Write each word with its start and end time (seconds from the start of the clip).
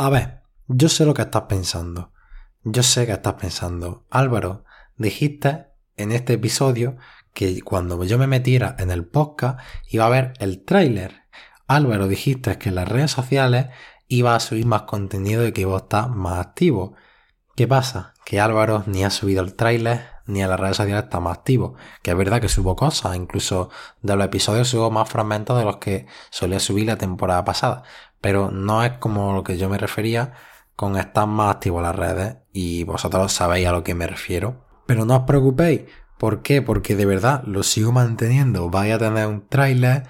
A 0.00 0.10
ver, 0.10 0.42
yo 0.68 0.88
sé 0.88 1.04
lo 1.04 1.12
que 1.12 1.22
estás 1.22 1.42
pensando. 1.48 2.12
Yo 2.62 2.84
sé 2.84 3.04
que 3.04 3.10
estás 3.10 3.34
pensando. 3.34 4.06
Álvaro, 4.10 4.64
dijiste 4.96 5.66
en 5.96 6.12
este 6.12 6.34
episodio 6.34 6.96
que 7.34 7.60
cuando 7.62 8.04
yo 8.04 8.16
me 8.16 8.28
metiera 8.28 8.76
en 8.78 8.92
el 8.92 9.04
podcast 9.04 9.58
iba 9.88 10.06
a 10.06 10.08
ver 10.08 10.34
el 10.38 10.64
tráiler. 10.64 11.24
Álvaro, 11.66 12.06
dijiste 12.06 12.58
que 12.58 12.68
en 12.68 12.76
las 12.76 12.86
redes 12.86 13.10
sociales 13.10 13.70
iba 14.06 14.36
a 14.36 14.40
subir 14.40 14.66
más 14.66 14.82
contenido 14.82 15.44
y 15.44 15.50
que 15.50 15.62
iba 15.62 15.84
a 15.90 16.06
más 16.06 16.46
activo. 16.46 16.94
¿Qué 17.56 17.66
pasa? 17.66 18.14
Que 18.24 18.38
Álvaro 18.38 18.84
ni 18.86 19.02
ha 19.02 19.10
subido 19.10 19.42
el 19.42 19.54
tráiler 19.54 20.06
ni 20.28 20.42
en 20.42 20.50
las 20.50 20.60
redes 20.60 20.76
sociales 20.76 21.04
está 21.04 21.18
más 21.18 21.38
activo. 21.38 21.74
Que 22.02 22.12
es 22.12 22.16
verdad 22.16 22.40
que 22.40 22.48
subo 22.48 22.76
cosas, 22.76 23.16
incluso 23.16 23.70
de 24.02 24.14
los 24.14 24.26
episodios 24.26 24.68
subo 24.68 24.90
más 24.90 25.08
fragmentos 25.08 25.58
de 25.58 25.64
los 25.64 25.78
que 25.78 26.06
solía 26.30 26.60
subir 26.60 26.86
la 26.86 26.96
temporada 26.96 27.44
pasada. 27.44 27.82
Pero 28.20 28.50
no 28.50 28.84
es 28.84 28.92
como 28.98 29.32
lo 29.32 29.44
que 29.44 29.58
yo 29.58 29.68
me 29.68 29.78
refería 29.78 30.32
con 30.76 30.96
estar 30.96 31.26
más 31.26 31.56
activo 31.56 31.80
las 31.80 31.96
redes 31.96 32.36
y 32.52 32.84
vosotros 32.84 33.32
sabéis 33.32 33.68
a 33.68 33.72
lo 33.72 33.84
que 33.84 33.94
me 33.94 34.06
refiero. 34.06 34.64
Pero 34.86 35.04
no 35.04 35.16
os 35.16 35.22
preocupéis, 35.24 35.82
¿Por 36.18 36.42
qué? 36.42 36.62
Porque 36.62 36.96
de 36.96 37.06
verdad 37.06 37.44
lo 37.44 37.62
sigo 37.62 37.92
manteniendo. 37.92 38.68
Vaya 38.70 38.96
a 38.96 38.98
tener 38.98 39.26
un 39.28 39.46
tráiler, 39.48 40.02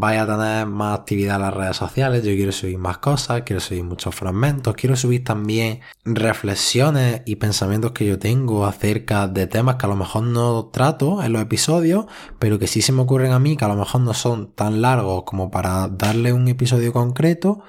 vaya 0.00 0.22
a 0.22 0.26
tener 0.26 0.66
más 0.66 0.98
actividad 0.98 1.36
en 1.36 1.42
las 1.42 1.54
redes 1.54 1.76
sociales. 1.76 2.22
Yo 2.22 2.34
quiero 2.34 2.52
subir 2.52 2.78
más 2.78 2.98
cosas, 2.98 3.42
quiero 3.42 3.60
subir 3.60 3.84
muchos 3.84 4.14
fragmentos, 4.14 4.74
quiero 4.74 4.96
subir 4.96 5.24
también 5.24 5.80
reflexiones 6.04 7.22
y 7.26 7.36
pensamientos 7.36 7.92
que 7.92 8.06
yo 8.06 8.18
tengo 8.18 8.66
acerca 8.66 9.28
de 9.28 9.46
temas 9.46 9.76
que 9.76 9.86
a 9.86 9.88
lo 9.88 9.96
mejor 9.96 10.24
no 10.24 10.66
trato 10.66 11.22
en 11.22 11.32
los 11.32 11.42
episodios, 11.42 12.06
pero 12.38 12.58
que 12.58 12.66
sí 12.66 12.82
se 12.82 12.92
me 12.92 13.02
ocurren 13.02 13.32
a 13.32 13.38
mí, 13.38 13.56
que 13.56 13.64
a 13.64 13.68
lo 13.68 13.76
mejor 13.76 14.00
no 14.02 14.14
son 14.14 14.52
tan 14.52 14.82
largos 14.82 15.24
como 15.24 15.50
para 15.50 15.88
darle 15.88 16.32
un 16.32 16.48
episodio 16.48 16.92
concreto 16.92 17.62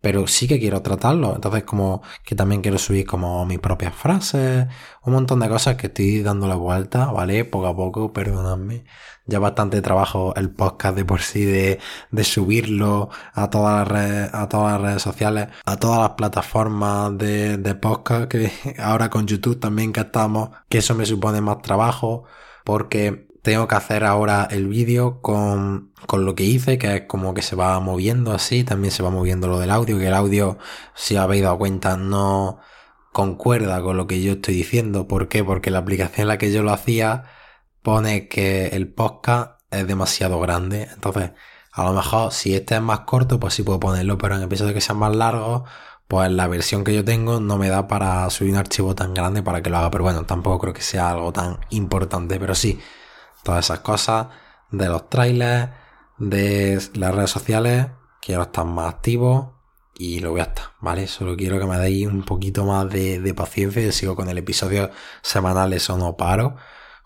pero 0.00 0.26
sí 0.26 0.48
que 0.48 0.58
quiero 0.58 0.82
tratarlo. 0.82 1.34
Entonces, 1.34 1.64
como 1.64 2.02
que 2.24 2.34
también 2.34 2.62
quiero 2.62 2.78
subir 2.78 3.06
como 3.06 3.44
mis 3.46 3.58
propias 3.58 3.94
frases, 3.94 4.66
un 5.04 5.12
montón 5.12 5.40
de 5.40 5.48
cosas 5.48 5.76
que 5.76 5.88
estoy 5.88 6.22
dando 6.22 6.46
la 6.46 6.54
vuelta, 6.56 7.06
¿vale? 7.06 7.44
Poco 7.44 7.66
a 7.66 7.76
poco, 7.76 8.12
perdonadme. 8.12 8.84
Ya 9.26 9.38
bastante 9.38 9.82
trabajo 9.82 10.34
el 10.36 10.50
podcast 10.50 10.96
de 10.96 11.04
por 11.04 11.20
sí 11.20 11.44
de, 11.44 11.78
de 12.10 12.24
subirlo 12.24 13.10
a 13.32 13.50
todas 13.50 13.78
las 13.80 13.88
redes, 13.88 14.34
a 14.34 14.48
todas 14.48 14.72
las 14.72 14.80
redes 14.82 15.02
sociales, 15.02 15.48
a 15.64 15.76
todas 15.76 16.00
las 16.00 16.10
plataformas 16.10 17.16
de, 17.18 17.58
de 17.58 17.74
podcast, 17.74 18.28
que 18.28 18.50
ahora 18.78 19.10
con 19.10 19.26
YouTube 19.26 19.60
también 19.60 19.92
que 19.92 20.00
estamos, 20.00 20.50
que 20.68 20.78
eso 20.78 20.94
me 20.94 21.06
supone 21.06 21.40
más 21.40 21.62
trabajo, 21.62 22.24
porque 22.64 23.29
tengo 23.42 23.68
que 23.68 23.74
hacer 23.74 24.04
ahora 24.04 24.46
el 24.50 24.68
vídeo 24.68 25.20
con, 25.22 25.92
con, 26.06 26.24
lo 26.24 26.34
que 26.34 26.44
hice, 26.44 26.78
que 26.78 26.96
es 26.96 27.02
como 27.06 27.34
que 27.34 27.42
se 27.42 27.56
va 27.56 27.78
moviendo 27.80 28.32
así, 28.32 28.64
también 28.64 28.92
se 28.92 29.02
va 29.02 29.10
moviendo 29.10 29.48
lo 29.48 29.58
del 29.58 29.70
audio, 29.70 29.98
que 29.98 30.08
el 30.08 30.14
audio, 30.14 30.58
si 30.94 31.16
habéis 31.16 31.42
dado 31.42 31.58
cuenta, 31.58 31.96
no 31.96 32.60
concuerda 33.12 33.82
con 33.82 33.96
lo 33.96 34.06
que 34.06 34.22
yo 34.22 34.32
estoy 34.32 34.54
diciendo. 34.54 35.08
¿Por 35.08 35.28
qué? 35.28 35.44
Porque 35.44 35.70
la 35.70 35.78
aplicación 35.78 36.22
en 36.22 36.28
la 36.28 36.38
que 36.38 36.52
yo 36.52 36.62
lo 36.62 36.72
hacía 36.72 37.24
pone 37.82 38.28
que 38.28 38.68
el 38.68 38.92
podcast 38.92 39.60
es 39.70 39.86
demasiado 39.86 40.38
grande. 40.40 40.88
Entonces, 40.92 41.32
a 41.72 41.84
lo 41.84 41.92
mejor 41.92 42.32
si 42.32 42.54
este 42.54 42.76
es 42.76 42.82
más 42.82 43.00
corto, 43.00 43.40
pues 43.40 43.54
sí 43.54 43.62
puedo 43.62 43.80
ponerlo, 43.80 44.18
pero 44.18 44.36
en 44.36 44.42
episodios 44.42 44.74
que 44.74 44.80
sean 44.80 44.98
más 44.98 45.14
largos, 45.16 45.62
pues 46.08 46.30
la 46.30 46.48
versión 46.48 46.84
que 46.84 46.94
yo 46.94 47.04
tengo 47.04 47.40
no 47.40 47.56
me 47.56 47.68
da 47.68 47.86
para 47.88 48.28
subir 48.30 48.52
un 48.52 48.58
archivo 48.58 48.94
tan 48.94 49.14
grande 49.14 49.42
para 49.42 49.62
que 49.62 49.70
lo 49.70 49.78
haga. 49.78 49.90
Pero 49.90 50.04
bueno, 50.04 50.24
tampoco 50.26 50.58
creo 50.60 50.74
que 50.74 50.82
sea 50.82 51.10
algo 51.10 51.32
tan 51.32 51.58
importante, 51.70 52.38
pero 52.38 52.54
sí 52.54 52.80
todas 53.42 53.66
esas 53.66 53.80
cosas, 53.80 54.28
de 54.70 54.88
los 54.88 55.08
trailers, 55.08 55.70
de 56.18 56.80
las 56.94 57.14
redes 57.14 57.30
sociales, 57.30 57.86
quiero 58.20 58.42
estar 58.42 58.64
más 58.64 58.94
activo 58.94 59.60
y 59.94 60.20
lo 60.20 60.30
voy 60.30 60.40
a 60.40 60.44
estar, 60.44 60.66
¿vale? 60.80 61.06
Solo 61.06 61.36
quiero 61.36 61.58
que 61.58 61.66
me 61.66 61.78
deis 61.78 62.06
un 62.06 62.24
poquito 62.24 62.64
más 62.64 62.88
de, 62.88 63.34
paciencia. 63.34 63.82
Yo 63.82 63.92
sigo 63.92 64.16
con 64.16 64.28
el 64.28 64.38
episodio 64.38 64.90
semanal, 65.22 65.72
eso 65.72 65.96
no 65.98 66.16
paro. 66.16 66.56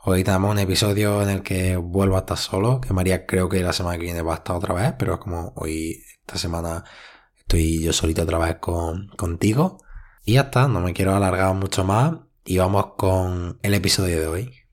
Hoy 0.04 0.22
tenemos 0.22 0.50
un 0.52 0.58
episodio 0.58 1.22
en 1.22 1.30
el 1.30 1.42
que 1.42 1.76
vuelvo 1.76 2.16
a 2.16 2.20
estar 2.20 2.36
solo, 2.36 2.80
que 2.80 2.92
María 2.92 3.26
creo 3.26 3.48
que 3.48 3.62
la 3.62 3.72
semana 3.72 3.97
que 3.97 4.04
viene 4.04 4.22
va 4.22 4.34
a 4.34 4.36
estar 4.36 4.56
otra 4.56 4.75
vez, 4.75 4.94
pero 4.98 5.14
es 5.14 5.20
como 5.20 5.53
hoy, 5.56 6.04
esta 6.20 6.38
semana, 6.38 6.84
estoy 7.38 7.82
yo 7.82 7.92
solito 7.92 8.22
otra 8.22 8.38
vez 8.38 8.56
con, 8.60 9.09
contigo. 9.16 9.78
Y 10.25 10.34
ya 10.34 10.42
está, 10.42 10.69
no 10.69 10.80
me 10.80 10.92
quiero 10.92 11.14
alargar 11.14 11.54
mucho 11.54 11.84
más 11.84 12.14
y 12.44 12.59
vamos 12.59 12.94
con 12.97 13.59
el 13.62 13.75
episodio 13.75 14.20
de 14.20 14.26
hoy. 14.26 14.63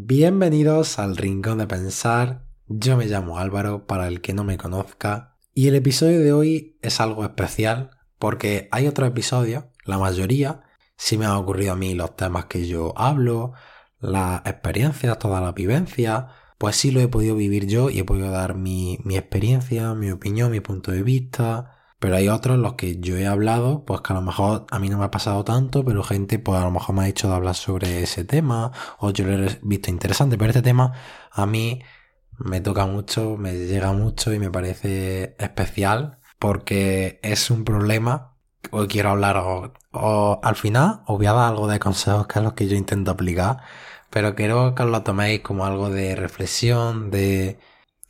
Bienvenidos 0.00 1.00
al 1.00 1.16
Rincón 1.16 1.58
de 1.58 1.66
Pensar. 1.66 2.44
Yo 2.68 2.96
me 2.96 3.06
llamo 3.06 3.40
Álvaro, 3.40 3.84
para 3.88 4.06
el 4.06 4.20
que 4.20 4.32
no 4.32 4.44
me 4.44 4.56
conozca, 4.56 5.36
y 5.54 5.66
el 5.66 5.74
episodio 5.74 6.20
de 6.20 6.32
hoy 6.32 6.78
es 6.82 7.00
algo 7.00 7.24
especial 7.24 7.90
porque 8.16 8.68
hay 8.70 8.86
otros 8.86 9.08
episodios, 9.08 9.64
la 9.84 9.98
mayoría, 9.98 10.62
sí 10.96 11.18
me 11.18 11.26
han 11.26 11.32
ocurrido 11.32 11.72
a 11.72 11.76
mí 11.76 11.94
los 11.94 12.14
temas 12.14 12.44
que 12.44 12.68
yo 12.68 12.96
hablo, 12.96 13.54
las 13.98 14.46
experiencias, 14.46 15.18
toda 15.18 15.40
la 15.40 15.50
vivencia, 15.50 16.28
pues 16.58 16.76
sí 16.76 16.92
lo 16.92 17.00
he 17.00 17.08
podido 17.08 17.34
vivir 17.34 17.66
yo 17.66 17.90
y 17.90 17.98
he 17.98 18.04
podido 18.04 18.30
dar 18.30 18.54
mi, 18.54 19.00
mi 19.02 19.16
experiencia, 19.16 19.94
mi 19.94 20.12
opinión, 20.12 20.52
mi 20.52 20.60
punto 20.60 20.92
de 20.92 21.02
vista, 21.02 21.77
pero 21.98 22.16
hay 22.16 22.28
otros 22.28 22.58
los 22.58 22.74
que 22.74 22.98
yo 23.00 23.16
he 23.16 23.26
hablado, 23.26 23.84
pues 23.84 24.00
que 24.02 24.12
a 24.12 24.16
lo 24.16 24.22
mejor 24.22 24.66
a 24.70 24.78
mí 24.78 24.88
no 24.88 24.98
me 24.98 25.04
ha 25.04 25.10
pasado 25.10 25.44
tanto, 25.44 25.84
pero 25.84 26.02
gente 26.02 26.38
pues 26.38 26.60
a 26.60 26.64
lo 26.64 26.70
mejor 26.70 26.94
me 26.94 27.02
ha 27.02 27.06
dicho 27.06 27.28
de 27.28 27.34
hablar 27.34 27.54
sobre 27.54 28.02
ese 28.02 28.24
tema, 28.24 28.72
o 28.98 29.10
yo 29.10 29.26
lo 29.26 29.46
he 29.46 29.58
visto 29.62 29.90
interesante, 29.90 30.38
pero 30.38 30.50
este 30.50 30.62
tema 30.62 30.92
a 31.32 31.46
mí 31.46 31.82
me 32.38 32.60
toca 32.60 32.86
mucho, 32.86 33.36
me 33.36 33.54
llega 33.54 33.92
mucho 33.92 34.32
y 34.32 34.38
me 34.38 34.50
parece 34.50 35.36
especial, 35.38 36.18
porque 36.38 37.18
es 37.22 37.50
un 37.50 37.64
problema, 37.64 38.36
hoy 38.70 38.86
quiero 38.88 39.10
hablar, 39.10 39.36
o, 39.92 40.40
al 40.42 40.56
final 40.56 41.02
os 41.06 41.16
voy 41.18 41.26
a 41.26 41.32
dar 41.32 41.48
algo 41.48 41.66
de 41.68 41.78
consejos 41.80 42.26
que 42.28 42.38
es 42.38 42.44
lo 42.44 42.54
que 42.54 42.68
yo 42.68 42.76
intento 42.76 43.10
aplicar, 43.10 43.58
pero 44.10 44.34
quiero 44.34 44.74
que 44.74 44.82
os 44.84 44.90
lo 44.90 45.02
toméis 45.02 45.40
como 45.40 45.66
algo 45.66 45.90
de 45.90 46.16
reflexión, 46.16 47.10
de 47.10 47.58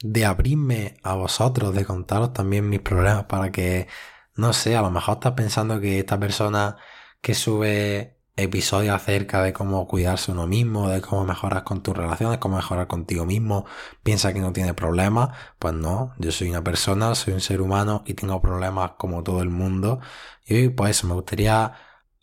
de 0.03 0.25
abrirme 0.27 0.97
a 1.03 1.15
vosotros, 1.15 1.75
de 1.75 1.85
contaros 1.85 2.33
también 2.33 2.69
mis 2.69 2.81
problemas 2.81 3.25
para 3.25 3.51
que, 3.53 3.89
no 4.37 4.53
sé, 4.53 4.77
a 4.77 4.83
lo 4.83 4.91
mejor 4.91 5.15
estás 5.15 5.33
pensando 5.33 5.81
que 5.81 5.99
esta 5.99 6.19
persona 6.21 6.77
que 7.21 7.35
sube 7.35 8.19
episodios 8.37 8.95
acerca 8.95 9.43
de 9.43 9.53
cómo 9.53 9.87
cuidarse 9.89 10.31
uno 10.33 10.47
mismo, 10.47 10.89
de 10.89 11.01
cómo 11.01 11.25
mejorar 11.25 11.65
con 11.65 11.83
tus 11.83 11.97
relaciones, 11.97 12.39
cómo 12.39 12.57
mejorar 12.57 12.87
contigo 12.87 13.27
mismo, 13.27 13.67
piensa 14.05 14.33
que 14.33 14.41
no 14.41 14.53
tiene 14.53 14.75
problemas, 14.75 15.31
pues 15.59 15.75
no, 15.75 16.15
yo 16.19 16.31
soy 16.31 16.51
una 16.51 16.63
persona, 16.63 17.15
soy 17.17 17.35
un 17.35 17.41
ser 17.41 17.61
humano 17.61 18.05
y 18.07 18.15
tengo 18.15 18.41
problemas 18.41 18.93
como 18.99 19.23
todo 19.25 19.43
el 19.43 19.51
mundo. 19.51 20.01
Y 20.47 20.69
pues 20.71 20.91
eso, 20.99 21.09
me 21.09 21.15
gustaría 21.15 21.73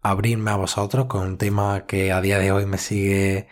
abrirme 0.01 0.51
a 0.51 0.55
vosotros 0.55 1.05
con 1.07 1.21
un 1.23 1.37
tema 1.37 1.85
que 1.85 2.11
a 2.13 2.21
día 2.21 2.39
de 2.39 2.51
hoy 2.51 2.65
me 2.65 2.77
sigue 2.77 3.49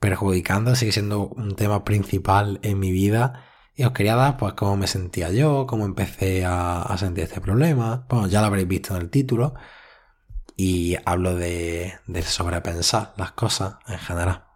perjudicando, 0.00 0.74
sigue 0.74 0.92
siendo 0.92 1.28
un 1.28 1.56
tema 1.56 1.84
principal 1.84 2.60
en 2.62 2.78
mi 2.78 2.92
vida 2.92 3.44
y 3.76 3.84
os 3.84 3.92
quería 3.92 4.16
dar 4.16 4.38
pues 4.38 4.54
cómo 4.54 4.76
me 4.76 4.86
sentía 4.86 5.30
yo, 5.30 5.66
cómo 5.66 5.84
empecé 5.84 6.44
a, 6.46 6.96
sentir 6.98 7.24
este 7.24 7.42
problema. 7.42 8.06
Bueno, 8.08 8.26
ya 8.26 8.40
lo 8.40 8.46
habréis 8.46 8.66
visto 8.66 8.96
en 8.96 9.02
el 9.02 9.10
título. 9.10 9.54
Y 10.56 10.96
hablo 11.04 11.34
de, 11.36 11.94
de 12.06 12.22
sobrepensar 12.22 13.12
las 13.18 13.32
cosas 13.32 13.76
en 13.86 13.98
general. 13.98 14.46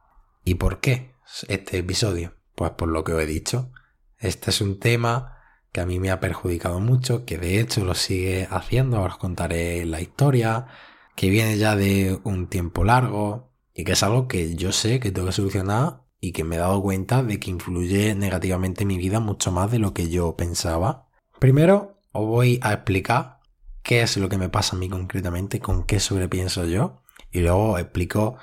¿Y 0.43 0.55
por 0.55 0.81
qué 0.81 1.15
este 1.49 1.79
episodio? 1.79 2.35
Pues 2.55 2.71
por 2.73 2.89
lo 2.89 3.05
que 3.05 3.13
os 3.13 3.23
he 3.23 3.27
dicho. 3.27 3.71
Este 4.19 4.51
es 4.51 4.63
un 4.63 4.81
tema 4.81 5.37
que 5.71 5.83
a 5.83 5.87
mí 5.87 6.01
me 6.01 6.11
ha 6.11 6.21
perjudicado 6.21 6.81
mucho, 6.81 7.27
que 7.27 7.37
de 7.37 7.61
hecho 7.61 7.85
lo 7.85 7.95
sigue 7.95 8.49
haciendo, 8.51 9.03
os 9.03 9.19
contaré 9.19 9.85
la 9.85 10.01
historia, 10.01 10.67
que 11.15 11.29
viene 11.29 11.59
ya 11.59 11.77
de 11.77 12.19
un 12.25 12.49
tiempo 12.49 12.85
largo 12.85 13.53
y 13.75 13.85
que 13.85 13.93
es 13.93 14.03
algo 14.03 14.29
que 14.29 14.57
yo 14.57 14.73
sé 14.73 14.99
que 14.99 15.13
tengo 15.13 15.29
que 15.29 15.35
solucionar 15.35 16.03
y 16.21 16.33
que 16.33 16.45
me 16.45 16.57
he 16.57 16.59
dado 16.59 16.83
cuenta 16.83 17.23
de 17.23 17.41
que 17.41 17.51
influye 17.51 18.15
negativamente 18.15 18.83
en 18.83 18.89
mi 18.89 18.99
vida 18.99 19.21
mucho 19.21 19.51
más 19.51 19.71
de 19.71 19.79
lo 19.79 19.95
que 19.95 20.11
yo 20.11 20.37
pensaba. 20.37 21.09
Primero 21.39 21.99
os 22.13 22.27
voy 22.27 22.61
a 22.63 22.73
explicar 22.73 23.39
qué 23.83 24.03
es 24.03 24.17
lo 24.17 24.29
que 24.29 24.39
me 24.39 24.49
pasa 24.49 24.77
a 24.77 24.79
mí 24.79 24.89
concretamente, 24.89 25.61
con 25.61 25.85
qué 25.85 26.01
sobrepienso 26.01 26.67
yo, 26.67 27.03
y 27.31 27.41
luego 27.41 27.73
os 27.73 27.81
explico 27.81 28.37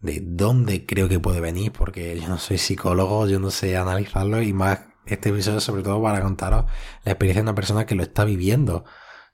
de 0.00 0.20
dónde 0.22 0.84
creo 0.84 1.08
que 1.08 1.20
puede 1.20 1.40
venir, 1.40 1.72
porque 1.72 2.18
yo 2.20 2.28
no 2.28 2.38
soy 2.38 2.58
psicólogo, 2.58 3.26
yo 3.28 3.38
no 3.38 3.50
sé 3.50 3.76
analizarlo 3.76 4.42
y 4.42 4.52
más 4.52 4.80
este 5.06 5.30
episodio 5.30 5.60
sobre 5.60 5.82
todo 5.82 6.02
para 6.02 6.20
contaros 6.20 6.66
la 7.04 7.12
experiencia 7.12 7.42
de 7.42 7.48
una 7.48 7.54
persona 7.54 7.86
que 7.86 7.94
lo 7.94 8.02
está 8.02 8.24
viviendo. 8.24 8.84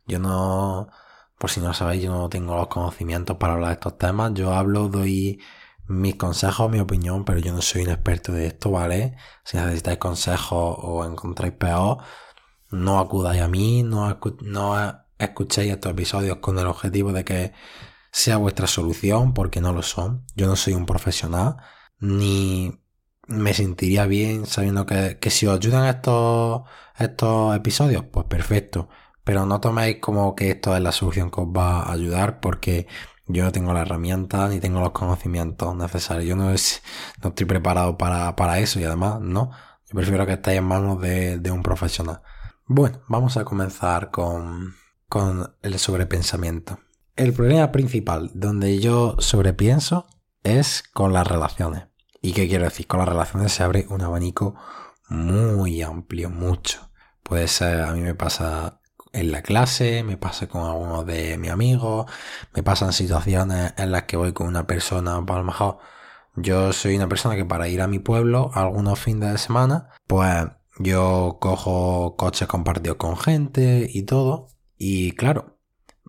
Yo 0.06 0.18
no, 0.18 0.88
por 1.38 1.50
si 1.50 1.60
no 1.60 1.68
lo 1.68 1.74
sabéis, 1.74 2.02
yo 2.02 2.12
no 2.12 2.28
tengo 2.28 2.54
los 2.54 2.68
conocimientos 2.68 3.36
para 3.38 3.54
hablar 3.54 3.70
de 3.70 3.74
estos 3.74 3.98
temas, 3.98 4.32
yo 4.34 4.52
hablo, 4.52 4.88
doy 4.88 5.40
mis 5.88 6.16
consejos, 6.16 6.70
mi 6.70 6.80
opinión, 6.80 7.24
pero 7.24 7.38
yo 7.40 7.52
no 7.52 7.62
soy 7.62 7.82
un 7.82 7.90
experto 7.90 8.32
de 8.32 8.46
esto, 8.46 8.70
¿vale? 8.70 9.16
Si 9.44 9.56
necesitáis 9.56 9.98
consejos 9.98 10.76
o 10.78 11.04
encontráis 11.04 11.54
peor, 11.54 11.98
no 12.70 12.98
acudáis 12.98 13.42
a 13.42 13.48
mí, 13.48 13.82
no, 13.82 14.18
no 14.42 15.04
escuchéis 15.18 15.72
estos 15.72 15.92
episodios 15.92 16.38
con 16.38 16.58
el 16.58 16.66
objetivo 16.66 17.12
de 17.12 17.24
que 17.24 17.52
sea 18.12 18.36
vuestra 18.36 18.66
solución, 18.66 19.34
porque 19.34 19.60
no 19.60 19.72
lo 19.72 19.82
son. 19.82 20.24
Yo 20.36 20.46
no 20.46 20.56
soy 20.56 20.74
un 20.74 20.86
profesional, 20.86 21.56
ni 22.00 22.80
me 23.26 23.54
sentiría 23.54 24.06
bien 24.06 24.46
sabiendo 24.46 24.86
que, 24.86 25.18
si 25.30 25.46
os 25.46 25.56
ayudan 25.56 25.86
estos, 25.86 26.62
estos 26.98 27.56
episodios, 27.56 28.04
pues 28.10 28.26
perfecto. 28.26 28.88
Pero 29.24 29.46
no 29.46 29.60
toméis 29.60 29.98
como 30.00 30.34
que 30.34 30.50
esto 30.50 30.74
es 30.74 30.82
la 30.82 30.92
solución 30.92 31.30
que 31.30 31.40
os 31.42 31.48
va 31.48 31.82
a 31.82 31.92
ayudar, 31.92 32.40
porque 32.40 32.86
yo 33.28 33.44
no 33.44 33.52
tengo 33.52 33.72
la 33.72 33.82
herramienta 33.82 34.48
ni 34.48 34.58
tengo 34.58 34.80
los 34.80 34.92
conocimientos 34.92 35.76
necesarios. 35.76 36.26
Yo 36.26 36.36
no, 36.36 36.50
es, 36.50 36.82
no 37.22 37.30
estoy 37.30 37.46
preparado 37.46 37.96
para, 37.98 38.34
para 38.36 38.58
eso 38.58 38.80
y 38.80 38.84
además, 38.84 39.20
no. 39.20 39.50
Yo 39.86 39.94
prefiero 39.94 40.26
que 40.26 40.34
estéis 40.34 40.58
en 40.58 40.64
manos 40.64 41.00
de, 41.00 41.38
de 41.38 41.50
un 41.50 41.62
profesional. 41.62 42.22
Bueno, 42.66 43.00
vamos 43.08 43.36
a 43.36 43.44
comenzar 43.44 44.10
con, 44.10 44.74
con 45.08 45.54
el 45.62 45.78
sobrepensamiento. 45.78 46.78
El 47.16 47.32
problema 47.32 47.72
principal 47.72 48.30
donde 48.34 48.78
yo 48.78 49.16
sobrepienso 49.18 50.06
es 50.42 50.82
con 50.92 51.12
las 51.12 51.26
relaciones. 51.26 51.88
¿Y 52.20 52.32
qué 52.32 52.48
quiero 52.48 52.64
decir? 52.64 52.86
Con 52.86 53.00
las 53.00 53.08
relaciones 53.08 53.52
se 53.52 53.62
abre 53.62 53.86
un 53.88 54.02
abanico 54.02 54.54
muy 55.08 55.82
amplio, 55.82 56.30
mucho. 56.30 56.90
Puede 57.22 57.48
ser, 57.48 57.82
a 57.82 57.92
mí 57.92 58.00
me 58.00 58.14
pasa 58.14 58.80
en 59.12 59.32
la 59.32 59.42
clase, 59.42 60.02
me 60.04 60.16
pasa 60.16 60.48
con 60.48 60.62
algunos 60.64 61.06
de 61.06 61.38
mis 61.38 61.50
amigos, 61.50 62.10
me 62.54 62.62
pasan 62.62 62.92
situaciones 62.92 63.74
en 63.76 63.92
las 63.92 64.04
que 64.04 64.16
voy 64.16 64.32
con 64.32 64.46
una 64.46 64.66
persona, 64.66 65.24
pues 65.24 65.36
a 65.36 65.40
lo 65.40 65.44
mejor 65.44 65.78
yo 66.36 66.72
soy 66.72 66.96
una 66.96 67.08
persona 67.08 67.36
que 67.36 67.44
para 67.44 67.68
ir 67.68 67.80
a 67.82 67.88
mi 67.88 67.98
pueblo 67.98 68.50
algunos 68.54 68.98
fines 68.98 69.32
de 69.32 69.38
semana, 69.38 69.90
pues 70.06 70.46
yo 70.78 71.38
cojo 71.40 72.16
coches 72.16 72.48
compartidos 72.48 72.96
con 72.98 73.16
gente 73.16 73.88
y 73.92 74.02
todo. 74.04 74.48
Y 74.76 75.12
claro, 75.12 75.58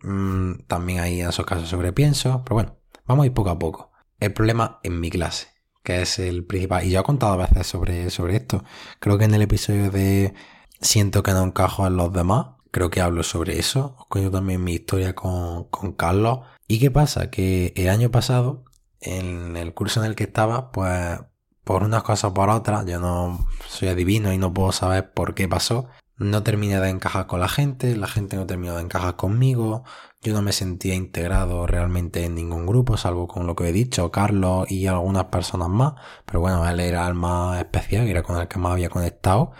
mm, 0.03 0.65
también 0.67 0.99
hay 0.99 1.21
en 1.21 1.29
esos 1.29 1.45
casos 1.45 1.69
sobrepienso, 1.69 2.43
pero 2.43 2.55
bueno, 2.55 2.77
vamos 3.07 3.23
a 3.23 3.27
ir 3.27 3.33
poco 3.33 3.49
a 3.49 3.59
poco. 3.59 3.91
El 4.19 4.33
problema 4.33 4.79
en 4.83 4.99
mi 4.99 5.09
clase, 5.09 5.47
que 5.83 6.01
es 6.01 6.19
el 6.19 6.45
principal. 6.45 6.85
Y 6.85 6.91
yo 6.91 6.99
he 6.99 7.03
contado 7.03 7.33
a 7.33 7.47
veces 7.47 7.67
sobre, 7.67 8.09
sobre 8.09 8.35
esto. 8.37 8.63
Creo 8.99 9.17
que 9.17 9.25
en 9.25 9.33
el 9.33 9.41
episodio 9.41 9.89
de 9.89 10.33
Siento 10.81 11.23
que 11.23 11.33
no 11.33 11.43
encajo 11.43 11.85
en 11.87 11.97
los 11.97 12.13
demás, 12.13 12.47
creo 12.71 12.89
que 12.89 13.01
hablo 13.01 13.23
sobre 13.23 13.59
eso. 13.59 13.95
Os 13.99 14.05
cuento 14.07 14.31
también 14.31 14.63
mi 14.63 14.73
historia 14.73 15.15
con, 15.15 15.65
con 15.65 15.93
Carlos. 15.93 16.39
¿Y 16.67 16.79
qué 16.79 16.91
pasa? 16.91 17.29
Que 17.29 17.73
el 17.75 17.89
año 17.89 18.11
pasado, 18.11 18.65
en 19.01 19.57
el 19.57 19.73
curso 19.73 20.01
en 20.01 20.07
el 20.07 20.15
que 20.15 20.25
estaba, 20.25 20.71
pues 20.71 21.19
por 21.63 21.83
unas 21.83 22.03
cosas 22.03 22.31
o 22.31 22.33
por 22.33 22.49
otras, 22.49 22.85
yo 22.87 22.99
no 22.99 23.47
soy 23.67 23.89
adivino 23.89 24.33
y 24.33 24.39
no 24.39 24.53
puedo 24.53 24.71
saber 24.71 25.13
por 25.13 25.35
qué 25.35 25.47
pasó. 25.47 25.87
No 26.17 26.43
terminé 26.43 26.79
de 26.79 26.89
encajar 26.89 27.27
con 27.27 27.39
la 27.39 27.47
gente, 27.47 27.95
la 27.95 28.07
gente 28.07 28.35
no 28.35 28.47
terminó 28.47 28.75
de 28.75 28.81
encajar 28.81 29.15
conmigo, 29.15 29.83
yo 30.21 30.33
no 30.33 30.41
me 30.41 30.51
sentía 30.51 30.95
integrado 30.95 31.65
realmente 31.65 32.25
en 32.25 32.35
ningún 32.35 32.65
grupo, 32.65 32.97
salvo 32.97 33.27
con 33.27 33.47
lo 33.47 33.55
que 33.55 33.69
he 33.69 33.71
dicho, 33.71 34.11
Carlos 34.11 34.69
y 34.69 34.87
algunas 34.87 35.25
personas 35.25 35.69
más, 35.69 35.93
pero 36.25 36.41
bueno, 36.41 36.67
él 36.67 36.79
era 36.79 37.07
el 37.07 37.13
más 37.13 37.59
especial, 37.59 38.07
era 38.07 38.23
con 38.23 38.37
el 38.37 38.47
que 38.47 38.59
más 38.59 38.73
había 38.73 38.89
conectado, 38.89 39.51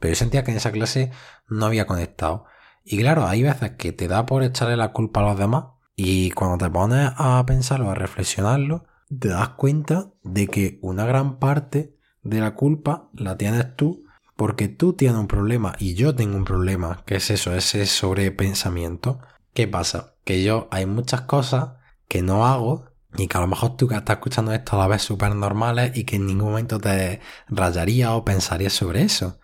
pero 0.00 0.12
yo 0.12 0.16
sentía 0.16 0.42
que 0.42 0.50
en 0.50 0.56
esa 0.56 0.72
clase 0.72 1.12
no 1.48 1.66
había 1.66 1.86
conectado. 1.86 2.46
Y 2.92 2.98
claro, 2.98 3.28
hay 3.28 3.44
veces 3.44 3.70
que 3.78 3.92
te 3.92 4.08
da 4.08 4.26
por 4.26 4.42
echarle 4.42 4.76
la 4.76 4.90
culpa 4.90 5.20
a 5.20 5.22
los 5.22 5.38
demás 5.38 5.66
y 5.94 6.32
cuando 6.32 6.58
te 6.58 6.68
pones 6.68 7.12
a 7.16 7.46
pensarlo, 7.46 7.88
a 7.88 7.94
reflexionarlo, 7.94 8.84
te 9.16 9.28
das 9.28 9.50
cuenta 9.50 10.10
de 10.24 10.48
que 10.48 10.80
una 10.82 11.04
gran 11.04 11.38
parte 11.38 11.96
de 12.24 12.40
la 12.40 12.56
culpa 12.56 13.08
la 13.14 13.36
tienes 13.36 13.76
tú 13.76 14.02
porque 14.34 14.66
tú 14.66 14.94
tienes 14.94 15.18
un 15.18 15.28
problema 15.28 15.76
y 15.78 15.94
yo 15.94 16.16
tengo 16.16 16.36
un 16.36 16.44
problema, 16.44 17.04
que 17.06 17.14
es 17.14 17.30
eso, 17.30 17.54
ese 17.54 17.86
sobrepensamiento. 17.86 19.20
¿Qué 19.54 19.68
pasa? 19.68 20.16
Que 20.24 20.42
yo 20.42 20.66
hay 20.72 20.84
muchas 20.86 21.20
cosas 21.20 21.74
que 22.08 22.22
no 22.22 22.44
hago 22.44 22.86
y 23.16 23.28
que 23.28 23.38
a 23.38 23.40
lo 23.40 23.46
mejor 23.46 23.76
tú 23.76 23.86
que 23.86 23.94
estás 23.94 24.16
escuchando 24.16 24.52
esto 24.52 24.74
a 24.74 24.80
la 24.80 24.88
vez 24.88 25.02
súper 25.02 25.36
normales 25.36 25.96
y 25.96 26.02
que 26.02 26.16
en 26.16 26.26
ningún 26.26 26.48
momento 26.48 26.80
te 26.80 27.20
rayaría 27.46 28.14
o 28.14 28.24
pensaría 28.24 28.68
sobre 28.68 29.02
eso. 29.02 29.38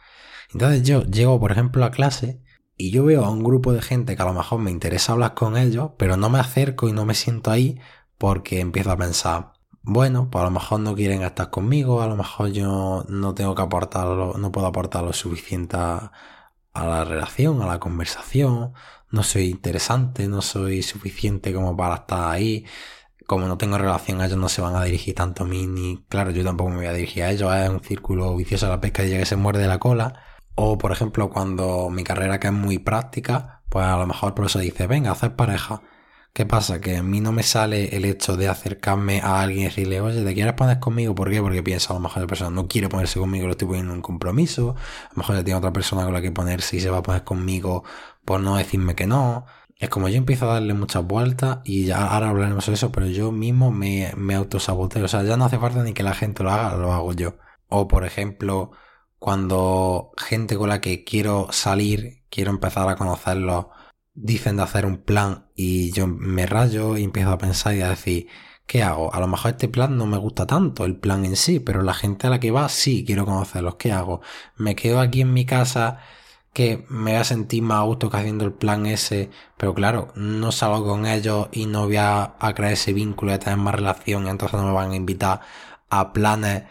Entonces 0.52 0.82
yo 0.82 1.04
llego, 1.04 1.38
por 1.38 1.52
ejemplo, 1.52 1.84
a 1.84 1.92
clase 1.92 2.42
y 2.76 2.90
yo 2.90 3.04
veo 3.04 3.24
a 3.24 3.30
un 3.30 3.42
grupo 3.42 3.72
de 3.72 3.82
gente 3.82 4.16
que 4.16 4.22
a 4.22 4.26
lo 4.26 4.34
mejor 4.34 4.60
me 4.60 4.70
interesa 4.70 5.12
hablar 5.12 5.34
con 5.34 5.56
ellos, 5.56 5.92
pero 5.98 6.16
no 6.16 6.28
me 6.30 6.38
acerco 6.38 6.88
y 6.88 6.92
no 6.92 7.04
me 7.04 7.14
siento 7.14 7.50
ahí 7.50 7.80
porque 8.18 8.60
empiezo 8.60 8.90
a 8.92 8.96
pensar, 8.96 9.52
bueno, 9.82 10.30
pues 10.30 10.42
a 10.42 10.46
lo 10.46 10.50
mejor 10.50 10.80
no 10.80 10.94
quieren 10.94 11.22
estar 11.22 11.50
conmigo, 11.50 12.02
a 12.02 12.06
lo 12.06 12.16
mejor 12.16 12.50
yo 12.52 13.04
no 13.08 13.34
tengo 13.34 13.54
que 13.54 13.62
aportar, 13.62 14.06
no 14.06 14.52
puedo 14.52 14.66
aportar 14.66 15.04
lo 15.04 15.12
suficiente 15.12 15.76
a, 15.76 16.12
la 16.74 17.04
relación, 17.04 17.62
a 17.62 17.66
la 17.66 17.80
conversación, 17.80 18.74
no 19.10 19.22
soy 19.22 19.44
interesante, 19.50 20.28
no 20.28 20.42
soy 20.42 20.82
suficiente 20.82 21.54
como 21.54 21.76
para 21.76 21.94
estar 21.96 22.30
ahí, 22.32 22.66
como 23.26 23.46
no 23.48 23.58
tengo 23.58 23.78
relación, 23.78 24.20
ellos 24.20 24.38
no 24.38 24.48
se 24.48 24.60
van 24.62 24.76
a 24.76 24.84
dirigir 24.84 25.14
tanto 25.14 25.44
a 25.44 25.46
mí, 25.46 25.66
ni 25.66 26.04
claro, 26.08 26.30
yo 26.32 26.44
tampoco 26.44 26.70
me 26.70 26.76
voy 26.76 26.86
a 26.86 26.92
dirigir 26.92 27.22
a 27.24 27.30
ellos, 27.30 27.54
es 27.54 27.68
un 27.70 27.80
círculo 27.80 28.36
vicioso 28.36 28.66
a 28.66 28.70
la 28.70 28.80
pesca 28.80 29.04
y 29.04 29.10
ya 29.10 29.18
que 29.18 29.26
se 29.26 29.36
muerde 29.36 29.66
la 29.66 29.78
cola. 29.78 30.25
O 30.56 30.78
por 30.78 30.90
ejemplo, 30.92 31.30
cuando 31.30 31.90
mi 31.90 32.02
carrera 32.02 32.40
que 32.40 32.48
es 32.48 32.52
muy 32.52 32.78
práctica, 32.78 33.62
pues 33.68 33.86
a 33.86 33.96
lo 33.98 34.06
mejor 34.06 34.30
el 34.30 34.34
profesor 34.34 34.62
dice, 34.62 34.86
venga, 34.86 35.10
hacer 35.12 35.36
pareja. 35.36 35.82
¿Qué 36.32 36.46
pasa? 36.46 36.80
Que 36.80 36.98
a 36.98 37.02
mí 37.02 37.20
no 37.20 37.32
me 37.32 37.42
sale 37.42 37.96
el 37.96 38.04
hecho 38.04 38.36
de 38.36 38.48
acercarme 38.48 39.20
a 39.22 39.40
alguien 39.42 39.62
y 39.62 39.64
decirle, 39.66 40.00
oye, 40.00 40.22
¿te 40.24 40.34
quieres 40.34 40.54
poner 40.54 40.80
conmigo? 40.80 41.14
¿Por 41.14 41.30
qué? 41.30 41.40
Porque 41.42 41.62
piensa 41.62 41.92
a 41.92 41.96
lo 41.96 42.00
mejor 42.00 42.22
la 42.22 42.26
persona 42.28 42.50
no 42.50 42.68
quiere 42.68 42.88
ponerse 42.88 43.18
conmigo, 43.18 43.46
lo 43.46 43.52
estoy 43.52 43.68
poniendo 43.68 43.92
en 43.92 43.98
un 43.98 44.02
compromiso. 44.02 44.76
A 45.06 45.10
lo 45.12 45.16
mejor 45.16 45.36
ya 45.36 45.44
tiene 45.44 45.58
otra 45.58 45.72
persona 45.72 46.04
con 46.04 46.12
la 46.14 46.22
que 46.22 46.32
ponerse 46.32 46.76
y 46.76 46.80
se 46.80 46.90
va 46.90 46.98
a 46.98 47.02
poner 47.02 47.24
conmigo 47.24 47.84
por 48.24 48.40
no 48.40 48.56
decirme 48.56 48.94
que 48.94 49.06
no. 49.06 49.46
Es 49.78 49.88
como 49.90 50.08
yo 50.08 50.16
empiezo 50.16 50.50
a 50.50 50.54
darle 50.54 50.74
muchas 50.74 51.04
vueltas 51.06 51.58
y 51.64 51.84
ya 51.86 52.06
ahora 52.06 52.30
hablaremos 52.30 52.66
de 52.66 52.74
eso, 52.74 52.92
pero 52.92 53.06
yo 53.06 53.32
mismo 53.32 53.70
me, 53.70 54.12
me 54.16 54.34
autosaboteo. 54.34 55.04
O 55.04 55.08
sea, 55.08 55.22
ya 55.22 55.36
no 55.36 55.44
hace 55.46 55.58
falta 55.58 55.82
ni 55.82 55.92
que 55.92 56.02
la 56.02 56.14
gente 56.14 56.42
lo 56.42 56.50
haga, 56.50 56.76
lo 56.76 56.92
hago 56.92 57.12
yo. 57.12 57.36
O 57.68 57.88
por 57.88 58.04
ejemplo, 58.04 58.72
cuando 59.18 60.12
gente 60.16 60.56
con 60.56 60.68
la 60.68 60.80
que 60.80 61.04
quiero 61.04 61.48
salir, 61.50 62.22
quiero 62.30 62.50
empezar 62.50 62.88
a 62.88 62.96
conocerlos, 62.96 63.66
dicen 64.14 64.56
de 64.56 64.62
hacer 64.62 64.86
un 64.86 64.98
plan 64.98 65.46
y 65.54 65.92
yo 65.92 66.06
me 66.06 66.46
rayo 66.46 66.96
y 66.96 67.04
empiezo 67.04 67.30
a 67.30 67.38
pensar 67.38 67.74
y 67.74 67.82
a 67.82 67.90
decir, 67.90 68.28
¿qué 68.66 68.82
hago? 68.82 69.12
A 69.14 69.20
lo 69.20 69.28
mejor 69.28 69.52
este 69.52 69.68
plan 69.68 69.96
no 69.96 70.06
me 70.06 70.18
gusta 70.18 70.46
tanto, 70.46 70.84
el 70.84 70.96
plan 70.96 71.24
en 71.24 71.36
sí, 71.36 71.60
pero 71.60 71.82
la 71.82 71.94
gente 71.94 72.26
a 72.26 72.30
la 72.30 72.40
que 72.40 72.50
va 72.50 72.68
sí 72.68 73.04
quiero 73.06 73.24
conocerlos. 73.26 73.76
¿Qué 73.76 73.92
hago? 73.92 74.20
Me 74.56 74.74
quedo 74.76 75.00
aquí 75.00 75.22
en 75.22 75.32
mi 75.32 75.46
casa 75.46 76.00
que 76.56 76.86
me 76.88 77.12
voy 77.12 77.20
a 77.20 77.24
sentir 77.24 77.62
más 77.62 77.80
a 77.80 77.82
gusto 77.82 78.10
que 78.10 78.16
haciendo 78.16 78.46
el 78.46 78.52
plan 78.54 78.86
ese, 78.86 79.30
pero 79.58 79.74
claro, 79.74 80.08
no 80.16 80.52
salgo 80.52 80.86
con 80.86 81.06
ellos 81.06 81.48
y 81.52 81.66
no 81.66 81.84
voy 81.84 81.96
a, 81.98 82.34
crear 82.54 82.72
ese 82.72 82.94
vínculo 82.94 83.34
y 83.34 83.38
tener 83.38 83.58
más 83.58 83.74
relación, 83.74 84.26
y 84.26 84.30
entonces 84.30 84.58
no 84.58 84.66
me 84.66 84.72
van 84.72 84.92
a 84.92 84.96
invitar 84.96 85.42
a 85.90 86.14
planes 86.14 86.64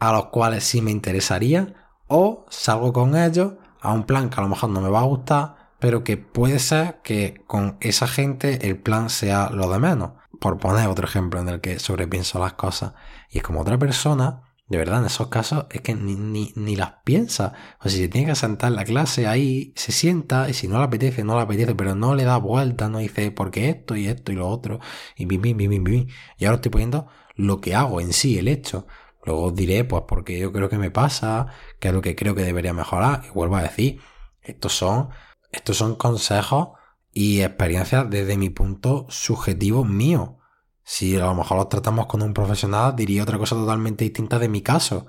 a 0.00 0.12
los 0.12 0.26
cuales 0.26 0.64
sí 0.64 0.82
me 0.82 0.90
interesaría, 0.90 1.79
o 2.10 2.44
salgo 2.50 2.92
con 2.92 3.16
ellos 3.16 3.54
a 3.80 3.92
un 3.92 4.04
plan 4.04 4.28
que 4.28 4.40
a 4.40 4.42
lo 4.42 4.48
mejor 4.48 4.68
no 4.70 4.80
me 4.80 4.90
va 4.90 5.00
a 5.00 5.04
gustar, 5.04 5.70
pero 5.78 6.04
que 6.04 6.16
puede 6.16 6.58
ser 6.58 7.00
que 7.02 7.42
con 7.46 7.78
esa 7.80 8.06
gente 8.06 8.68
el 8.68 8.78
plan 8.78 9.08
sea 9.08 9.48
lo 9.50 9.70
de 9.70 9.78
menos. 9.78 10.12
Por 10.40 10.58
poner 10.58 10.88
otro 10.88 11.06
ejemplo 11.06 11.40
en 11.40 11.48
el 11.48 11.60
que 11.60 11.78
sobrepienso 11.78 12.38
las 12.38 12.54
cosas. 12.54 12.94
Y 13.30 13.38
es 13.38 13.44
como 13.44 13.60
otra 13.60 13.78
persona, 13.78 14.42
de 14.68 14.78
verdad, 14.78 15.00
en 15.00 15.06
esos 15.06 15.28
casos 15.28 15.66
es 15.70 15.82
que 15.82 15.94
ni, 15.94 16.16
ni, 16.16 16.52
ni 16.56 16.76
las 16.76 16.94
piensa. 17.04 17.52
O 17.78 17.82
sea, 17.84 17.92
si 17.92 17.98
se 17.98 18.08
tiene 18.08 18.26
que 18.28 18.34
sentar 18.34 18.70
en 18.70 18.76
la 18.76 18.84
clase 18.84 19.26
ahí, 19.26 19.72
se 19.76 19.92
sienta 19.92 20.48
y 20.48 20.54
si 20.54 20.66
no 20.68 20.78
le 20.78 20.84
apetece, 20.84 21.22
no 21.22 21.36
le 21.36 21.42
apetece, 21.42 21.74
pero 21.74 21.94
no 21.94 22.14
le 22.14 22.24
da 22.24 22.38
vuelta, 22.38 22.88
no 22.88 22.98
dice 22.98 23.30
porque 23.30 23.68
esto 23.68 23.96
y 23.96 24.08
esto 24.08 24.32
y 24.32 24.34
lo 24.36 24.48
otro. 24.48 24.80
Y 25.16 25.26
bim, 25.26 25.40
bim, 25.42 25.56
bim, 25.56 25.70
bim, 25.70 25.84
bim. 25.84 26.06
Y 26.38 26.44
ahora 26.44 26.56
estoy 26.56 26.70
poniendo 26.70 27.06
lo 27.36 27.60
que 27.60 27.74
hago 27.74 28.00
en 28.00 28.12
sí, 28.12 28.38
el 28.38 28.48
hecho. 28.48 28.86
Luego 29.30 29.46
os 29.46 29.54
diré, 29.54 29.84
pues 29.84 30.02
porque 30.08 30.38
yo 30.38 30.52
creo 30.52 30.68
que 30.68 30.78
me 30.78 30.90
pasa, 30.90 31.46
que 31.78 31.88
es 31.88 31.94
lo 31.94 32.02
que 32.02 32.16
creo 32.16 32.34
que 32.34 32.42
debería 32.42 32.72
mejorar. 32.72 33.22
Y 33.26 33.30
vuelvo 33.30 33.56
a 33.56 33.62
decir, 33.62 34.00
estos 34.42 34.72
son 34.72 35.10
estos 35.52 35.76
son 35.76 35.96
consejos 35.96 36.70
y 37.12 37.42
experiencias 37.42 38.08
desde 38.08 38.36
mi 38.36 38.50
punto 38.50 39.06
subjetivo 39.08 39.84
mío. 39.84 40.38
Si 40.82 41.16
a 41.16 41.26
lo 41.26 41.34
mejor 41.34 41.58
los 41.58 41.68
tratamos 41.68 42.06
con 42.06 42.22
un 42.22 42.34
profesional, 42.34 42.96
diría 42.96 43.22
otra 43.22 43.38
cosa 43.38 43.56
totalmente 43.56 44.04
distinta 44.04 44.38
de 44.38 44.48
mi 44.48 44.62
caso. 44.62 45.06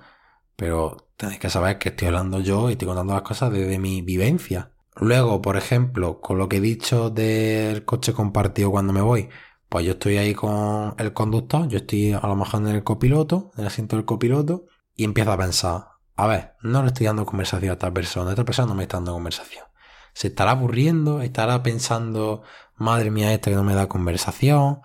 Pero 0.56 1.10
tenéis 1.18 1.40
que 1.40 1.50
saber 1.50 1.78
que 1.80 1.90
estoy 1.90 2.08
hablando 2.08 2.40
yo 2.40 2.70
y 2.70 2.74
estoy 2.74 2.88
contando 2.88 3.14
las 3.14 3.24
cosas 3.24 3.52
desde 3.52 3.80
mi 3.80 4.02
vivencia. 4.02 4.72
Luego, 4.96 5.42
por 5.42 5.58
ejemplo, 5.58 6.20
con 6.22 6.38
lo 6.38 6.50
que 6.50 6.58
he 6.58 6.62
dicho 6.62 7.10
del 7.10 7.86
coche 7.86 8.14
compartido 8.14 8.72
cuando 8.72 8.94
me 8.94 9.02
voy, 9.02 9.30
pues 9.72 9.86
yo 9.86 9.94
estoy 9.94 10.18
ahí 10.18 10.36
con 10.36 10.94
el 11.00 11.14
conductor, 11.14 11.68
yo 11.68 11.80
estoy 11.80 12.14
a 12.14 12.28
lo 12.28 12.36
mejor 12.36 12.62
en 12.62 12.68
el 12.68 12.84
copiloto, 12.84 13.52
en 13.56 13.62
el 13.62 13.68
asiento 13.68 13.96
del 13.96 14.06
copiloto, 14.06 14.66
y 14.96 15.06
empiezo 15.06 15.32
a 15.32 15.38
pensar, 15.38 15.88
a 16.16 16.28
ver, 16.28 16.54
no 16.62 16.84
le 16.84 16.90
estoy 16.90 17.08
dando 17.08 17.26
conversación 17.26 17.72
a 17.72 17.74
esta 17.74 17.92
persona, 17.92 18.32
esta 18.32 18.46
persona 18.46 18.68
no 18.68 18.76
me 18.76 18.84
está 18.84 18.98
dando 18.98 19.14
conversación 19.14 19.72
se 20.14 20.28
estará 20.28 20.52
aburriendo, 20.52 21.22
estará 21.22 21.64
pensando, 21.64 22.44
madre 22.76 23.12
mía, 23.12 23.34
este 23.34 23.52
que 23.52 23.56
no 23.56 23.64
me 23.64 23.76
da 23.76 23.88
conversación. 23.88 24.82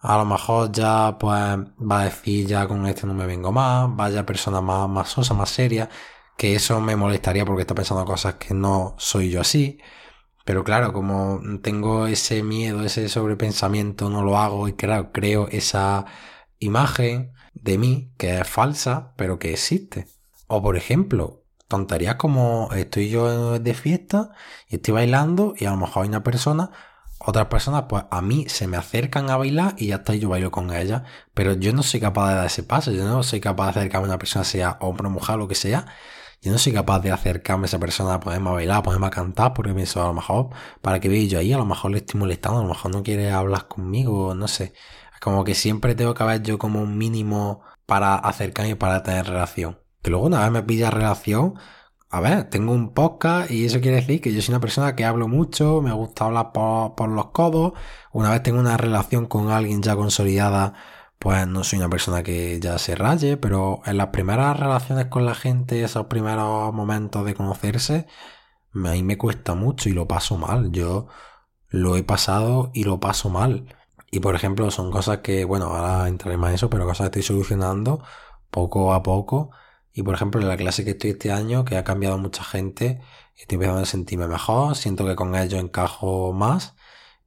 A 0.00 0.16
lo 0.18 0.24
mejor 0.24 0.72
ya 0.72 1.18
pues 1.18 1.34
va 1.34 2.00
a 2.00 2.04
decir 2.04 2.46
ya 2.46 2.66
con 2.66 2.86
este 2.86 3.06
no 3.06 3.14
me 3.14 3.26
vengo 3.26 3.52
más, 3.52 3.94
vaya 3.96 4.24
persona 4.26 4.60
más, 4.60 4.88
más 4.88 5.10
sosa, 5.10 5.34
más 5.34 5.50
seria, 5.50 5.90
que 6.36 6.54
eso 6.54 6.80
me 6.80 6.96
molestaría 6.96 7.44
porque 7.44 7.62
está 7.62 7.74
pensando 7.74 8.04
cosas 8.04 8.34
que 8.34 8.54
no 8.54 8.94
soy 8.98 9.30
yo 9.30 9.40
así. 9.42 9.78
Pero 10.50 10.64
claro, 10.64 10.92
como 10.92 11.40
tengo 11.62 12.08
ese 12.08 12.42
miedo, 12.42 12.82
ese 12.84 13.08
sobrepensamiento, 13.08 14.10
no 14.10 14.24
lo 14.24 14.36
hago 14.36 14.66
y 14.66 14.72
claro, 14.72 15.12
creo 15.12 15.46
esa 15.46 16.06
imagen 16.58 17.34
de 17.54 17.78
mí 17.78 18.12
que 18.18 18.40
es 18.40 18.48
falsa, 18.48 19.14
pero 19.14 19.38
que 19.38 19.52
existe. 19.52 20.08
O 20.48 20.60
por 20.60 20.76
ejemplo, 20.76 21.44
tonterías 21.68 22.16
como 22.16 22.68
estoy 22.74 23.10
yo 23.10 23.60
de 23.60 23.74
fiesta 23.74 24.32
y 24.66 24.74
estoy 24.74 24.92
bailando 24.94 25.54
y 25.56 25.66
a 25.66 25.70
lo 25.70 25.76
mejor 25.76 26.02
hay 26.02 26.08
una 26.08 26.24
persona, 26.24 26.72
otras 27.20 27.46
personas 27.46 27.84
pues 27.88 28.02
a 28.10 28.20
mí 28.20 28.48
se 28.48 28.66
me 28.66 28.76
acercan 28.76 29.30
a 29.30 29.36
bailar 29.36 29.76
y 29.78 29.86
ya 29.86 29.96
está, 29.96 30.16
yo 30.16 30.30
bailo 30.30 30.50
con 30.50 30.74
ella, 30.74 31.04
pero 31.32 31.52
yo 31.52 31.72
no 31.72 31.84
soy 31.84 32.00
capaz 32.00 32.30
de 32.30 32.34
dar 32.34 32.46
ese 32.46 32.64
paso, 32.64 32.90
yo 32.90 33.04
no 33.04 33.22
soy 33.22 33.38
capaz 33.38 33.66
de 33.66 33.70
acercarme 33.82 34.06
a 34.06 34.10
una 34.10 34.18
persona, 34.18 34.44
sea 34.44 34.78
hombre 34.80 35.06
o 35.06 35.10
mujer, 35.10 35.36
lo 35.36 35.46
que 35.46 35.54
sea, 35.54 35.86
yo 36.40 36.52
no 36.52 36.58
soy 36.58 36.72
capaz 36.72 37.00
de 37.00 37.12
acercarme 37.12 37.64
a 37.64 37.66
esa 37.66 37.78
persona 37.78 38.18
ponerme 38.20 38.50
a 38.50 38.52
bailar, 38.52 38.82
ponerme 38.82 39.06
a 39.08 39.10
cantar, 39.10 39.52
porque 39.52 39.74
pienso, 39.74 40.02
a 40.02 40.06
lo 40.06 40.14
mejor, 40.14 40.48
para 40.80 40.98
que 41.00 41.08
vea 41.08 41.26
yo 41.26 41.38
ahí, 41.38 41.52
a 41.52 41.58
lo 41.58 41.66
mejor 41.66 41.90
le 41.90 41.98
estoy 41.98 42.18
molestando, 42.18 42.60
a 42.60 42.62
lo 42.62 42.68
mejor 42.68 42.92
no 42.94 43.02
quiere 43.02 43.30
hablar 43.30 43.68
conmigo, 43.68 44.34
no 44.34 44.48
sé. 44.48 44.72
Como 45.20 45.44
que 45.44 45.54
siempre 45.54 45.94
tengo 45.94 46.14
que 46.14 46.22
haber 46.22 46.42
yo 46.42 46.58
como 46.58 46.80
un 46.80 46.96
mínimo 46.96 47.62
para 47.86 48.14
acercarme 48.14 48.70
y 48.70 48.74
para 48.74 49.02
tener 49.02 49.26
relación. 49.26 49.78
Que 50.02 50.10
luego 50.10 50.26
una 50.26 50.40
vez 50.40 50.50
me 50.50 50.62
pilla 50.62 50.90
relación, 50.90 51.54
a 52.08 52.20
ver, 52.20 52.44
tengo 52.50 52.72
un 52.72 52.92
podcast 52.92 53.50
y 53.50 53.64
eso 53.66 53.80
quiere 53.80 53.98
decir 53.98 54.20
que 54.20 54.32
yo 54.32 54.42
soy 54.42 54.52
una 54.52 54.60
persona 54.60 54.96
que 54.96 55.04
hablo 55.04 55.28
mucho, 55.28 55.80
me 55.82 55.92
gusta 55.92 56.24
hablar 56.24 56.52
por 56.52 57.08
los 57.08 57.26
codos. 57.26 57.74
Una 58.12 58.30
vez 58.30 58.42
tengo 58.42 58.58
una 58.60 58.76
relación 58.76 59.26
con 59.26 59.50
alguien 59.50 59.82
ya 59.82 59.94
consolidada, 59.94 60.74
pues 61.20 61.46
no 61.46 61.64
soy 61.64 61.78
una 61.80 61.90
persona 61.90 62.22
que 62.22 62.58
ya 62.60 62.78
se 62.78 62.96
raye, 62.96 63.36
pero 63.36 63.82
en 63.86 63.98
las 63.98 64.08
primeras 64.08 64.58
relaciones 64.58 65.06
con 65.06 65.26
la 65.26 65.34
gente, 65.34 65.84
esos 65.84 66.06
primeros 66.06 66.72
momentos 66.74 67.26
de 67.26 67.34
conocerse, 67.34 68.06
a 68.74 68.78
mí 68.78 69.02
me 69.02 69.18
cuesta 69.18 69.54
mucho 69.54 69.90
y 69.90 69.92
lo 69.92 70.08
paso 70.08 70.38
mal. 70.38 70.72
Yo 70.72 71.08
lo 71.68 71.96
he 71.96 72.02
pasado 72.04 72.70
y 72.74 72.84
lo 72.84 73.00
paso 73.00 73.30
mal. 73.30 73.66
Y 74.10 74.20
por 74.20 74.34
ejemplo, 74.34 74.70
son 74.70 74.90
cosas 74.90 75.18
que, 75.18 75.44
bueno, 75.44 75.66
ahora 75.66 76.08
entraré 76.08 76.38
más 76.38 76.50
en 76.50 76.54
eso, 76.56 76.70
pero 76.70 76.86
cosas 76.86 77.10
que 77.10 77.20
estoy 77.20 77.22
solucionando 77.22 78.02
poco 78.50 78.94
a 78.94 79.02
poco. 79.02 79.50
Y 79.92 80.02
por 80.02 80.14
ejemplo, 80.14 80.40
en 80.40 80.48
la 80.48 80.56
clase 80.56 80.84
que 80.84 80.92
estoy 80.92 81.10
este 81.10 81.32
año, 81.32 81.64
que 81.66 81.76
ha 81.76 81.84
cambiado 81.84 82.18
mucha 82.18 82.44
gente, 82.44 83.02
estoy 83.36 83.56
empezando 83.56 83.82
a 83.82 83.86
sentirme 83.86 84.26
mejor, 84.28 84.76
siento 84.76 85.06
que 85.06 85.16
con 85.16 85.34
ellos 85.36 85.60
encajo 85.60 86.32
más. 86.32 86.76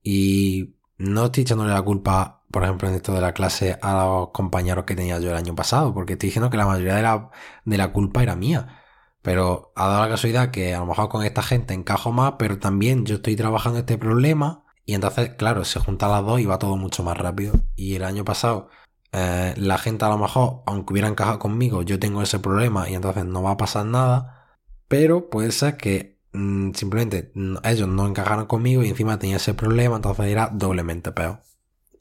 Y 0.01 0.75
no 0.97 1.25
estoy 1.25 1.43
echándole 1.43 1.73
la 1.73 1.81
culpa 1.83 2.42
por 2.53 2.63
ejemplo, 2.63 2.87
en 2.87 2.93
esto 2.95 3.13
de 3.13 3.21
la 3.21 3.33
clase 3.33 3.79
a 3.81 3.93
los 4.05 4.29
compañeros 4.29 4.85
que 4.85 4.95
tenía 4.95 5.19
yo 5.19 5.31
el 5.31 5.35
año 5.35 5.55
pasado, 5.55 5.91
porque 5.93 6.13
estoy 6.13 6.27
diciendo 6.29 6.51
que 6.51 6.57
la 6.57 6.67
mayoría 6.67 6.95
de 6.95 7.01
la, 7.01 7.31
de 7.65 7.77
la 7.77 7.91
culpa 7.91 8.21
era 8.21 8.35
mía. 8.35 8.79
Pero 9.23 9.73
ha 9.75 9.87
dado 9.87 10.03
la 10.03 10.09
casualidad 10.09 10.51
que 10.51 10.75
a 10.75 10.79
lo 10.79 10.85
mejor 10.85 11.09
con 11.09 11.25
esta 11.25 11.41
gente 11.41 11.73
encajo 11.73 12.11
más, 12.11 12.35
pero 12.37 12.59
también 12.59 13.05
yo 13.05 13.15
estoy 13.15 13.35
trabajando 13.35 13.79
este 13.79 13.97
problema 13.97 14.65
y 14.85 14.93
entonces, 14.93 15.31
claro, 15.35 15.65
se 15.65 15.79
juntan 15.79 16.11
las 16.11 16.23
dos 16.25 16.39
y 16.41 16.45
va 16.45 16.59
todo 16.59 16.77
mucho 16.77 17.03
más 17.03 17.17
rápido. 17.17 17.55
Y 17.75 17.95
el 17.95 18.03
año 18.03 18.23
pasado, 18.23 18.69
eh, 19.11 19.53
la 19.57 19.77
gente 19.79 20.05
a 20.05 20.09
lo 20.09 20.19
mejor, 20.19 20.61
aunque 20.67 20.93
hubiera 20.93 21.07
encajado 21.07 21.39
conmigo, 21.39 21.81
yo 21.81 21.99
tengo 21.99 22.21
ese 22.21 22.39
problema 22.39 22.87
y 22.89 22.93
entonces 22.95 23.25
no 23.25 23.41
va 23.43 23.51
a 23.51 23.57
pasar 23.57 23.85
nada. 23.87 24.57
Pero 24.87 25.29
puede 25.29 25.51
ser 25.51 25.77
que 25.77 26.19
mm, 26.33 26.73
simplemente 26.73 27.31
ellos 27.63 27.87
no 27.87 28.07
encajaron 28.07 28.45
conmigo 28.45 28.83
y 28.83 28.89
encima 28.89 29.17
tenía 29.19 29.37
ese 29.37 29.55
problema, 29.55 29.95
entonces 29.95 30.27
era 30.27 30.49
doblemente 30.53 31.11
peor. 31.11 31.41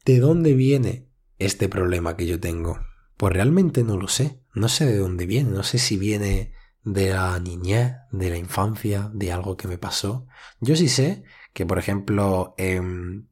¿De 0.05 0.19
dónde 0.19 0.55
viene 0.55 1.09
este 1.39 1.69
problema 1.69 2.17
que 2.17 2.27
yo 2.27 2.41
tengo? 2.41 2.81
Pues 3.17 3.33
realmente 3.33 3.85
no 3.85 3.97
lo 3.97 4.09
sé. 4.09 4.41
No 4.55 4.69
sé 4.69 4.87
de 4.87 4.99
dónde 4.99 5.27
viene. 5.27 5.51
No 5.51 5.63
sé 5.63 5.79
si 5.79 5.97
viene 5.97 6.55
de 6.83 7.11
la 7.11 7.39
niñez, 7.39 7.95
de 8.11 8.31
la 8.31 8.37
infancia, 8.37 9.11
de 9.15 9.31
algo 9.31 9.57
que 9.57 9.69
me 9.69 9.79
pasó. 9.79 10.27
Yo 10.61 10.75
sí 10.75 10.89
sé 10.89 11.23
que, 11.53 11.67
por 11.67 11.79
ejemplo, 11.79 12.55
en, 12.59 13.29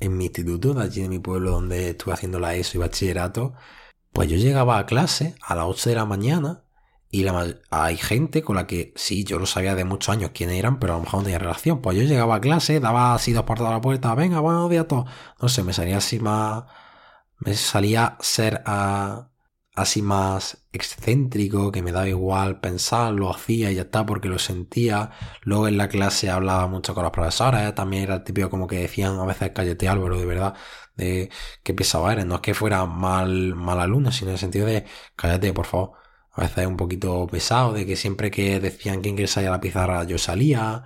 en 0.00 0.16
mi 0.16 0.24
instituto, 0.24 0.72
de 0.72 0.82
allí 0.82 1.02
de 1.02 1.08
mi 1.10 1.18
pueblo 1.18 1.50
donde 1.50 1.90
estuve 1.90 2.14
haciendo 2.14 2.40
la 2.40 2.54
ESO 2.54 2.78
y 2.78 2.80
bachillerato, 2.80 3.54
pues 4.12 4.28
yo 4.28 4.36
llegaba 4.36 4.78
a 4.78 4.86
clase 4.86 5.34
a 5.42 5.54
las 5.54 5.66
8 5.66 5.90
de 5.90 5.96
la 5.96 6.06
mañana 6.06 6.64
y 7.14 7.26
hay 7.70 7.98
gente 7.98 8.42
con 8.42 8.56
la 8.56 8.66
que 8.66 8.94
sí, 8.96 9.24
yo 9.24 9.38
lo 9.38 9.44
sabía 9.44 9.74
de 9.74 9.84
muchos 9.84 10.08
años 10.14 10.30
quiénes 10.34 10.58
eran, 10.58 10.78
pero 10.80 10.94
a 10.94 10.96
lo 10.96 11.02
mejor 11.04 11.20
no 11.20 11.24
tenía 11.24 11.38
relación. 11.38 11.82
Pues 11.82 11.98
yo 11.98 12.04
llegaba 12.04 12.36
a 12.36 12.40
clase, 12.40 12.80
daba 12.80 13.14
así 13.14 13.32
dos 13.34 13.44
puertas 13.44 13.68
a 13.68 13.72
la 13.72 13.82
puerta, 13.82 14.14
venga, 14.14 14.40
buenos 14.40 14.70
días 14.70 14.84
a 14.84 14.88
todos. 14.88 15.10
No 15.40 15.48
sé, 15.50 15.62
me 15.62 15.74
salía 15.74 15.98
así 15.98 16.20
más. 16.20 16.64
Me 17.38 17.54
salía 17.54 18.16
ser 18.20 18.62
ah, 18.66 19.30
así 19.74 20.00
más 20.02 20.66
excéntrico, 20.72 21.70
que 21.72 21.82
me 21.82 21.92
daba 21.92 22.08
igual 22.08 22.60
pensar, 22.60 23.12
lo 23.12 23.30
hacía 23.30 23.70
y 23.70 23.74
ya 23.76 23.82
está, 23.82 24.06
porque 24.06 24.28
lo 24.28 24.38
sentía. 24.38 25.10
Luego 25.42 25.68
en 25.68 25.76
la 25.78 25.88
clase 25.88 26.30
hablaba 26.30 26.66
mucho 26.66 26.94
con 26.94 27.02
los 27.04 27.12
profesores, 27.12 27.74
también 27.74 28.04
era 28.04 28.14
el 28.16 28.24
típico 28.24 28.48
como 28.50 28.66
que 28.66 28.78
decían 28.78 29.18
a 29.18 29.26
veces 29.26 29.52
cállate 29.54 29.88
Álvaro, 29.88 30.18
de 30.18 30.26
verdad, 30.26 30.54
de 30.96 31.30
que 31.62 31.74
pesado 31.74 32.10
eres. 32.10 32.24
No 32.26 32.36
es 32.36 32.40
que 32.40 32.54
fuera 32.54 32.86
mal, 32.86 33.54
mal 33.54 33.80
alumno, 33.80 34.12
sino 34.12 34.30
en 34.30 34.34
el 34.34 34.38
sentido 34.40 34.66
de 34.66 34.86
cállate, 35.16 35.52
por 35.52 35.66
favor 35.66 36.01
a 36.32 36.42
veces 36.42 36.66
un 36.66 36.76
poquito 36.76 37.26
pesado, 37.26 37.72
de 37.72 37.86
que 37.86 37.96
siempre 37.96 38.30
que 38.30 38.60
decían 38.60 39.02
quiere 39.02 39.26
salir 39.26 39.48
a 39.48 39.52
la 39.52 39.60
pizarra 39.60 40.04
yo 40.04 40.18
salía. 40.18 40.84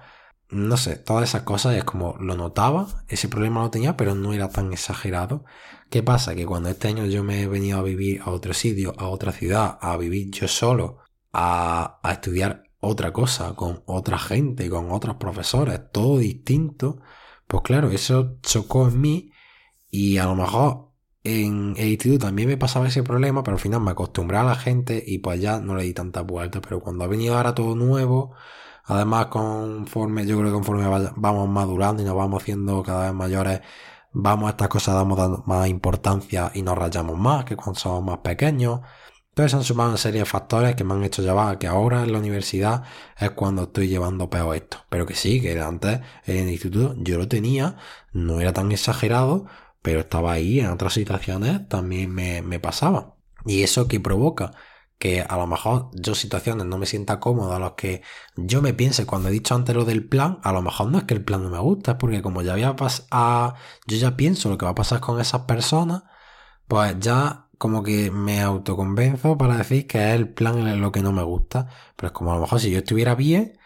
No 0.48 0.76
sé, 0.76 0.96
todas 0.96 1.28
esas 1.28 1.42
cosas 1.42 1.74
es 1.76 1.84
como 1.84 2.16
lo 2.20 2.36
notaba, 2.36 3.04
ese 3.08 3.28
problema 3.28 3.62
lo 3.62 3.70
tenía, 3.70 3.96
pero 3.96 4.14
no 4.14 4.32
era 4.32 4.48
tan 4.48 4.72
exagerado. 4.72 5.44
¿Qué 5.90 6.02
pasa? 6.02 6.34
Que 6.36 6.46
cuando 6.46 6.68
este 6.68 6.88
año 6.88 7.06
yo 7.06 7.24
me 7.24 7.42
he 7.42 7.48
venido 7.48 7.78
a 7.78 7.82
vivir 7.82 8.22
a 8.24 8.30
otro 8.30 8.54
sitio, 8.54 8.94
a 8.98 9.08
otra 9.08 9.32
ciudad, 9.32 9.78
a 9.80 9.96
vivir 9.96 10.30
yo 10.30 10.48
solo, 10.48 10.98
a, 11.32 12.00
a 12.02 12.12
estudiar 12.12 12.64
otra 12.80 13.12
cosa, 13.12 13.54
con 13.54 13.82
otra 13.86 14.18
gente, 14.18 14.70
con 14.70 14.92
otros 14.92 15.16
profesores, 15.16 15.80
todo 15.92 16.18
distinto, 16.18 17.00
pues 17.46 17.62
claro, 17.62 17.90
eso 17.90 18.38
chocó 18.42 18.88
en 18.88 19.00
mí 19.00 19.32
y 19.90 20.18
a 20.18 20.26
lo 20.26 20.34
mejor 20.34 20.85
en 21.26 21.74
el 21.76 21.88
instituto 21.88 22.26
también 22.26 22.48
me 22.48 22.56
pasaba 22.56 22.88
ese 22.88 23.02
problema, 23.02 23.42
pero 23.42 23.56
al 23.56 23.60
final 23.60 23.80
me 23.80 23.90
acostumbré 23.90 24.38
a 24.38 24.44
la 24.44 24.54
gente 24.54 25.02
y 25.06 25.18
pues 25.18 25.40
ya 25.40 25.60
no 25.60 25.74
le 25.74 25.82
di 25.84 25.92
tantas 25.92 26.24
vueltas. 26.24 26.62
Pero 26.62 26.80
cuando 26.80 27.04
ha 27.04 27.08
venido 27.08 27.36
ahora 27.36 27.54
todo 27.54 27.74
nuevo, 27.74 28.32
además 28.84 29.26
conforme, 29.26 30.26
yo 30.26 30.36
creo 30.38 30.48
que 30.48 30.54
conforme 30.54 30.86
vamos 31.16 31.48
madurando 31.48 32.02
y 32.02 32.06
nos 32.06 32.16
vamos 32.16 32.42
haciendo 32.42 32.82
cada 32.82 33.06
vez 33.06 33.14
mayores, 33.14 33.60
vamos 34.12 34.46
a 34.48 34.50
estas 34.50 34.68
cosas 34.68 34.94
damos 34.94 35.46
más 35.46 35.68
importancia 35.68 36.50
y 36.54 36.62
nos 36.62 36.78
rayamos 36.78 37.18
más 37.18 37.44
que 37.44 37.56
cuando 37.56 37.78
somos 37.80 38.04
más 38.04 38.18
pequeños. 38.18 38.80
Entonces 39.36 39.54
han 39.54 39.64
sumado 39.64 39.90
una 39.90 39.98
serie 39.98 40.20
de 40.20 40.24
factores 40.26 40.74
que 40.76 40.84
me 40.84 40.94
han 40.94 41.04
hecho 41.04 41.22
llevar 41.22 41.54
a 41.54 41.58
que 41.58 41.66
ahora 41.66 42.02
en 42.04 42.12
la 42.12 42.18
universidad 42.18 42.84
es 43.18 43.32
cuando 43.32 43.64
estoy 43.64 43.88
llevando 43.88 44.30
peor 44.30 44.56
esto. 44.56 44.78
Pero 44.88 45.04
que 45.04 45.14
sí, 45.14 45.42
que 45.42 45.60
antes 45.60 46.00
en 46.24 46.36
el 46.38 46.50
instituto 46.50 46.94
yo 46.98 47.18
lo 47.18 47.28
tenía, 47.28 47.76
no 48.12 48.40
era 48.40 48.54
tan 48.54 48.72
exagerado, 48.72 49.46
pero 49.86 50.00
estaba 50.00 50.32
ahí, 50.32 50.58
en 50.58 50.66
otras 50.66 50.94
situaciones 50.94 51.68
también 51.68 52.12
me, 52.12 52.58
pasaba. 52.58 53.14
¿Y 53.44 53.62
eso 53.62 53.86
que 53.86 54.00
provoca? 54.00 54.50
Que 54.98 55.22
a 55.22 55.36
lo 55.36 55.46
mejor 55.46 55.90
yo 55.92 56.16
situaciones 56.16 56.66
no 56.66 56.76
me 56.76 56.86
sienta 56.86 57.20
cómodo 57.20 57.54
a 57.54 57.60
los 57.60 57.74
que 57.74 58.02
yo 58.34 58.62
me 58.62 58.74
piense 58.74 59.06
cuando 59.06 59.28
he 59.28 59.32
dicho 59.32 59.54
antes 59.54 59.76
lo 59.76 59.84
del 59.84 60.08
plan, 60.08 60.40
a 60.42 60.50
lo 60.52 60.60
mejor 60.60 60.90
no 60.90 60.98
es 60.98 61.04
que 61.04 61.14
el 61.14 61.24
plan 61.24 61.44
no 61.44 61.50
me 61.50 61.60
gusta, 61.60 61.92
es 61.92 61.98
porque 61.98 62.20
como 62.20 62.42
ya 62.42 62.54
había 62.54 62.74
pasado, 62.74 63.54
yo 63.86 63.96
ya 63.96 64.16
pienso 64.16 64.48
lo 64.50 64.58
que 64.58 64.64
va 64.64 64.72
a 64.72 64.74
pasar 64.74 64.98
con 64.98 65.20
esas 65.20 65.42
personas, 65.42 66.02
pues 66.66 66.96
ya 66.98 67.48
como 67.58 67.84
que 67.84 68.10
me 68.10 68.42
autoconvenzo 68.42 69.38
para 69.38 69.58
decir 69.58 69.86
que 69.86 69.98
es 69.98 70.16
el 70.16 70.28
plan 70.30 70.80
lo 70.80 70.90
que 70.92 71.02
no 71.02 71.12
me 71.12 71.22
gusta. 71.22 71.68
Pero 71.96 72.08
es 72.08 72.12
como 72.12 72.32
a 72.32 72.34
lo 72.36 72.40
mejor 72.42 72.60
si 72.60 72.70
yo 72.72 72.78
estuviera 72.78 73.14
bien, 73.14 73.56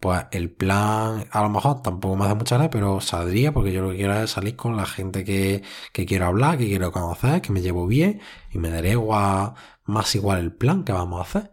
pues 0.00 0.26
el 0.30 0.50
plan 0.52 1.26
a 1.30 1.42
lo 1.42 1.48
mejor 1.48 1.82
tampoco 1.82 2.16
me 2.16 2.26
hace 2.26 2.34
mucha 2.34 2.56
gracia, 2.56 2.70
pero 2.70 3.00
saldría 3.00 3.52
porque 3.52 3.72
yo 3.72 3.82
lo 3.82 3.90
que 3.90 3.96
quiero 3.96 4.14
es 4.14 4.30
salir 4.30 4.56
con 4.56 4.76
la 4.76 4.86
gente 4.86 5.24
que, 5.24 5.62
quiero 5.92 6.26
hablar, 6.26 6.58
que 6.58 6.66
quiero 6.66 6.92
conocer, 6.92 7.40
que 7.42 7.52
me 7.52 7.62
llevo 7.62 7.86
bien 7.86 8.20
y 8.52 8.58
me 8.58 8.70
daré 8.70 8.92
igual, 8.92 9.54
más 9.84 10.14
igual 10.14 10.40
el 10.40 10.52
plan 10.54 10.84
que 10.84 10.92
vamos 10.92 11.18
a 11.20 11.22
hacer. 11.22 11.52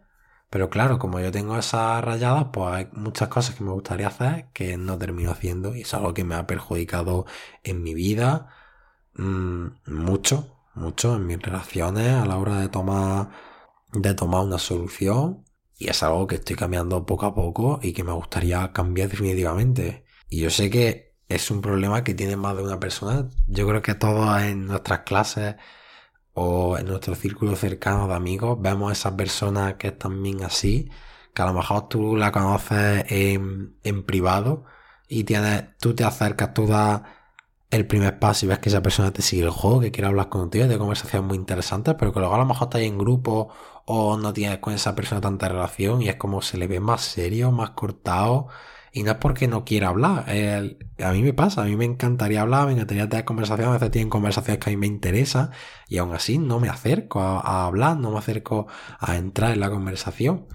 Pero 0.49 0.69
claro, 0.69 0.99
como 0.99 1.19
yo 1.19 1.31
tengo 1.31 1.57
esas 1.57 2.03
rayadas, 2.03 2.47
pues 2.53 2.73
hay 2.75 2.89
muchas 2.93 3.27
cosas 3.29 3.55
que 3.55 3.63
me 3.63 3.71
gustaría 3.71 4.07
hacer 4.07 4.49
que 4.53 4.77
no 4.77 4.97
termino 4.97 5.31
haciendo 5.31 5.75
y 5.75 5.81
es 5.81 5.93
algo 5.93 6.13
que 6.13 6.23
me 6.23 6.35
ha 6.35 6.45
perjudicado 6.47 7.25
en 7.63 7.81
mi 7.81 7.93
vida 7.95 8.49
mm, 9.15 9.67
mucho, 9.87 10.57
mucho 10.75 11.15
en 11.15 11.27
mis 11.27 11.41
relaciones 11.41 12.13
a 12.13 12.25
la 12.25 12.37
hora 12.37 12.59
de 12.59 12.69
tomar, 12.69 13.29
de 13.93 14.13
tomar 14.13 14.43
una 14.43 14.59
solución 14.59 15.43
y 15.77 15.89
es 15.89 16.03
algo 16.03 16.27
que 16.27 16.35
estoy 16.35 16.55
cambiando 16.55 17.05
poco 17.05 17.25
a 17.25 17.35
poco 17.35 17.79
y 17.81 17.93
que 17.93 18.03
me 18.03 18.11
gustaría 18.13 18.71
cambiar 18.73 19.09
definitivamente. 19.09 20.05
Y 20.29 20.39
yo 20.41 20.49
sé 20.49 20.69
que 20.69 21.15
es 21.29 21.51
un 21.51 21.61
problema 21.61 22.03
que 22.03 22.13
tiene 22.13 22.35
más 22.37 22.55
de 22.57 22.63
una 22.63 22.79
persona. 22.79 23.29
Yo 23.47 23.67
creo 23.67 23.81
que 23.81 23.95
todos 23.95 24.41
en 24.41 24.67
nuestras 24.67 25.01
clases 25.01 25.55
o 26.33 26.77
en 26.77 26.87
nuestro 26.87 27.15
círculo 27.15 27.55
cercano 27.55 28.07
de 28.07 28.15
amigos 28.15 28.59
vemos 28.61 28.89
a 28.89 28.93
esas 28.93 29.13
personas 29.13 29.75
que 29.75 29.89
están 29.89 30.21
bien 30.23 30.43
así, 30.43 30.89
que 31.33 31.41
a 31.41 31.45
lo 31.47 31.53
mejor 31.53 31.89
tú 31.89 32.15
la 32.17 32.31
conoces 32.31 33.05
en, 33.11 33.77
en 33.83 34.03
privado 34.05 34.65
y 35.07 35.23
tienes, 35.25 35.77
tú 35.79 35.95
te 35.95 36.03
acercas, 36.03 36.53
tú 36.53 36.67
das 36.67 37.01
el 37.73 37.87
primer 37.87 38.19
paso 38.19 38.45
y 38.45 38.49
ves 38.49 38.59
que 38.59 38.69
esa 38.69 38.81
persona 38.81 39.11
te 39.11 39.21
sigue 39.21 39.43
el 39.43 39.49
juego, 39.49 39.79
que 39.81 39.91
quiere 39.91 40.07
hablar 40.07 40.29
contigo, 40.29 40.67
de 40.67 40.77
conversaciones 40.77 41.27
muy 41.27 41.37
interesantes, 41.37 41.95
pero 41.97 42.13
que 42.13 42.19
luego 42.19 42.35
a 42.35 42.37
lo 42.37 42.45
mejor 42.45 42.67
estás 42.67 42.81
en 42.81 42.97
grupo 42.97 43.49
o 43.85 44.17
no 44.17 44.31
tienes 44.33 44.59
con 44.59 44.73
esa 44.73 44.95
persona 44.95 45.21
tanta 45.21 45.49
relación 45.49 46.01
y 46.01 46.09
es 46.09 46.15
como 46.15 46.41
se 46.41 46.57
le 46.57 46.67
ve 46.67 46.79
más 46.79 47.01
serio, 47.01 47.51
más 47.51 47.71
cortado 47.71 48.47
Y 48.91 49.03
no 49.03 49.11
es 49.11 49.17
porque 49.17 49.47
no 49.47 49.65
quiera 49.65 49.89
hablar. 49.89 50.25
a 50.29 51.11
mí 51.11 51.23
me 51.23 51.33
pasa, 51.33 51.63
a 51.63 51.65
mí 51.65 51.75
me 51.75 51.85
encantaría 51.85 52.41
hablar, 52.41 52.67
me 52.67 52.73
encantaría 52.73 53.09
tener 53.09 53.25
conversaciones, 53.25 53.69
a 53.71 53.73
veces 53.73 53.91
tienen 53.91 54.09
conversaciones 54.09 54.63
que 54.63 54.69
a 54.69 54.73
mí 54.73 54.77
me 54.77 54.87
interesan 54.87 55.51
y 55.89 55.97
aún 55.97 56.13
así 56.13 56.37
no 56.37 56.59
me 56.59 56.69
acerco 56.69 57.21
a 57.21 57.65
hablar, 57.65 57.97
no 57.97 58.11
me 58.11 58.19
acerco 58.19 58.67
a 58.99 59.17
entrar 59.17 59.51
en 59.51 59.59
la 59.61 59.69
conversación. 59.71 60.47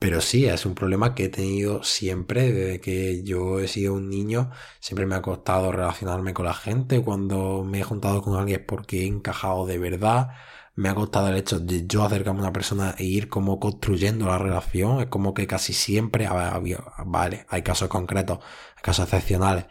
Pero 0.00 0.20
sí, 0.22 0.46
es 0.46 0.64
un 0.64 0.74
problema 0.74 1.14
que 1.14 1.24
he 1.24 1.28
tenido 1.28 1.82
siempre, 1.84 2.50
desde 2.52 2.80
que 2.80 3.22
yo 3.22 3.60
he 3.60 3.68
sido 3.68 3.92
un 3.94 4.08
niño, 4.08 4.50
siempre 4.80 5.04
me 5.06 5.14
ha 5.14 5.20
costado 5.22 5.70
relacionarme 5.72 6.32
con 6.32 6.46
la 6.46 6.54
gente, 6.54 7.02
cuando 7.02 7.62
me 7.64 7.80
he 7.80 7.82
juntado 7.82 8.22
con 8.22 8.34
alguien 8.38 8.60
es 8.60 8.66
porque 8.66 9.02
he 9.02 9.06
encajado 9.06 9.66
de 9.66 9.78
verdad, 9.78 10.30
me 10.74 10.88
ha 10.88 10.94
costado 10.94 11.28
el 11.28 11.36
hecho 11.36 11.60
de 11.60 11.86
yo 11.86 12.02
acercarme 12.02 12.40
a 12.40 12.44
una 12.44 12.52
persona 12.52 12.94
e 12.96 13.04
ir 13.04 13.28
como 13.28 13.60
construyendo 13.60 14.26
la 14.26 14.38
relación, 14.38 15.00
es 15.00 15.06
como 15.08 15.34
que 15.34 15.46
casi 15.46 15.74
siempre, 15.74 16.26
vale, 17.04 17.44
hay 17.50 17.62
casos 17.62 17.88
concretos, 17.88 18.38
hay 18.76 18.82
casos 18.82 19.04
excepcionales, 19.04 19.66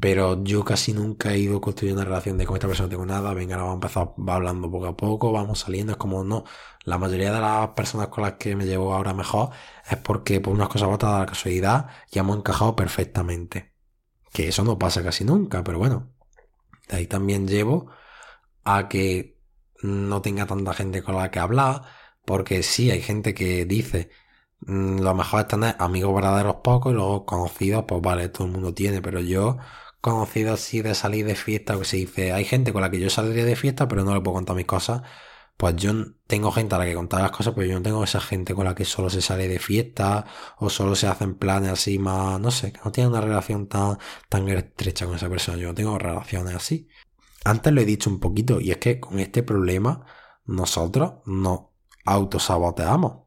pero 0.00 0.42
yo 0.44 0.64
casi 0.64 0.92
nunca 0.92 1.32
he 1.32 1.38
ido 1.38 1.60
construyendo 1.60 2.02
una 2.02 2.08
relación 2.08 2.38
de 2.38 2.46
con 2.46 2.56
esta 2.56 2.68
persona 2.68 2.86
no 2.86 2.90
tengo 2.90 3.06
nada, 3.06 3.34
venga, 3.34 3.56
ahora 3.56 3.66
vamos 3.68 3.84
a 3.84 3.86
empezar 3.86 4.14
va 4.28 4.34
hablando 4.36 4.70
poco 4.70 4.86
a 4.86 4.96
poco, 4.96 5.32
vamos 5.32 5.60
saliendo, 5.60 5.92
es 5.92 5.98
como 5.98 6.22
no. 6.24 6.44
La 6.84 6.98
mayoría 6.98 7.32
de 7.32 7.40
las 7.40 7.68
personas 7.70 8.08
con 8.08 8.22
las 8.24 8.34
que 8.34 8.54
me 8.56 8.64
llevo 8.66 8.94
ahora 8.94 9.12
mejor 9.14 9.50
es 9.90 9.96
porque 9.98 10.40
por 10.40 10.54
unas 10.54 10.68
cosas 10.68 10.88
votadas 10.88 11.16
de 11.16 11.20
la 11.20 11.26
casualidad 11.26 11.90
ya 12.10 12.20
hemos 12.20 12.38
encajado 12.38 12.76
perfectamente. 12.76 13.74
Que 14.32 14.48
eso 14.48 14.64
no 14.64 14.78
pasa 14.78 15.02
casi 15.02 15.24
nunca, 15.24 15.64
pero 15.64 15.78
bueno. 15.78 16.12
De 16.88 16.96
ahí 16.98 17.06
también 17.06 17.48
llevo 17.48 17.90
a 18.64 18.88
que 18.88 19.38
no 19.82 20.22
tenga 20.22 20.46
tanta 20.46 20.74
gente 20.74 21.02
con 21.02 21.16
la 21.16 21.30
que 21.30 21.38
hablar, 21.40 21.82
porque 22.24 22.62
sí, 22.62 22.90
hay 22.90 23.02
gente 23.02 23.34
que 23.34 23.64
dice, 23.66 24.10
mm, 24.60 25.00
lo 25.00 25.14
mejor 25.14 25.40
es 25.42 25.48
tener 25.48 25.76
amigos 25.78 26.14
verdaderos 26.14 26.56
pocos 26.56 26.92
y 26.92 26.96
luego 26.96 27.26
conocidos, 27.26 27.84
pues 27.88 28.00
vale, 28.02 28.28
todo 28.28 28.46
el 28.46 28.52
mundo 28.52 28.74
tiene, 28.74 29.02
pero 29.02 29.20
yo 29.20 29.58
conocido 30.00 30.54
así 30.54 30.82
de 30.82 30.94
salir 30.94 31.26
de 31.26 31.34
fiesta, 31.34 31.76
o 31.76 31.80
que 31.80 31.84
se 31.84 31.96
dice, 31.98 32.32
hay 32.32 32.44
gente 32.44 32.72
con 32.72 32.82
la 32.82 32.90
que 32.90 33.00
yo 33.00 33.10
saldría 33.10 33.44
de 33.44 33.56
fiesta, 33.56 33.88
pero 33.88 34.04
no 34.04 34.14
le 34.14 34.20
puedo 34.20 34.34
contar 34.34 34.56
mis 34.56 34.66
cosas. 34.66 35.02
Pues 35.56 35.74
yo 35.76 35.92
tengo 36.28 36.52
gente 36.52 36.76
a 36.76 36.78
la 36.78 36.84
que 36.84 36.94
contar 36.94 37.20
las 37.20 37.32
cosas, 37.32 37.52
pero 37.54 37.66
yo 37.66 37.74
no 37.74 37.82
tengo 37.82 38.04
esa 38.04 38.20
gente 38.20 38.54
con 38.54 38.64
la 38.64 38.74
que 38.76 38.84
solo 38.84 39.10
se 39.10 39.20
sale 39.20 39.48
de 39.48 39.58
fiesta 39.58 40.24
o 40.58 40.70
solo 40.70 40.94
se 40.94 41.08
hacen 41.08 41.34
planes 41.34 41.72
así 41.72 41.98
más, 41.98 42.40
no 42.40 42.52
sé, 42.52 42.72
que 42.72 42.80
no 42.84 42.92
tiene 42.92 43.10
una 43.10 43.20
relación 43.20 43.66
tan, 43.66 43.98
tan 44.28 44.48
estrecha 44.48 45.06
con 45.06 45.16
esa 45.16 45.28
persona. 45.28 45.58
Yo 45.58 45.68
no 45.68 45.74
tengo 45.74 45.98
relaciones 45.98 46.54
así. 46.54 46.88
Antes 47.44 47.72
lo 47.72 47.80
he 47.80 47.84
dicho 47.84 48.08
un 48.10 48.20
poquito, 48.20 48.60
y 48.60 48.70
es 48.70 48.76
que 48.78 49.00
con 49.00 49.18
este 49.18 49.42
problema 49.42 50.06
nosotros 50.44 51.14
nos 51.26 51.60
autosaboteamos. 52.04 53.24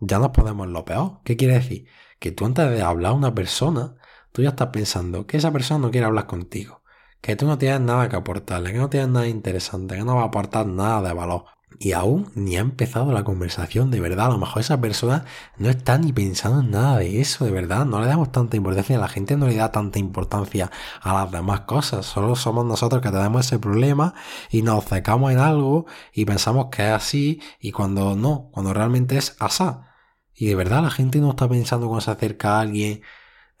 Ya 0.00 0.18
nos 0.18 0.30
podemos 0.30 0.66
en 0.66 0.72
lo 0.72 0.84
peor. 0.84 1.20
¿Qué 1.24 1.36
quiere 1.36 1.54
decir? 1.54 1.86
Que 2.18 2.32
tú 2.32 2.44
antes 2.44 2.70
de 2.70 2.82
hablar 2.82 3.12
a 3.12 3.14
una 3.14 3.34
persona, 3.34 3.96
tú 4.32 4.42
ya 4.42 4.50
estás 4.50 4.68
pensando 4.68 5.26
que 5.26 5.36
esa 5.36 5.52
persona 5.52 5.80
no 5.80 5.90
quiere 5.90 6.06
hablar 6.06 6.26
contigo, 6.26 6.82
que 7.20 7.36
tú 7.36 7.46
no 7.46 7.58
tienes 7.58 7.80
nada 7.80 8.08
que 8.08 8.16
aportarle, 8.16 8.72
que 8.72 8.78
no 8.78 8.90
tienes 8.90 9.08
nada 9.10 9.28
interesante, 9.28 9.96
que 9.96 10.04
no 10.04 10.16
va 10.16 10.22
a 10.22 10.26
aportar 10.26 10.66
nada 10.66 11.02
de 11.08 11.14
valor. 11.14 11.44
Y 11.80 11.92
aún 11.92 12.30
ni 12.34 12.56
ha 12.56 12.60
empezado 12.60 13.12
la 13.12 13.22
conversación, 13.22 13.90
de 13.90 14.00
verdad. 14.00 14.26
A 14.26 14.30
lo 14.30 14.38
mejor 14.38 14.62
esa 14.62 14.80
persona 14.80 15.24
no 15.58 15.68
está 15.68 15.96
ni 15.98 16.12
pensando 16.12 16.60
en 16.60 16.70
nada 16.72 16.98
de 16.98 17.20
eso, 17.20 17.44
de 17.44 17.52
verdad. 17.52 17.86
No 17.86 18.00
le 18.00 18.08
damos 18.08 18.32
tanta 18.32 18.56
importancia, 18.56 18.98
la 18.98 19.08
gente 19.08 19.36
no 19.36 19.46
le 19.46 19.54
da 19.54 19.70
tanta 19.70 19.98
importancia 20.00 20.70
a 21.00 21.14
las 21.14 21.30
demás 21.30 21.60
cosas. 21.60 22.04
Solo 22.06 22.34
somos 22.34 22.64
nosotros 22.64 23.00
que 23.00 23.10
tenemos 23.10 23.46
ese 23.46 23.58
problema 23.60 24.14
y 24.50 24.62
nos 24.62 24.84
secamos 24.86 25.30
en 25.30 25.38
algo 25.38 25.86
y 26.12 26.24
pensamos 26.24 26.66
que 26.72 26.82
es 26.86 26.92
así 26.92 27.40
y 27.60 27.70
cuando 27.70 28.16
no, 28.16 28.50
cuando 28.52 28.74
realmente 28.74 29.16
es 29.16 29.36
asá. 29.38 29.94
Y 30.34 30.46
de 30.46 30.54
verdad 30.56 30.82
la 30.82 30.90
gente 30.90 31.20
no 31.20 31.30
está 31.30 31.48
pensando 31.48 31.86
cuando 31.86 32.00
se 32.02 32.10
acerca 32.10 32.56
a 32.58 32.60
alguien. 32.62 33.02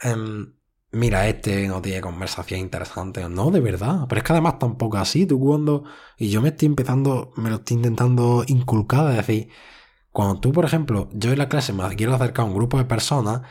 Em, 0.00 0.54
mira, 0.98 1.28
este 1.28 1.66
no 1.68 1.80
tiene 1.80 2.00
conversación 2.00 2.60
interesante. 2.60 3.28
No, 3.28 3.50
de 3.50 3.60
verdad. 3.60 4.06
Pero 4.08 4.18
es 4.18 4.24
que 4.24 4.32
además 4.32 4.58
tampoco 4.58 4.98
así. 4.98 5.26
Tú 5.26 5.40
cuando... 5.40 5.84
Y 6.18 6.30
yo 6.30 6.42
me 6.42 6.50
estoy 6.50 6.66
empezando, 6.66 7.32
me 7.36 7.50
lo 7.50 7.56
estoy 7.56 7.76
intentando 7.76 8.44
inculcar. 8.46 9.10
Es 9.10 9.16
decir, 9.18 9.48
cuando 10.12 10.40
tú, 10.40 10.52
por 10.52 10.64
ejemplo, 10.64 11.08
yo 11.12 11.32
en 11.32 11.38
la 11.38 11.48
clase 11.48 11.72
me 11.72 11.88
quiero 11.96 12.14
acercar 12.14 12.44
a 12.44 12.48
un 12.48 12.54
grupo 12.54 12.78
de 12.78 12.84
personas, 12.84 13.42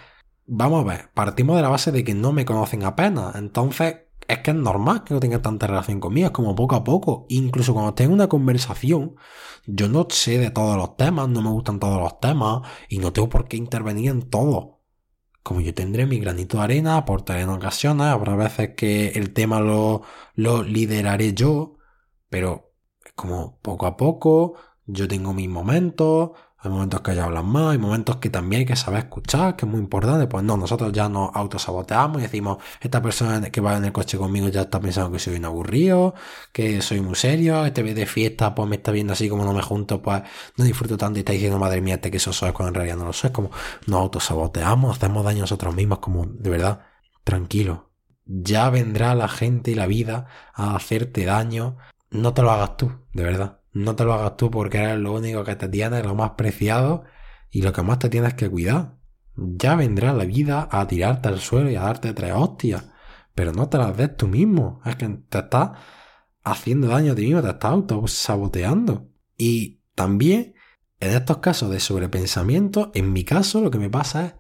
vamos 0.46 0.82
a 0.84 0.88
ver, 0.88 1.12
partimos 1.14 1.56
de 1.56 1.62
la 1.62 1.70
base 1.70 1.92
de 1.92 2.04
que 2.04 2.14
no 2.14 2.34
me 2.34 2.46
conocen 2.46 2.84
apenas. 2.84 3.36
Entonces, 3.36 3.96
es 4.28 4.40
que 4.40 4.52
es 4.52 4.58
normal 4.58 5.04
que 5.04 5.14
no 5.14 5.20
tengan 5.20 5.42
tanta 5.42 5.68
relación 5.68 6.00
conmigo. 6.00 6.28
Es 6.28 6.34
como 6.34 6.56
poco 6.56 6.76
a 6.76 6.84
poco. 6.84 7.26
Incluso 7.30 7.74
cuando 7.74 7.94
tengo 7.94 8.14
una 8.14 8.28
conversación, 8.28 9.16
yo 9.66 9.90
no 9.90 10.08
sé 10.10 10.38
de 10.40 10.52
todos 10.52 10.78
los 10.78 10.98
temas, 10.98 11.30
no 11.30 11.42
me 11.42 11.50
gustan 11.50 11.80
todos 11.80 12.02
los 12.02 12.20
temas 12.20 12.62
y 12.90 13.00
no 13.00 13.14
tengo 13.14 13.30
por 13.30 13.48
qué 13.48 13.58
intervenir 13.58 14.10
en 14.12 14.30
todo 14.30 14.77
como 15.48 15.62
yo 15.62 15.74
tendré 15.74 16.06
mi 16.06 16.20
granito 16.20 16.58
de 16.58 16.64
arena, 16.66 16.98
aportaré 16.98 17.44
en 17.44 17.50
ocasiones, 17.50 18.08
habrá 18.08 18.36
veces 18.36 18.76
que 18.76 19.10
el 19.12 19.32
tema 19.34 19.62
lo, 19.62 20.02
lo 20.36 20.62
lideraré 20.62 21.34
yo, 21.34 21.78
pero 22.30 22.74
es 23.06 23.14
como 23.14 23.58
poco 23.62 23.86
a 23.88 23.96
poco, 23.96 24.56
yo 24.86 25.08
tengo 25.08 25.34
mis 25.34 25.48
momentos, 25.48 26.32
hay 26.68 26.74
momentos 26.74 27.02
que 27.02 27.16
ya 27.16 27.26
hablan 27.26 27.46
más, 27.46 27.72
hay 27.72 27.78
momentos 27.78 28.18
que 28.18 28.30
también 28.30 28.62
hay 28.62 28.66
que 28.66 28.76
saber 28.76 29.00
escuchar, 29.00 29.56
que 29.56 29.66
es 29.66 29.72
muy 29.72 29.80
importante. 29.80 30.28
Pues 30.28 30.44
no, 30.44 30.58
nosotros 30.58 30.92
ya 30.92 31.10
nos 31.10 31.30
autosaboteamos 31.34 32.20
y 32.20 32.24
decimos, 32.24 32.58
esta 32.82 33.02
persona 33.02 33.42
que 33.50 33.62
va 33.62 33.78
en 33.78 33.86
el 33.86 33.92
coche 33.92 34.18
conmigo 34.18 34.50
ya 34.50 34.62
está 34.62 34.80
pensando 34.80 35.12
que 35.12 35.20
soy 35.20 35.36
un 35.36 35.46
aburrido, 35.46 36.14
que 36.52 36.82
soy 36.82 37.02
muy 37.02 37.16
serio, 37.16 37.66
este 37.66 37.84
vez 37.84 37.96
de 37.96 38.06
fiesta, 38.06 38.54
pues 38.54 38.70
me 38.70 38.76
está 38.78 38.92
viendo 38.92 39.14
así 39.14 39.30
como 39.30 39.46
no 39.46 39.54
me 39.54 39.62
junto, 39.62 40.02
pues 40.02 40.22
no 40.58 40.64
disfruto 40.66 40.98
tanto 40.98 41.20
y 41.20 41.22
está 41.22 41.34
diciendo, 41.34 41.60
madre 41.60 41.82
mía, 41.82 41.96
este 41.96 42.12
que 42.12 42.18
eso 42.18 42.34
soy 42.34 42.52
cuando 42.52 42.70
en 42.70 42.76
realidad 42.76 42.98
no 42.98 43.06
lo 43.06 43.14
soy. 43.14 43.32
Como 43.32 43.52
nos 43.88 44.02
autosaboteamos, 44.02 44.98
hacemos 44.98 45.24
daño 45.24 45.40
a 45.40 45.42
nosotros 45.42 45.74
mismos, 45.76 46.00
como 46.00 46.26
de 46.26 46.50
verdad, 46.50 46.82
tranquilo. 47.24 47.92
Ya 48.26 48.70
vendrá 48.70 49.16
la 49.16 49.28
gente 49.30 49.72
y 49.72 49.76
la 49.76 49.88
vida 49.88 50.28
a 50.54 50.76
hacerte 50.76 51.26
daño. 51.26 51.78
No 52.10 52.34
te 52.34 52.42
lo 52.42 52.52
hagas 52.52 52.78
tú, 52.78 52.92
de 53.14 53.24
verdad. 53.24 53.62
No 53.78 53.96
te 53.96 54.06
lo 54.06 54.14
hagas 54.14 54.38
tú 54.38 54.50
porque 54.50 54.80
eres 54.80 54.98
lo 54.98 55.14
único 55.14 55.44
que 55.44 55.56
te 55.56 55.70
tienes, 55.70 56.04
lo 56.04 56.16
más 56.16 56.32
preciado 56.32 57.04
y 57.52 57.62
lo 57.62 57.72
que 57.72 57.84
más 57.84 58.00
te 58.00 58.10
tienes 58.10 58.34
que 58.34 58.50
cuidar. 58.50 58.98
Ya 59.36 59.76
vendrá 59.76 60.14
la 60.14 60.26
vida 60.26 60.68
a 60.72 60.88
tirarte 60.88 61.30
al 61.30 61.40
suelo 61.40 61.70
y 61.70 61.76
a 61.76 61.82
darte 61.82 62.14
tres 62.14 62.34
hostias, 62.36 62.90
pero 63.36 63.52
no 63.54 63.70
te 63.70 63.78
las 63.78 63.96
des 63.96 64.18
tú 64.18 64.28
mismo. 64.28 64.82
Es 64.84 64.96
que 64.96 65.08
te 65.08 65.38
estás 65.38 65.72
haciendo 66.44 66.88
daño 66.88 67.12
a 67.12 67.16
ti 67.16 67.24
mismo, 67.24 67.44
te 67.44 67.50
estás 67.50 67.72
autosaboteando. 67.72 69.10
Y 69.38 69.82
también, 69.94 70.56
en 71.00 71.12
estos 71.12 71.38
casos 71.38 71.70
de 71.70 71.80
sobrepensamiento, 71.80 72.92
en 72.96 73.14
mi 73.14 73.24
caso 73.24 73.62
lo 73.62 73.70
que 73.70 73.78
me 73.78 73.92
pasa 73.92 74.26
es 74.26 74.36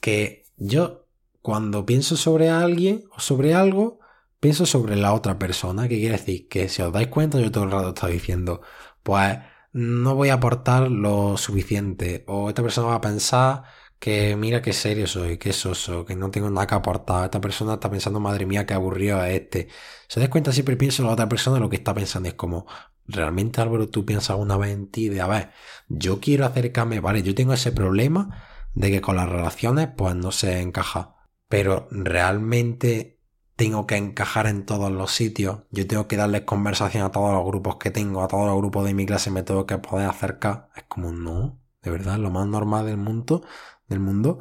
que 0.00 0.46
yo 0.56 1.06
cuando 1.40 1.86
pienso 1.86 2.16
sobre 2.16 2.50
alguien 2.50 3.04
o 3.16 3.20
sobre 3.20 3.54
algo, 3.54 4.00
pienso 4.42 4.66
sobre 4.66 4.96
la 4.96 5.14
otra 5.14 5.38
persona, 5.38 5.86
que 5.88 5.98
quiere 6.00 6.16
decir 6.18 6.48
que 6.48 6.68
si 6.68 6.82
os 6.82 6.92
dais 6.92 7.06
cuenta, 7.06 7.40
yo 7.40 7.52
todo 7.52 7.62
el 7.62 7.70
rato 7.70 7.90
estaba 7.90 8.12
diciendo, 8.12 8.60
pues 9.04 9.38
no 9.72 10.16
voy 10.16 10.30
a 10.30 10.34
aportar 10.34 10.90
lo 10.90 11.36
suficiente, 11.36 12.24
o 12.26 12.48
esta 12.48 12.60
persona 12.62 12.88
va 12.88 12.96
a 12.96 13.00
pensar 13.00 13.62
que 14.00 14.34
mira 14.36 14.60
qué 14.60 14.72
serio 14.72 15.06
soy, 15.06 15.38
qué 15.38 15.52
soso, 15.52 16.04
que 16.04 16.16
no 16.16 16.32
tengo 16.32 16.50
nada 16.50 16.66
que 16.66 16.74
aportar, 16.74 17.26
esta 17.26 17.40
persona 17.40 17.74
está 17.74 17.88
pensando, 17.88 18.18
madre 18.18 18.44
mía, 18.46 18.66
qué 18.66 18.74
aburrido 18.74 19.24
es 19.24 19.42
este. 19.42 19.68
Si 20.08 20.18
os 20.18 20.22
dais 20.22 20.28
cuenta, 20.30 20.50
siempre 20.52 20.76
pienso 20.76 21.02
en 21.02 21.06
la 21.08 21.14
otra 21.14 21.28
persona, 21.28 21.60
lo 21.60 21.70
que 21.70 21.76
está 21.76 21.94
pensando 21.94 22.28
es 22.28 22.34
como, 22.34 22.66
realmente 23.06 23.60
Álvaro, 23.60 23.90
tú 23.90 24.04
piensas 24.04 24.36
una 24.38 24.56
vez 24.56 24.72
en 24.72 24.90
ti 24.90 25.08
de, 25.08 25.20
a 25.20 25.28
ver, 25.28 25.50
yo 25.88 26.18
quiero 26.20 26.46
acercarme, 26.46 26.98
vale, 26.98 27.22
yo 27.22 27.34
tengo 27.34 27.52
ese 27.52 27.70
problema 27.70 28.42
de 28.74 28.90
que 28.90 29.00
con 29.00 29.14
las 29.16 29.28
relaciones, 29.28 29.88
pues 29.96 30.16
no 30.16 30.32
se 30.32 30.60
encaja. 30.60 31.14
Pero 31.48 31.86
realmente 31.92 33.21
tengo 33.56 33.86
que 33.86 33.96
encajar 33.96 34.46
en 34.46 34.64
todos 34.66 34.90
los 34.90 35.12
sitios, 35.12 35.60
yo 35.70 35.86
tengo 35.86 36.08
que 36.08 36.16
darles 36.16 36.42
conversación 36.42 37.04
a 37.04 37.12
todos 37.12 37.32
los 37.32 37.44
grupos 37.44 37.76
que 37.76 37.90
tengo, 37.90 38.22
a 38.22 38.28
todos 38.28 38.46
los 38.46 38.56
grupos 38.56 38.84
de 38.86 38.94
mi 38.94 39.06
clase 39.06 39.30
me 39.30 39.42
tengo 39.42 39.66
que 39.66 39.78
poder 39.78 40.08
acercar. 40.08 40.70
Es 40.76 40.84
como, 40.88 41.12
no, 41.12 41.58
de 41.82 41.90
verdad, 41.90 42.18
lo 42.18 42.30
más 42.30 42.46
normal 42.46 42.86
del 42.86 42.96
mundo, 42.96 43.42
del 43.88 44.00
mundo, 44.00 44.40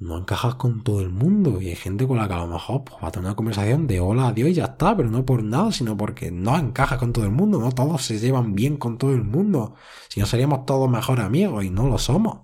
no 0.00 0.16
encajas 0.18 0.54
con 0.56 0.82
todo 0.82 1.00
el 1.00 1.10
mundo. 1.10 1.60
Y 1.60 1.68
hay 1.68 1.76
gente 1.76 2.06
con 2.08 2.16
la 2.16 2.26
que 2.26 2.34
a 2.34 2.38
lo 2.38 2.46
mejor 2.48 2.84
pues, 2.84 2.96
va 3.02 3.08
a 3.08 3.12
tener 3.12 3.26
una 3.26 3.36
conversación 3.36 3.86
de 3.86 4.00
hola, 4.00 4.28
adiós 4.28 4.48
y 4.48 4.54
ya 4.54 4.64
está, 4.64 4.96
pero 4.96 5.10
no 5.10 5.24
por 5.24 5.42
nada, 5.42 5.72
sino 5.72 5.96
porque 5.96 6.30
no 6.30 6.56
encajas 6.58 6.98
con 6.98 7.12
todo 7.12 7.24
el 7.24 7.30
mundo, 7.30 7.60
no 7.60 7.70
todos 7.72 8.02
se 8.02 8.18
llevan 8.18 8.54
bien 8.54 8.76
con 8.78 8.98
todo 8.98 9.12
el 9.12 9.22
mundo. 9.22 9.74
Si 10.08 10.20
no 10.20 10.26
seríamos 10.26 10.66
todos 10.66 10.90
mejores 10.90 11.24
amigos 11.24 11.64
y 11.64 11.70
no 11.70 11.86
lo 11.86 11.98
somos. 11.98 12.40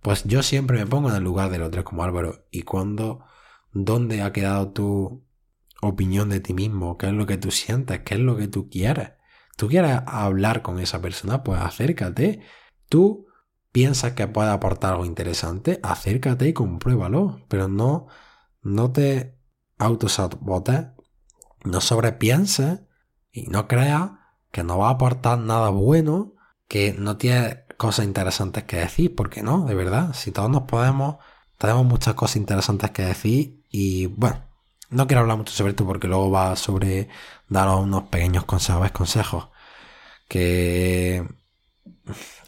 Pues 0.00 0.24
yo 0.24 0.42
siempre 0.42 0.78
me 0.78 0.86
pongo 0.86 1.10
en 1.10 1.16
el 1.16 1.24
lugar 1.24 1.50
del 1.50 1.62
otro 1.62 1.84
como 1.84 2.04
Álvaro. 2.04 2.46
¿Y 2.50 2.62
cuando, 2.62 3.24
dónde 3.84 4.22
ha 4.22 4.32
quedado 4.32 4.72
tu 4.72 5.24
opinión 5.80 6.28
de 6.30 6.40
ti 6.40 6.54
mismo, 6.54 6.98
qué 6.98 7.06
es 7.06 7.12
lo 7.12 7.26
que 7.26 7.36
tú 7.36 7.50
sientes, 7.50 8.00
qué 8.00 8.14
es 8.14 8.20
lo 8.20 8.36
que 8.36 8.48
tú 8.48 8.68
quieres. 8.68 9.12
Tú 9.56 9.68
quieres 9.68 10.00
hablar 10.06 10.62
con 10.62 10.78
esa 10.78 11.00
persona, 11.00 11.42
pues 11.42 11.60
acércate. 11.60 12.42
Tú 12.88 13.26
piensas 13.72 14.12
que 14.12 14.28
puede 14.28 14.50
aportar 14.50 14.92
algo 14.92 15.04
interesante, 15.04 15.80
acércate 15.82 16.48
y 16.48 16.52
compruébalo, 16.52 17.44
pero 17.48 17.68
no, 17.68 18.06
no 18.62 18.92
te 18.92 19.38
autosabotes, 19.78 20.86
no 21.64 21.80
sobrepienses. 21.80 22.80
Y 23.30 23.46
no 23.48 23.68
creas 23.68 24.12
que 24.50 24.64
no 24.64 24.78
va 24.78 24.88
a 24.88 24.92
aportar 24.92 25.38
nada 25.38 25.68
bueno, 25.68 26.34
que 26.66 26.94
no 26.94 27.18
tiene 27.18 27.64
cosas 27.76 28.06
interesantes 28.06 28.64
que 28.64 28.78
decir, 28.78 29.14
porque 29.14 29.42
no, 29.42 29.64
de 29.66 29.74
verdad, 29.74 30.12
si 30.14 30.32
todos 30.32 30.50
nos 30.50 30.62
podemos 30.62 31.16
tenemos 31.58 31.84
muchas 31.84 32.14
cosas 32.14 32.36
interesantes 32.36 32.92
que 32.92 33.02
decir 33.02 33.57
y 33.70 34.06
bueno, 34.06 34.42
no 34.90 35.06
quiero 35.06 35.20
hablar 35.22 35.38
mucho 35.38 35.52
sobre 35.52 35.70
esto 35.70 35.86
porque 35.86 36.08
luego 36.08 36.30
va 36.30 36.56
sobre 36.56 37.08
daros 37.48 37.80
unos 37.80 38.04
pequeños 38.04 38.44
consejos, 38.44 38.90
consejos 38.92 39.48
que 40.28 41.26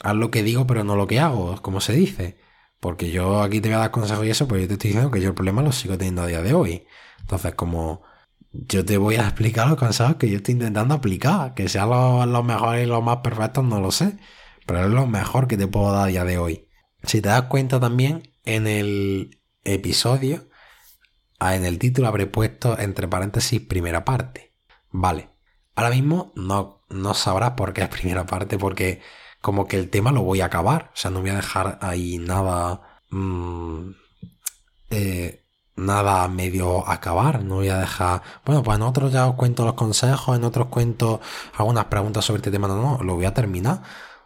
haz 0.03 0.15
lo 0.15 0.31
que 0.31 0.43
digo 0.43 0.67
pero 0.67 0.85
no 0.85 0.97
lo 0.97 1.07
que 1.07 1.21
hago, 1.21 1.61
como 1.63 1.81
se 1.81 1.95
dice. 1.95 2.39
Porque 2.81 3.11
yo 3.11 3.43
aquí 3.43 3.61
te 3.61 3.69
voy 3.69 3.77
a 3.77 3.81
dar 3.81 3.91
consejos 3.91 4.27
y 4.27 4.31
eso, 4.31 4.49
pero 4.49 4.61
yo 4.61 4.69
te 4.69 4.75
estoy 4.75 4.89
diciendo 4.89 5.11
que 5.11 5.21
yo 5.21 5.29
el 5.29 5.35
problema 5.35 5.63
lo 5.63 5.73
sigo 5.73 5.99
teniendo 5.99 6.23
a 6.23 6.27
día 6.27 6.43
de 6.43 6.55
hoy. 6.55 6.87
Entonces, 7.21 7.55
como 7.55 8.03
yo 8.53 8.85
te 8.85 8.97
voy 8.99 9.17
a 9.17 9.25
explicar 9.25 9.69
los 9.69 9.79
consejos 9.79 10.17
que 10.17 10.31
yo 10.31 10.39
estoy 10.39 10.55
intentando 10.55 10.95
aplicar, 10.95 11.55
que 11.55 11.69
sean 11.69 11.91
los, 11.91 12.45
mejores 12.45 12.85
y 12.85 12.89
los 12.89 13.03
más 13.03 13.19
perfectos, 13.19 13.65
no 13.65 13.81
lo 13.81 13.91
sé, 13.93 14.19
pero 14.67 14.85
es 14.87 14.91
lo 14.91 15.07
mejor 15.07 15.47
que 15.47 15.57
te 15.57 15.67
puedo 15.67 15.93
dar 15.93 16.05
a 16.05 16.07
día 16.07 16.25
de 16.25 16.39
hoy. 16.39 16.69
Si 17.05 17.21
te 17.21 17.29
das 17.29 17.43
cuenta 17.43 17.81
también, 17.81 18.23
en 18.45 18.67
el 18.67 19.41
episodio, 19.65 20.49
en 21.41 21.65
el 21.65 21.79
título 21.79 22.09
habré 22.09 22.27
puesto 22.27 22.79
entre 22.79 23.09
paréntesis 23.09 23.61
primera 23.61 24.05
parte. 24.05 24.53
Vale. 24.91 25.31
Ahora 25.75 25.91
mismo 25.91 26.33
no, 26.37 26.85
no 26.91 27.15
sabrás 27.15 27.53
por 27.53 27.73
qué 27.73 27.83
es 27.83 27.89
primera 28.01 28.27
parte, 28.27 28.59
porque 28.59 29.01
como 29.41 29.67
que 29.67 29.77
el 29.79 29.91
tema 29.91 30.13
lo 30.13 30.23
voy 30.23 30.41
a 30.43 30.47
acabar. 30.47 30.91
O 30.95 30.97
sea, 30.97 31.11
no 31.11 31.21
voy 31.21 31.31
a 31.31 31.37
dejar 31.37 31.79
ahí 31.83 32.19
nada. 32.19 33.01
Mm, 33.11 33.93
eh, 34.91 35.45
nada 35.77 36.29
medio 36.29 36.87
acabar. 36.89 37.43
No 37.45 37.57
voy 37.57 37.69
a 37.71 37.79
dejar. 37.79 38.23
Bueno, 38.45 38.63
pues 38.63 38.77
en 38.77 38.83
otros 38.83 39.13
ya 39.13 39.27
os 39.29 39.37
cuento 39.37 39.65
los 39.65 39.75
consejos, 39.75 40.37
en 40.37 40.45
otros 40.45 40.69
cuento 40.69 41.21
algunas 41.57 41.87
preguntas 41.87 42.25
sobre 42.25 42.39
este 42.41 42.51
tema. 42.51 42.69
No, 42.69 42.77
no, 42.77 43.05
lo 43.05 43.15
voy 43.17 43.25
a 43.25 43.35
terminar. 43.35 43.83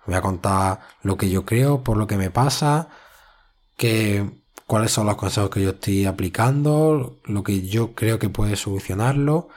Voy 0.07 0.17
a 0.17 0.23
contar 0.23 0.81
lo 1.03 1.17
que 1.17 1.31
yo 1.31 1.45
creo, 1.47 1.83
por 1.83 1.97
lo 1.97 2.07
que 2.07 2.17
me 2.19 2.31
pasa, 2.31 2.89
que 3.77 4.44
cuáles 4.67 4.93
son 4.93 5.07
los 5.07 5.17
consejos 5.17 5.51
que 5.51 5.63
yo 5.63 5.71
estoy 5.71 6.07
aplicando, 6.07 7.21
lo 7.25 7.43
que 7.43 7.67
yo 7.67 7.95
creo 7.95 8.19
que 8.19 8.29
puede 8.29 8.57
solucionarlo. 8.57 9.49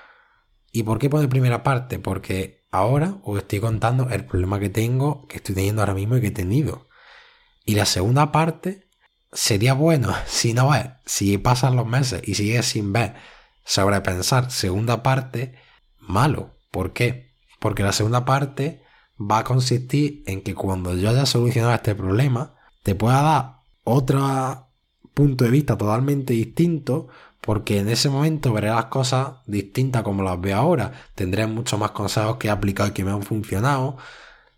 ¿Y 0.72 0.84
por 0.84 1.00
qué 1.00 1.10
pone 1.10 1.28
primera 1.28 1.64
parte? 1.64 2.00
Porque 2.00 2.66
ahora 2.72 3.18
os 3.24 3.38
estoy 3.40 3.60
contando 3.60 4.10
el 4.10 4.26
problema 4.26 4.60
que 4.60 4.70
tengo, 4.70 5.28
que 5.28 5.38
estoy 5.38 5.56
teniendo 5.56 5.82
ahora 5.82 5.94
mismo 5.94 6.18
y 6.18 6.22
que 6.22 6.28
he 6.28 6.32
tenido. 6.32 6.88
Y 7.66 7.76
la 7.76 7.86
segunda 7.86 8.32
parte 8.32 8.90
sería 9.32 9.74
bueno 9.74 10.14
si 10.26 10.54
no 10.54 10.70
ves, 10.70 10.88
si 11.06 11.38
pasan 11.38 11.76
los 11.76 11.88
meses 11.88 12.22
y 12.26 12.36
sigues 12.36 12.66
sin 12.66 12.94
ver, 12.94 13.16
sobrepensar. 13.66 14.52
Segunda 14.52 15.04
parte, 15.04 15.56
malo. 16.00 16.56
¿Por 16.72 16.94
qué? 16.94 17.36
Porque 17.60 17.84
la 17.84 17.94
segunda 17.94 18.26
parte 18.26 18.84
va 19.20 19.40
a 19.40 19.44
consistir 19.44 20.24
en 20.28 20.42
que 20.42 20.54
cuando 20.54 20.94
yo 20.94 21.10
haya 21.10 21.26
solucionado 21.26 21.74
este 21.74 21.96
problema, 21.96 22.56
te 22.84 22.94
pueda 22.94 23.22
dar 23.22 23.58
otro 23.84 24.67
punto 25.18 25.46
de 25.46 25.50
vista 25.50 25.76
totalmente 25.76 26.34
distinto 26.34 27.08
porque 27.42 27.80
en 27.80 27.90
ese 27.90 28.08
momento 28.08 28.54
veré 28.54 28.68
las 28.70 28.86
cosas 28.86 29.38
distintas 29.48 30.04
como 30.04 30.22
las 30.22 30.40
veo 30.40 30.56
ahora. 30.56 30.92
Tendré 31.16 31.48
muchos 31.48 31.80
más 31.80 31.92
consejos 31.92 32.38
que 32.38 32.50
he 32.50 32.52
aplicado 32.52 32.90
y 32.90 32.94
que 32.94 33.04
me 33.04 33.10
han 33.10 33.24
funcionado. 33.24 33.98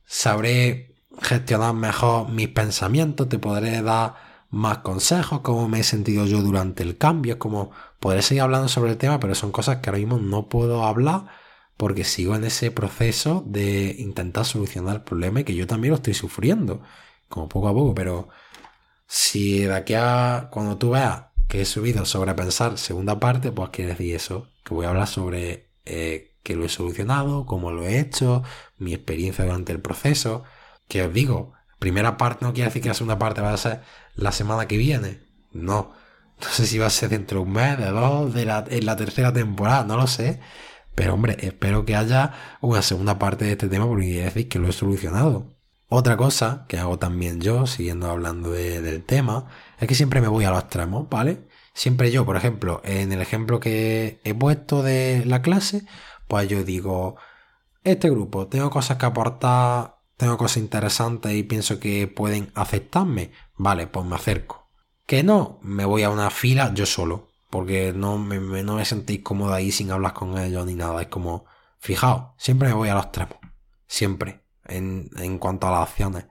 Sabré 0.06 0.96
gestionar 1.22 1.74
mejor 1.76 2.30
mis 2.30 2.50
pensamientos, 2.50 3.30
te 3.30 3.40
podré 3.40 3.82
dar 3.82 4.16
más 4.50 4.80
consejos, 4.80 5.42
cómo 5.42 5.70
me 5.70 5.80
he 5.80 5.84
sentido 5.84 6.26
yo 6.26 6.42
durante 6.42 6.84
el 6.84 6.98
cambio, 6.98 7.40
como 7.40 7.72
podré 8.02 8.22
seguir 8.22 8.42
hablando 8.42 8.68
sobre 8.68 8.92
el 8.92 8.98
tema, 8.98 9.20
pero 9.20 9.36
son 9.36 9.52
cosas 9.52 9.78
que 9.78 9.90
ahora 9.90 10.00
mismo 10.00 10.18
no 10.18 10.50
puedo 10.50 10.84
hablar 10.84 11.28
porque 11.78 12.04
sigo 12.04 12.36
en 12.36 12.44
ese 12.44 12.72
proceso 12.72 13.44
de 13.48 13.96
intentar 14.00 14.44
solucionar 14.44 14.96
el 14.96 15.02
problema 15.04 15.40
y 15.42 15.44
que 15.46 15.56
yo 15.56 15.68
también 15.68 15.92
lo 15.92 15.98
estoy 15.98 16.16
sufriendo, 16.16 16.82
como 17.30 17.48
poco 17.48 17.70
a 17.70 17.74
poco, 17.74 17.96
pero 17.96 18.30
si 19.12 19.62
de 19.62 19.74
aquí 19.76 19.96
a 19.96 20.50
cuando 20.52 20.78
tú 20.78 20.92
veas 20.92 21.26
que 21.48 21.62
he 21.62 21.66
subido 21.66 22.06
sobre 22.06 22.36
pensar 22.36 22.78
segunda 22.78 23.20
parte, 23.20 23.52
pues 23.52 23.72
quiere 23.72 23.92
decir 23.92 24.16
eso, 24.16 24.50
que 24.64 24.76
voy 24.76 24.86
a 24.86 24.90
hablar 24.90 25.08
sobre 25.08 25.72
eh, 25.86 26.36
que 26.44 26.56
lo 26.56 26.64
he 26.64 26.70
solucionado, 26.70 27.48
cómo 27.48 27.72
lo 27.72 27.88
he 27.88 28.00
hecho, 28.00 28.44
mi 28.78 28.94
experiencia 28.94 29.46
durante 29.46 29.72
el 29.72 29.82
proceso, 29.82 30.44
que 30.88 31.02
os 31.02 31.12
digo, 31.12 31.54
primera 31.80 32.18
parte 32.18 32.46
no 32.46 32.54
quiere 32.54 32.70
decir 32.70 32.84
que 32.84 32.90
la 32.90 32.94
segunda 32.94 33.18
parte 33.18 33.42
va 33.42 33.52
a 33.52 33.58
ser 33.58 33.82
la 34.16 34.32
semana 34.32 34.68
que 34.68 34.78
viene, 34.78 35.22
no, 35.54 35.92
no 36.40 36.48
sé 36.48 36.68
si 36.68 36.78
va 36.78 36.86
a 36.86 36.92
ser 36.92 37.10
dentro 37.10 37.40
de 37.40 37.46
un 37.46 37.54
mes, 37.54 37.80
de 37.80 37.86
dos, 37.90 38.34
de 38.34 38.46
la, 38.46 38.64
en 38.70 38.86
la 38.86 38.96
tercera 38.96 39.34
temporada, 39.34 39.84
no 39.86 39.98
lo 39.98 40.06
sé, 40.06 40.40
pero 40.94 41.16
hombre, 41.16 41.36
espero 41.42 41.84
que 41.84 41.96
haya 41.96 42.34
una 42.62 42.84
segunda 42.84 43.18
parte 43.18 43.46
de 43.46 43.54
este 43.54 43.70
tema 43.70 43.88
porque 43.88 44.06
quiere 44.06 44.26
decir 44.26 44.50
que 44.50 44.60
lo 44.60 44.70
he 44.70 44.72
solucionado. 44.74 45.59
Otra 45.92 46.18
cosa 46.18 46.66
que 46.68 46.78
hago 46.78 47.00
también 47.00 47.42
yo, 47.42 47.66
siguiendo 47.66 48.12
hablando 48.12 48.52
del 48.52 49.04
tema, 49.04 49.48
es 49.80 49.88
que 49.88 49.96
siempre 49.96 50.22
me 50.22 50.28
voy 50.28 50.46
a 50.46 50.52
los 50.52 50.60
extremos, 50.60 51.10
¿vale? 51.10 51.48
Siempre 51.74 52.12
yo, 52.12 52.26
por 52.26 52.38
ejemplo, 52.38 52.82
en 52.84 53.12
el 53.12 53.22
ejemplo 53.22 53.60
que 53.60 54.22
he 54.24 54.36
puesto 54.36 54.84
de 54.84 55.24
la 55.26 55.42
clase, 55.42 55.88
pues 56.28 56.48
yo 56.48 56.64
digo, 56.64 57.16
este 57.84 58.08
grupo, 58.12 58.48
tengo 58.48 58.70
cosas 58.70 58.98
que 58.98 59.08
aportar, 59.08 59.96
tengo 60.16 60.38
cosas 60.38 60.58
interesantes 60.58 61.34
y 61.34 61.42
pienso 61.42 61.80
que 61.80 62.06
pueden 62.08 62.52
aceptarme, 62.54 63.32
vale, 63.56 63.88
pues 63.88 64.06
me 64.06 64.16
acerco. 64.16 64.70
Que 65.08 65.24
no, 65.24 65.60
me 65.64 65.86
voy 65.86 66.04
a 66.04 66.12
una 66.12 66.30
fila 66.30 66.72
yo 66.76 66.86
solo, 66.86 67.30
porque 67.50 67.94
no 67.94 68.20
me, 68.20 68.40
no 68.64 68.76
me 68.76 68.86
sentís 68.86 69.24
cómodo 69.24 69.54
ahí 69.54 69.72
sin 69.72 69.90
hablar 69.90 70.14
con 70.14 70.38
ellos 70.38 70.68
ni 70.68 70.76
nada. 70.76 71.02
Es 71.02 71.08
como, 71.08 71.46
fijaos, 71.80 72.34
siempre 72.38 72.68
me 72.68 72.76
voy 72.76 72.90
a 72.90 72.94
los 72.94 73.06
extremos, 73.06 73.38
siempre, 73.88 74.39
en, 74.70 75.38
cuanto 75.40 75.68
a 75.68 75.72
las 75.72 75.90
acciones. 75.90 76.26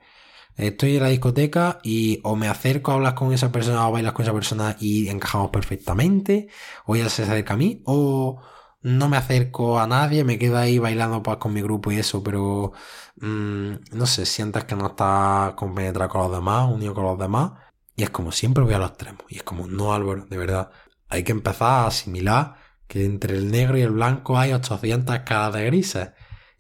Estoy 0.57 0.97
en 0.97 1.03
la 1.05 1.09
discoteca 1.09 1.79
y 1.85 2.21
o 2.25 2.35
me 2.37 2.49
acerco 2.49 2.91
a 2.91 2.95
hablar 2.95 3.15
con 3.15 3.33
esa 3.33 3.53
persona 3.53 3.89
o 3.89 3.93
bailas 3.93 4.13
con 4.13 4.25
esa 4.25 4.35
persona 4.35 4.77
y 4.81 5.09
encajamos 5.09 5.51
perfectamente, 5.51 6.49
o 6.87 6.97
ella 6.97 7.09
se 7.09 7.23
acerca 7.23 7.55
a 7.55 7.57
mí, 7.57 7.83
o 7.87 8.41
no 8.83 9.09
me 9.09 9.17
acerco 9.17 9.79
a 9.79 9.87
nadie, 9.87 10.25
me 10.25 10.39
quedo 10.39 10.59
ahí 10.59 10.79
bailando 10.79 11.23
pues, 11.23 11.37
con 11.39 11.53
mi 11.53 11.63
grupo 11.63 11.93
y 11.93 11.99
eso, 11.99 12.23
pero 12.23 12.73
mm, 13.21 13.73
no 13.93 14.07
sé, 14.07 14.27
sientes 14.27 14.65
que 14.65 14.77
no 14.77 14.89
estás 14.89 15.55
compenetrado 15.55 16.11
con 16.11 16.23
los 16.23 16.33
demás, 16.33 16.71
unido 16.71 16.95
con 16.95 17.05
los 17.05 17.19
demás, 17.19 17.53
y 17.97 18.05
es 18.05 18.11
como 18.11 18.33
siempre 18.33 18.65
voy 18.65 18.75
a 18.75 18.79
los 18.79 18.91
extremos, 18.91 19.23
y 19.29 19.37
es 19.37 19.43
como, 19.43 19.67
no 19.67 19.93
Álvaro, 19.93 20.27
de 20.27 20.37
verdad, 20.39 20.71
hay 21.09 21.25
que 21.25 21.33
empezar 21.33 21.85
a 21.85 21.87
asimilar 21.89 22.57
que 22.87 23.05
entre 23.05 23.37
el 23.37 23.51
negro 23.51 23.79
y 23.79 23.83
el 23.83 23.91
blanco 23.91 24.39
hay 24.39 24.53
800 24.53 25.15
escalas 25.17 25.55
de 25.55 25.67
grises 25.67 26.09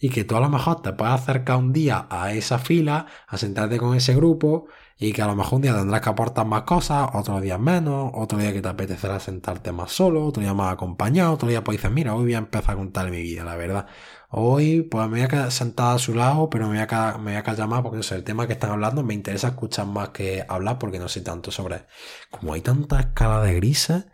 y 0.00 0.11
que 0.11 0.24
tú 0.24 0.37
a 0.37 0.40
lo 0.40 0.48
mejor 0.48 0.82
te 0.82 0.92
puedes 0.92 1.14
acercar 1.14 1.56
un 1.56 1.72
día 1.72 2.06
a 2.11 2.32
esa 2.32 2.58
fila, 2.58 3.06
a 3.26 3.37
sentarte 3.37 3.78
con 3.78 3.96
ese 3.96 4.14
grupo 4.14 4.66
y 4.98 5.12
que 5.12 5.22
a 5.22 5.26
lo 5.26 5.37
mejor 5.37 5.56
un 5.56 5.62
día 5.62 5.76
tendrás 5.76 6.00
que 6.00 6.08
aportar 6.08 6.46
más 6.46 6.62
cosas, 6.62 7.11
otro 7.14 7.40
día 7.40 7.58
menos, 7.58 8.11
otro 8.14 8.38
día 8.38 8.52
que 8.52 8.61
te 8.62 8.68
apetecerá 8.68 9.20
sentarte 9.20 9.72
más 9.72 9.92
solo, 9.92 10.24
otro 10.26 10.42
día 10.42 10.54
más 10.54 10.72
acompañado, 10.72 11.32
otro 11.32 11.48
día 11.48 11.62
pues 11.62 11.78
dices, 11.78 11.90
mira, 11.92 12.14
hoy 12.14 12.24
voy 12.24 12.34
a 12.34 12.38
empezar 12.38 12.72
a 12.74 12.76
contar 12.76 13.11
mi 13.11 13.22
vida, 13.22 13.44
la 13.44 13.56
verdad. 13.56 13.87
Hoy 14.30 14.82
pues 14.82 15.04
me 15.06 15.11
voy 15.11 15.20
a 15.22 15.28
quedar 15.28 15.50
sentado 15.52 15.96
a 15.96 15.98
su 15.98 16.14
lado, 16.14 16.50
pero 16.50 16.68
me 16.68 16.84
voy 16.84 16.87
a, 16.90 17.18
me 17.18 17.32
voy 17.32 17.34
a 17.34 17.42
callar 17.42 17.68
más 17.68 17.82
porque 17.82 17.96
no 17.98 18.02
sé, 18.02 18.16
el 18.16 18.24
tema 18.24 18.46
que 18.46 18.52
están 18.54 18.70
hablando 18.70 19.02
me 19.02 19.14
interesa 19.14 19.48
escuchar 19.48 19.87
más 19.87 20.11
que 20.11 20.44
hablar 20.48 20.78
porque 20.78 20.98
no 20.98 21.08
sé 21.08 21.20
tanto 21.22 21.50
sobre... 21.50 21.87
Como 22.30 22.52
hay 22.54 22.61
tanta 22.61 23.00
escala 23.00 23.40
de 23.42 23.54
grises, 23.54 24.06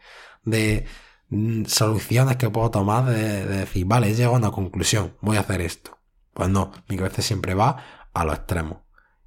de 0.44 0.87
soluciones 1.67 2.37
que 2.37 2.51
puedo 2.51 2.71
tomar 2.71 3.07
de, 3.07 3.47
decir, 3.47 3.87
vale, 3.87 4.09
he 4.09 4.15
llegado 4.15 4.35
a 4.35 4.39
una 4.39 4.51
conclusión, 4.51 5.17
voy 5.21 5.37
a 5.37 5.41
hacer 5.41 5.61
esto. 5.61 5.99
Pues 6.33 6.49
no, 6.49 6.73
mi 6.89 6.97
cabeza 6.97 7.23
siempre 7.23 7.55
va 7.55 7.77
a 8.13 8.25
los 8.25 8.37
extremos. 8.37 8.79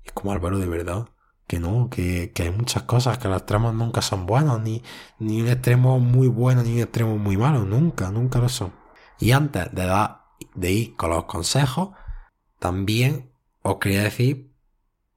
Es 0.03 0.11
como 0.11 0.31
Álvaro, 0.31 0.59
de 0.59 0.67
verdad, 0.67 1.09
que 1.47 1.59
no, 1.59 1.89
que, 1.89 2.31
hay 2.37 2.51
muchas 2.51 2.83
cosas, 2.83 3.17
que 3.17 3.27
los 3.27 3.37
extremos 3.37 3.73
nunca 3.73 4.01
son 4.01 4.25
buenos, 4.25 4.61
ni, 4.61 4.83
ni 5.19 5.41
un 5.41 5.47
extremo 5.47 5.99
muy 5.99 6.27
bueno, 6.27 6.63
ni 6.63 6.73
un 6.73 6.79
extremo 6.79 7.17
muy 7.17 7.37
malo, 7.37 7.63
nunca, 7.63 8.11
nunca 8.11 8.39
lo 8.39 8.49
son. 8.49 8.73
Y 9.19 9.31
antes 9.31 9.73
de, 9.73 9.85
dar, 9.85 10.25
de 10.55 10.71
ir 10.71 10.95
con 10.95 11.09
los 11.09 11.25
consejos, 11.25 11.89
también 12.59 13.31
os 13.61 13.77
quería 13.77 14.03
decir 14.03 14.53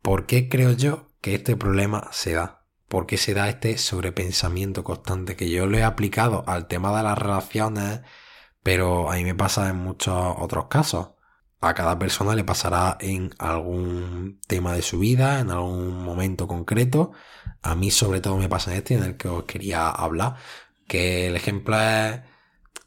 por 0.03 0.27
qué 0.27 0.49
creo 0.49 0.73
yo 0.73 1.09
que 1.21 1.35
este 1.35 1.57
problema 1.57 2.09
se 2.13 2.33
da 2.33 2.60
por 2.91 3.07
qué 3.07 3.17
se 3.19 3.35
da 3.35 3.49
este 3.49 3.79
sobrepensamiento 3.79 4.83
constante 4.85 5.37
que 5.37 5.49
yo 5.49 5.67
lo 5.67 5.79
he 5.79 5.85
aplicado 5.85 6.43
al 6.49 6.67
tema 6.67 6.97
de 6.97 7.05
las 7.05 7.17
relaciones, 7.19 8.01
pero 8.65 9.11
a 9.11 9.15
mí 9.17 9.25
me 9.25 9.35
pasa 9.37 9.71
en 9.71 9.77
muchos 9.77 10.35
otros 10.39 10.67
casos. 10.67 11.11
A 11.61 11.75
cada 11.75 11.99
persona 11.99 12.35
le 12.35 12.45
pasará 12.45 12.97
en 13.01 13.33
algún 13.39 14.41
tema 14.49 14.75
de 14.75 14.83
su 14.83 14.99
vida, 14.99 15.41
en 15.41 15.51
algún 15.53 16.03
momento 16.03 16.49
concreto. 16.49 17.13
A 17.63 17.77
mí 17.77 17.93
sobre 17.93 18.21
todo 18.21 18.37
me 18.39 18.49
pasa 18.49 18.73
en 18.73 18.79
este 18.79 18.95
en 18.95 19.05
el 19.05 19.17
que 19.17 19.29
os 19.29 19.45
quería 19.45 19.89
hablar, 19.91 20.37
que 20.89 21.29
el 21.29 21.37
ejemplo 21.37 21.81
es 21.81 22.21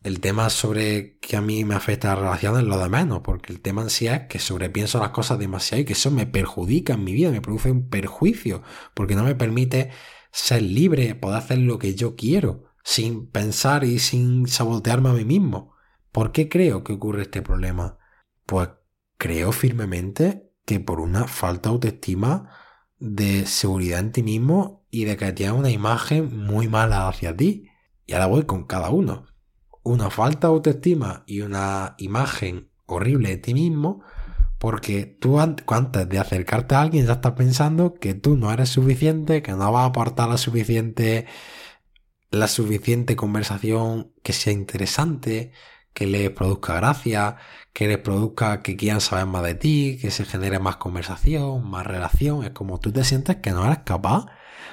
el 0.04 0.20
tema 0.20 0.50
sobre 0.50 1.18
que 1.20 1.38
a 1.38 1.42
mí 1.42 1.64
me 1.64 1.76
afecta 1.76 2.10
las 2.10 2.20
relaciones 2.20 2.64
lo 2.64 2.78
de 2.78 2.90
menos, 2.90 3.22
porque 3.24 3.54
el 3.54 3.62
tema 3.62 3.82
en 3.84 3.90
sí 3.90 4.08
es 4.08 4.28
que 4.28 4.40
sobrepienso 4.40 5.00
las 5.00 5.10
cosas 5.10 5.40
demasiado 5.40 5.82
y 5.82 5.86
que 5.86 5.94
eso 5.94 6.12
me 6.12 6.28
perjudica 6.28 6.94
en 6.94 7.04
mi 7.06 7.14
vida, 7.14 7.32
me 7.32 7.42
produce 7.42 7.72
un 7.72 7.90
perjuicio, 7.90 8.64
porque 8.94 9.16
no 9.16 9.24
me 9.24 9.36
permite 9.36 9.92
ser 10.32 10.62
libre, 10.62 11.16
poder 11.16 11.38
hacer 11.38 11.60
lo 11.60 11.80
que 11.80 11.96
yo 11.96 12.16
quiero, 12.16 12.66
sin 12.84 13.28
pensar 13.28 13.86
y 13.86 14.00
sin 14.00 14.48
sabotearme 14.48 15.10
a 15.10 15.14
mí 15.14 15.24
mismo. 15.24 15.74
¿Por 16.12 16.32
qué 16.32 16.50
creo 16.50 16.84
que 16.84 16.94
ocurre 16.94 17.24
este 17.24 17.42
problema? 17.42 17.98
Pues 18.46 18.70
creo 19.18 19.54
firmemente 19.54 20.52
que 20.66 20.80
por 20.80 21.00
una 21.00 21.28
falta 21.28 21.70
de 21.70 21.74
autoestima, 21.76 22.50
de 23.00 23.46
seguridad 23.46 24.00
en 24.00 24.12
ti 24.12 24.24
mismo 24.24 24.86
y 24.90 25.06
de 25.06 25.18
que 25.18 25.32
tienes 25.32 25.58
una 25.58 25.72
imagen 25.72 26.46
muy 26.46 26.68
mala 26.68 27.08
hacia 27.08 27.36
ti. 27.36 27.70
Y 28.06 28.14
ahora 28.14 28.28
voy 28.28 28.44
con 28.44 28.66
cada 28.66 28.90
uno. 28.90 29.26
Una 29.84 30.10
falta 30.10 30.48
de 30.48 30.54
autoestima 30.54 31.24
y 31.28 31.42
una 31.42 31.96
imagen 31.98 32.70
horrible 32.86 33.30
de 33.30 33.38
ti 33.38 33.54
mismo 33.54 34.04
porque 34.64 35.06
tú 35.06 35.42
antes 35.42 36.08
de 36.08 36.20
acercarte 36.20 36.76
a 36.76 36.82
alguien 36.82 37.06
ya 37.06 37.12
estás 37.12 37.34
pensando 37.34 37.96
que 37.96 38.14
tú 38.14 38.38
no 38.38 38.50
eres 38.50 38.70
suficiente, 38.70 39.42
que 39.42 39.52
no 39.52 39.70
vas 39.74 39.84
a 39.84 39.86
aportar 39.88 40.30
la 40.30 40.38
suficiente, 40.38 41.26
la 42.32 42.48
suficiente 42.48 43.18
conversación 43.18 44.14
que 44.24 44.32
sea 44.32 44.54
interesante, 44.54 45.52
que 45.94 46.08
les 46.08 46.30
produzca 46.30 46.76
gracia, 46.76 47.36
que 47.74 47.90
les 47.90 47.98
produzca 47.98 48.62
que 48.62 48.78
quieran 48.78 49.02
saber 49.02 49.26
más 49.26 49.44
de 49.44 49.56
ti, 49.56 49.98
que 50.02 50.12
se 50.12 50.24
genere 50.24 50.60
más 50.60 50.78
conversación, 50.78 51.70
más 51.70 51.86
relación. 51.86 52.46
Es 52.46 52.52
como 52.52 52.80
tú 52.80 52.94
te 52.94 53.04
sientes 53.04 53.36
que 53.38 53.52
no 53.52 53.66
eres 53.66 53.80
capaz. 53.80 54.28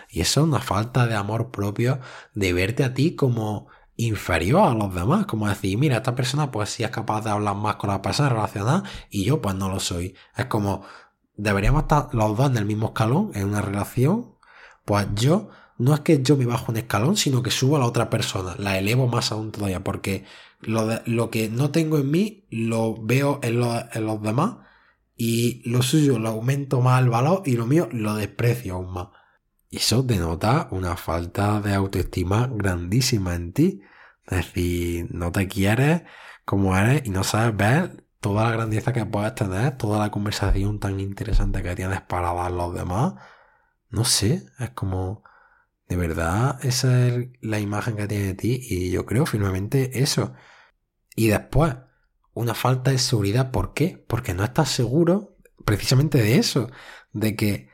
Y 0.09 0.21
eso 0.21 0.43
es 0.43 0.47
una 0.47 0.61
falta 0.61 1.09
de 1.09 1.17
amor 1.17 1.51
propio 1.51 1.99
de 2.35 2.53
verte 2.53 2.85
a 2.85 2.95
ti 2.95 3.17
como 3.17 3.67
inferior 4.07 4.69
a 4.69 4.75
los 4.75 4.95
demás, 4.95 5.27
como 5.27 5.49
decir, 5.49 5.77
mira, 5.79 5.97
esta 5.97 6.15
persona 6.15 6.51
pues 6.51 6.71
sí 6.71 6.85
es 6.85 6.91
capaz 6.91 7.23
de 7.23 7.31
hablar 7.31 7.57
más 7.57 7.77
con 7.77 7.91
la 7.91 8.03
persona 8.03 8.29
relacionada 8.29 8.85
y 9.11 9.25
yo 9.25 9.41
pues 9.41 9.55
no 9.55 9.69
lo 9.69 9.81
soy. 9.81 10.15
Es 10.37 10.47
como, 10.47 10.83
deberíamos 11.37 11.83
estar 11.83 12.09
los 12.13 12.37
dos 12.37 12.51
en 12.51 12.57
el 12.57 12.65
mismo 12.65 12.89
escalón, 12.89 13.31
en 13.35 13.49
una 13.49 13.63
relación, 13.63 14.35
pues 14.85 15.07
yo, 15.15 15.51
no 15.79 15.95
es 15.95 16.01
que 16.01 16.23
yo 16.23 16.37
me 16.37 16.47
bajo 16.47 16.73
un 16.73 16.79
escalón, 16.79 17.17
sino 17.17 17.43
que 17.43 17.51
subo 17.51 17.77
a 17.77 17.79
la 17.81 17.87
otra 17.87 18.11
persona, 18.11 18.55
la 18.59 18.79
elevo 18.79 19.07
más 19.07 19.33
aún 19.33 19.53
todavía, 19.53 19.85
porque 19.85 20.25
lo, 20.61 20.89
lo 21.07 21.31
que 21.31 21.49
no 21.49 21.71
tengo 21.71 21.99
en 21.99 22.11
mí 22.11 22.47
lo 22.51 22.97
veo 23.01 23.41
en, 23.43 23.63
en 23.63 24.07
los 24.07 24.23
demás 24.23 24.57
y 25.17 25.63
lo 25.69 25.83
suyo 25.83 26.19
lo 26.19 26.31
aumento 26.31 26.81
más 26.81 27.03
el 27.03 27.11
valor 27.11 27.43
y 27.45 27.57
lo 27.57 27.67
mío 27.67 27.89
lo 27.93 28.15
desprecio 28.15 28.75
aún 28.75 28.93
más. 28.93 29.09
Eso 29.71 30.03
denota 30.03 30.67
una 30.73 30.97
falta 30.97 31.61
de 31.61 31.75
autoestima 31.75 32.51
grandísima 32.53 33.37
en 33.37 33.53
ti. 33.53 33.81
Es 34.31 34.47
decir, 34.47 35.09
no 35.11 35.33
te 35.33 35.49
quieres 35.49 36.03
como 36.45 36.77
eres 36.77 37.03
y 37.05 37.11
no 37.11 37.25
sabes 37.25 37.57
ver 37.57 38.05
toda 38.21 38.45
la 38.45 38.53
grandeza 38.53 38.93
que 38.93 39.07
puedes 39.07 39.35
tener, 39.35 39.77
toda 39.77 39.99
la 39.99 40.11
conversación 40.11 40.79
tan 40.81 41.01
interesante 41.01 41.63
que 41.63 41.77
tienes 41.77 42.01
para 42.03 42.33
dar 42.35 42.47
a 42.47 42.51
los 42.51 42.75
demás. 42.75 43.15
No 43.89 44.05
sé, 44.05 44.47
es 44.59 44.71
como, 44.71 45.25
de 45.89 45.97
verdad, 45.97 46.59
esa 46.65 47.09
es 47.09 47.29
la 47.41 47.59
imagen 47.61 47.97
que 47.97 48.07
tiene 48.07 48.27
de 48.27 48.35
ti 48.35 48.61
y 48.63 48.91
yo 48.91 49.07
creo 49.07 49.27
firmemente 49.27 50.01
eso. 50.03 50.35
Y 51.17 51.29
después, 51.29 51.77
una 52.35 52.55
falta 52.55 52.91
de 52.93 52.99
seguridad, 52.99 53.51
¿por 53.51 53.75
qué? 53.75 54.05
Porque 54.09 54.35
no 54.35 54.45
estás 54.45 54.71
seguro 54.71 55.37
precisamente 55.65 56.19
de 56.19 56.37
eso, 56.39 56.71
de 57.13 57.37
que 57.37 57.71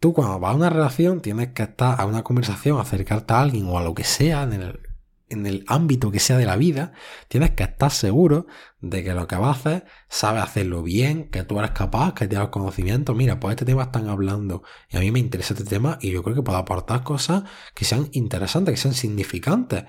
tú 0.00 0.12
cuando 0.12 0.38
vas 0.40 0.52
a 0.52 0.56
una 0.56 0.70
relación 0.70 1.20
tienes 1.20 1.48
que 1.52 1.64
estar 1.64 2.00
a 2.00 2.06
una 2.06 2.22
conversación, 2.22 2.80
acercarte 2.80 3.34
a 3.34 3.40
alguien 3.40 3.66
o 3.68 3.78
a 3.78 3.82
lo 3.82 3.94
que 3.94 4.04
sea 4.04 4.42
en 4.42 4.52
el 4.54 4.85
en 5.28 5.46
el 5.46 5.64
ámbito 5.66 6.10
que 6.10 6.20
sea 6.20 6.38
de 6.38 6.46
la 6.46 6.56
vida, 6.56 6.92
tienes 7.28 7.50
que 7.52 7.64
estar 7.64 7.90
seguro 7.90 8.46
de 8.80 9.02
que 9.02 9.14
lo 9.14 9.26
que 9.26 9.36
vas 9.36 9.56
a 9.56 9.60
hacer, 9.60 9.84
sabes 10.08 10.42
hacerlo 10.42 10.82
bien, 10.82 11.28
que 11.30 11.42
tú 11.42 11.58
eres 11.58 11.72
capaz, 11.72 12.14
que 12.14 12.28
tienes 12.28 12.48
conocimiento. 12.48 13.14
Mira, 13.14 13.40
pues 13.40 13.54
este 13.54 13.64
tema 13.64 13.84
están 13.84 14.08
hablando 14.08 14.62
y 14.88 14.96
a 14.96 15.00
mí 15.00 15.10
me 15.10 15.18
interesa 15.18 15.54
este 15.54 15.64
tema 15.64 15.98
y 16.00 16.12
yo 16.12 16.22
creo 16.22 16.36
que 16.36 16.42
puedo 16.42 16.58
aportar 16.58 17.02
cosas 17.02 17.44
que 17.74 17.84
sean 17.84 18.08
interesantes, 18.12 18.74
que 18.74 18.80
sean 18.80 18.94
significantes. 18.94 19.84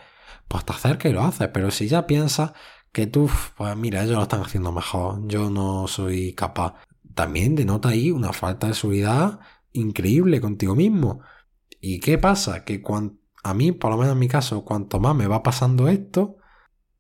Pues 0.47 0.65
te 0.65 0.73
acercas 0.73 1.12
y 1.12 1.13
lo 1.13 1.23
haces, 1.23 1.50
pero 1.54 1.71
si 1.71 1.88
ya 1.88 2.08
piensas 2.08 2.54
que 2.91 3.06
tú, 3.06 3.30
pues 3.58 3.76
mira, 3.78 4.04
ellos 4.04 4.15
lo 4.15 4.23
están 4.23 4.41
haciendo 4.41 4.71
mejor, 4.71 5.28
yo 5.28 5.50
no 5.50 5.88
soy 5.88 6.34
capaz, 6.34 6.76
también 7.13 7.56
denota 7.56 7.89
ahí 7.89 8.12
una 8.12 8.34
falta 8.34 8.67
de 8.67 8.73
seguridad 8.73 9.39
increíble 9.73 10.41
contigo 10.41 10.76
mismo. 10.76 11.21
¿Y 11.82 12.00
qué 12.00 12.17
pasa? 12.17 12.63
Que 12.63 12.82
cuando 12.82 13.15
a 13.49 13.53
mí, 13.53 13.71
por 13.71 13.91
lo 13.91 13.97
menos 13.97 14.13
en 14.13 14.19
mi 14.19 14.27
caso, 14.27 14.63
cuanto 14.65 14.99
más 14.99 15.15
me 15.15 15.27
va 15.27 15.43
pasando 15.43 15.88
esto, 15.88 16.38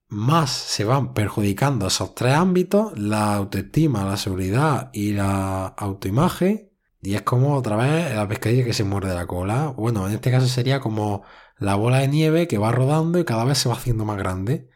más 0.09 0.51
se 0.51 0.85
van 0.85 1.13
perjudicando 1.13 1.87
esos 1.87 2.15
tres 2.15 2.33
ámbitos, 2.35 2.97
la 2.97 3.35
autoestima, 3.35 4.05
la 4.05 4.17
seguridad 4.17 4.89
y 4.93 5.13
la 5.13 5.67
autoimagen. 5.67 6.71
Y 7.01 7.15
es 7.15 7.21
como 7.23 7.55
otra 7.55 7.75
vez 7.75 8.15
la 8.15 8.27
pescadilla 8.27 8.65
que 8.65 8.73
se 8.73 8.83
muerde 8.83 9.13
la 9.13 9.27
cola. 9.27 9.67
Bueno, 9.67 10.07
en 10.07 10.13
este 10.13 10.31
caso 10.31 10.47
sería 10.47 10.79
como 10.79 11.23
la 11.57 11.75
bola 11.75 11.99
de 11.99 12.07
nieve 12.07 12.47
que 12.47 12.57
va 12.57 12.71
rodando 12.71 13.19
y 13.19 13.25
cada 13.25 13.43
vez 13.45 13.57
se 13.59 13.69
va 13.69 13.75
haciendo 13.75 14.05
más 14.05 14.17
grande. 14.17 14.69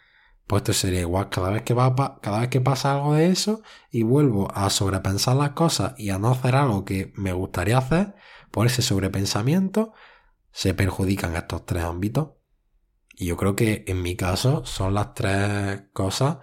Pues 0.47 0.62
esto 0.62 0.73
sería 0.73 1.01
igual 1.01 1.29
cada 1.29 1.49
vez 1.51 1.63
que 1.63 1.73
va 1.73 1.95
cada 2.21 2.39
vez 2.39 2.49
que 2.49 2.62
pasa 2.62 2.93
algo 2.93 3.13
de 3.13 3.27
eso 3.27 3.62
y 3.89 4.03
vuelvo 4.03 4.49
a 4.53 4.69
sobrepensar 4.69 5.36
las 5.38 5.51
cosas 5.51 5.93
y 5.97 6.10
a 6.10 6.19
no 6.19 6.31
hacer 6.31 6.55
algo 6.55 6.84
que 6.86 7.13
me 7.15 7.34
gustaría 7.34 7.77
hacer 7.77 8.15
por 8.51 8.67
ese 8.67 8.81
sobrepensamiento, 8.81 9.93
se 10.51 10.73
perjudican 10.73 11.35
estos 11.35 11.65
tres 11.65 11.83
ámbitos. 11.83 12.29
Y 13.15 13.27
yo 13.27 13.37
creo 13.37 13.55
que 13.55 13.83
en 13.87 14.01
mi 14.01 14.15
caso 14.15 14.65
son 14.65 14.93
las 14.93 15.13
tres 15.13 15.83
cosas 15.93 16.37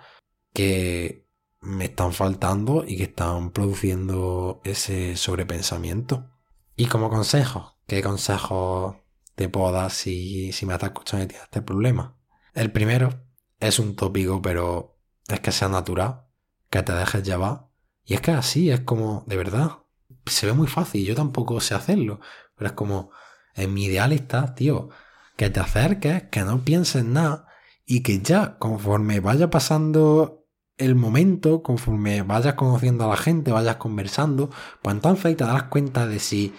que 0.52 1.28
me 1.60 1.86
están 1.86 2.12
faltando 2.12 2.84
y 2.86 2.96
que 2.96 3.04
están 3.04 3.50
produciendo 3.50 4.60
ese 4.64 5.16
sobrepensamiento. 5.16 6.30
Y 6.76 6.86
como 6.86 7.10
consejo, 7.10 7.78
¿qué 7.86 8.02
consejo 8.02 9.04
te 9.34 9.48
puedo 9.48 9.72
dar 9.72 9.90
si, 9.90 10.52
si 10.52 10.66
me 10.66 10.74
estás 10.74 10.90
escuchando 10.90 11.24
y 11.24 11.28
tienes 11.28 11.44
este 11.44 11.62
problema? 11.62 12.16
El 12.54 12.70
primero 12.72 13.24
es 13.60 13.78
un 13.78 13.96
tópico, 13.96 14.40
pero 14.40 14.98
es 15.28 15.40
que 15.40 15.52
sea 15.52 15.68
natural, 15.68 16.26
que 16.70 16.82
te 16.82 16.92
dejes 16.92 17.22
llevar. 17.22 17.68
Y 18.04 18.14
es 18.14 18.20
que 18.20 18.30
así, 18.30 18.70
es 18.70 18.80
como, 18.80 19.24
de 19.26 19.36
verdad, 19.36 19.78
se 20.26 20.46
ve 20.46 20.52
muy 20.52 20.66
fácil, 20.66 21.04
yo 21.04 21.14
tampoco 21.14 21.60
sé 21.60 21.74
hacerlo, 21.74 22.20
pero 22.54 22.68
es 22.68 22.72
como, 22.74 23.10
en 23.58 23.74
mi 23.74 23.84
ideal 23.84 24.12
está, 24.12 24.54
tío, 24.54 24.88
que 25.36 25.50
te 25.50 25.60
acerques, 25.60 26.24
que 26.30 26.40
no 26.42 26.64
pienses 26.64 27.04
nada 27.04 27.46
y 27.86 28.02
que 28.02 28.20
ya 28.20 28.58
conforme 28.58 29.20
vaya 29.20 29.50
pasando 29.50 30.46
el 30.78 30.94
momento, 30.94 31.62
conforme 31.62 32.22
vayas 32.22 32.54
conociendo 32.54 33.04
a 33.04 33.08
la 33.08 33.16
gente, 33.16 33.50
vayas 33.50 33.76
conversando, 33.76 34.50
pues 34.82 34.94
entonces 34.94 35.36
te 35.36 35.44
darás 35.44 35.64
cuenta 35.64 36.06
de 36.06 36.20
si 36.20 36.54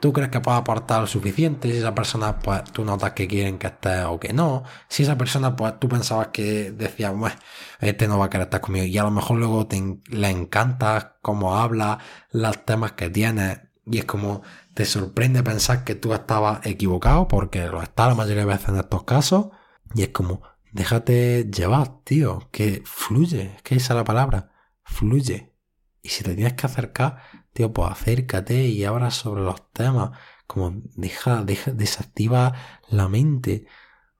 tú 0.00 0.12
crees 0.12 0.30
que 0.30 0.40
puede 0.40 0.58
aportar 0.58 1.02
lo 1.02 1.06
suficiente, 1.06 1.70
si 1.70 1.78
esa 1.78 1.94
persona, 1.94 2.38
pues 2.40 2.64
tú 2.64 2.84
notas 2.84 3.12
que 3.12 3.28
quieren 3.28 3.58
que 3.58 3.68
estés 3.68 4.04
o 4.06 4.18
que 4.18 4.32
no, 4.32 4.64
si 4.88 5.04
esa 5.04 5.16
persona, 5.16 5.54
pues 5.54 5.78
tú 5.78 5.88
pensabas 5.88 6.28
que 6.28 6.72
decías, 6.72 7.14
bueno, 7.14 7.36
este 7.80 8.08
no 8.08 8.18
va 8.18 8.26
a 8.26 8.30
querer 8.30 8.46
estar 8.46 8.60
conmigo 8.60 8.86
y 8.86 8.98
a 8.98 9.04
lo 9.04 9.10
mejor 9.10 9.38
luego 9.38 9.66
te, 9.66 9.98
le 10.08 10.30
encanta 10.30 11.18
cómo 11.22 11.56
habla, 11.56 11.98
los 12.32 12.64
temas 12.64 12.92
que 12.92 13.10
tienes 13.10 13.60
y 13.86 13.98
es 13.98 14.04
como, 14.04 14.42
te 14.74 14.84
sorprende 14.84 15.42
pensar 15.42 15.84
que 15.84 15.94
tú 15.94 16.12
estabas 16.14 16.64
equivocado, 16.66 17.28
porque 17.28 17.66
lo 17.66 17.82
está 17.82 18.08
la 18.08 18.14
mayoría 18.14 18.44
de 18.44 18.52
veces 18.52 18.68
en 18.68 18.76
estos 18.76 19.04
casos, 19.04 19.48
y 19.94 20.02
es 20.02 20.08
como, 20.10 20.42
déjate 20.72 21.50
llevar, 21.50 22.02
tío, 22.04 22.48
que 22.52 22.82
fluye, 22.84 23.56
que 23.62 23.76
esa 23.76 23.94
es 23.94 23.96
la 23.96 24.04
palabra, 24.04 24.52
fluye. 24.84 25.54
Y 26.02 26.08
si 26.10 26.24
te 26.24 26.34
tienes 26.34 26.54
que 26.54 26.66
acercar, 26.66 27.18
tío, 27.52 27.72
pues 27.72 27.90
acércate 27.90 28.64
y 28.66 28.84
habla 28.84 29.10
sobre 29.10 29.42
los 29.42 29.70
temas, 29.72 30.10
como 30.46 30.72
deja, 30.96 31.42
deja, 31.44 31.72
desactiva 31.72 32.54
la 32.88 33.08
mente. 33.08 33.66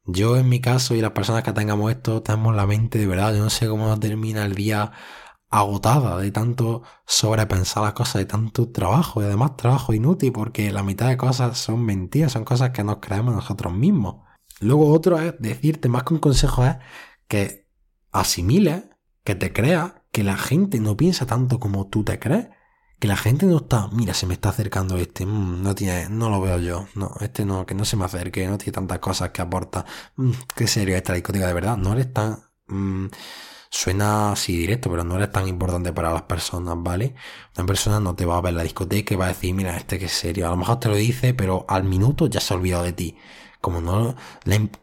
Yo 0.04 0.36
en 0.36 0.48
mi 0.48 0.60
caso 0.60 0.94
y 0.94 1.00
las 1.00 1.12
personas 1.12 1.42
que 1.42 1.52
tengamos 1.52 1.90
esto, 1.90 2.22
tenemos 2.22 2.54
la 2.54 2.66
mente 2.66 2.98
de 2.98 3.06
verdad, 3.06 3.34
yo 3.34 3.42
no 3.42 3.50
sé 3.50 3.68
cómo 3.68 3.98
termina 3.98 4.44
el 4.44 4.54
día 4.54 4.92
agotada 5.50 6.16
de 6.18 6.30
tanto 6.30 6.82
sobrepensar 7.06 7.82
las 7.82 7.92
cosas, 7.92 8.20
de 8.20 8.26
tanto 8.26 8.70
trabajo 8.70 9.20
y 9.20 9.24
además 9.26 9.56
trabajo 9.56 9.92
inútil 9.92 10.32
porque 10.32 10.70
la 10.70 10.84
mitad 10.84 11.08
de 11.08 11.16
cosas 11.16 11.58
son 11.58 11.84
mentiras, 11.84 12.32
son 12.32 12.44
cosas 12.44 12.70
que 12.70 12.84
nos 12.84 12.98
creemos 12.98 13.34
nosotros 13.34 13.72
mismos. 13.72 14.16
Luego 14.60 14.92
otro 14.92 15.18
es 15.18 15.34
decirte, 15.40 15.88
más 15.88 16.04
que 16.04 16.14
un 16.14 16.20
consejo 16.20 16.64
es 16.64 16.76
que 17.26 17.68
asimiles, 18.12 18.84
que 19.24 19.34
te 19.34 19.52
creas 19.52 19.94
que 20.12 20.24
la 20.24 20.36
gente 20.36 20.80
no 20.80 20.96
piensa 20.96 21.26
tanto 21.26 21.58
como 21.60 21.88
tú 21.88 22.04
te 22.04 22.18
crees, 22.18 22.48
que 23.00 23.08
la 23.08 23.16
gente 23.16 23.46
no 23.46 23.58
está, 23.58 23.88
mira, 23.88 24.14
se 24.14 24.26
me 24.26 24.34
está 24.34 24.50
acercando 24.50 24.96
este, 24.98 25.24
mm, 25.26 25.62
no 25.62 25.74
tiene, 25.74 26.08
no 26.10 26.28
lo 26.30 26.40
veo 26.40 26.58
yo, 26.58 26.86
no, 26.94 27.12
este 27.20 27.44
no, 27.44 27.64
que 27.66 27.74
no 27.74 27.84
se 27.84 27.96
me 27.96 28.04
acerque, 28.04 28.46
no 28.46 28.58
tiene 28.58 28.72
tantas 28.72 28.98
cosas 28.98 29.30
que 29.30 29.42
aporta, 29.42 29.86
mm, 30.16 30.30
qué 30.54 30.66
serio 30.66 30.96
esta 30.96 31.14
discoteca 31.14 31.46
de 31.46 31.54
verdad, 31.54 31.76
no 31.76 31.92
eres 31.92 32.12
tan... 32.12 32.38
Mm, 32.68 33.06
Suena 33.72 34.32
así 34.32 34.56
directo, 34.56 34.90
pero 34.90 35.04
no 35.04 35.16
eres 35.16 35.30
tan 35.30 35.46
importante 35.48 35.92
para 35.92 36.12
las 36.12 36.22
personas, 36.22 36.76
¿vale? 36.78 37.14
Una 37.56 37.66
persona 37.66 38.00
no 38.00 38.14
te 38.16 38.26
va 38.26 38.36
a 38.36 38.40
ver 38.40 38.54
la 38.54 38.64
discoteca 38.64 39.14
y 39.14 39.16
va 39.16 39.26
a 39.26 39.28
decir, 39.28 39.54
mira, 39.54 39.76
este 39.76 39.98
que 39.98 40.06
es 40.06 40.12
serio. 40.12 40.46
A 40.46 40.50
lo 40.50 40.56
mejor 40.56 40.80
te 40.80 40.88
lo 40.88 40.96
dice, 40.96 41.34
pero 41.34 41.64
al 41.68 41.84
minuto 41.84 42.26
ya 42.26 42.40
se 42.40 42.52
ha 42.52 42.56
olvidado 42.56 42.84
de 42.84 42.92
ti. 42.92 43.16
Como 43.60 43.80
no, 43.80 44.16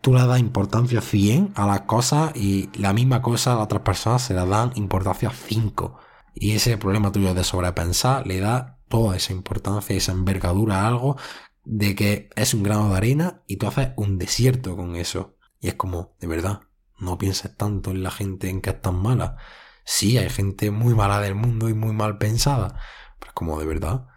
tú 0.02 0.14
le 0.14 0.26
das 0.26 0.40
importancia 0.40 1.02
100 1.02 1.54
a 1.56 1.66
las 1.66 1.82
cosas 1.82 2.32
y 2.36 2.70
la 2.78 2.94
misma 2.94 3.22
cosa 3.22 3.54
a 3.54 3.60
otras 3.60 3.82
personas 3.82 4.22
se 4.22 4.34
le 4.34 4.46
dan 4.46 4.72
importancia 4.76 5.32
5. 5.32 6.00
Y 6.34 6.52
ese 6.52 6.78
problema 6.78 7.12
tuyo 7.12 7.34
de 7.34 7.44
sobrepensar 7.44 8.26
le 8.28 8.40
da 8.40 8.80
toda 8.88 9.16
esa 9.18 9.34
importancia, 9.34 9.96
esa 9.96 10.12
envergadura 10.12 10.82
a 10.84 10.88
algo 10.88 11.18
de 11.66 11.96
que 11.96 12.30
es 12.36 12.54
un 12.54 12.64
grano 12.64 12.90
de 12.90 12.98
arena 12.98 13.44
y 13.48 13.58
tú 13.58 13.68
haces 13.68 13.90
un 13.98 14.18
desierto 14.18 14.76
con 14.78 14.96
eso. 14.96 15.36
Y 15.60 15.68
es 15.70 15.74
como, 15.76 16.16
de 16.20 16.28
verdad, 16.28 16.62
no 17.00 17.18
pienses 17.18 17.56
tanto 17.56 17.92
en 17.92 18.04
la 18.04 18.12
gente 18.12 18.50
en 18.50 18.62
que 18.62 18.72
es 18.72 18.82
tan 18.82 18.96
mala. 18.96 19.38
Sí, 19.86 20.18
hay 20.18 20.30
gente 20.30 20.72
muy 20.72 20.96
mala 20.96 21.22
del 21.22 21.36
mundo 21.36 21.70
y 21.70 21.74
muy 21.74 21.94
mal 21.94 22.18
pensada. 22.18 22.80
Pero 23.20 23.34
como 23.34 23.60
de 23.60 23.66
verdad, 23.66 24.08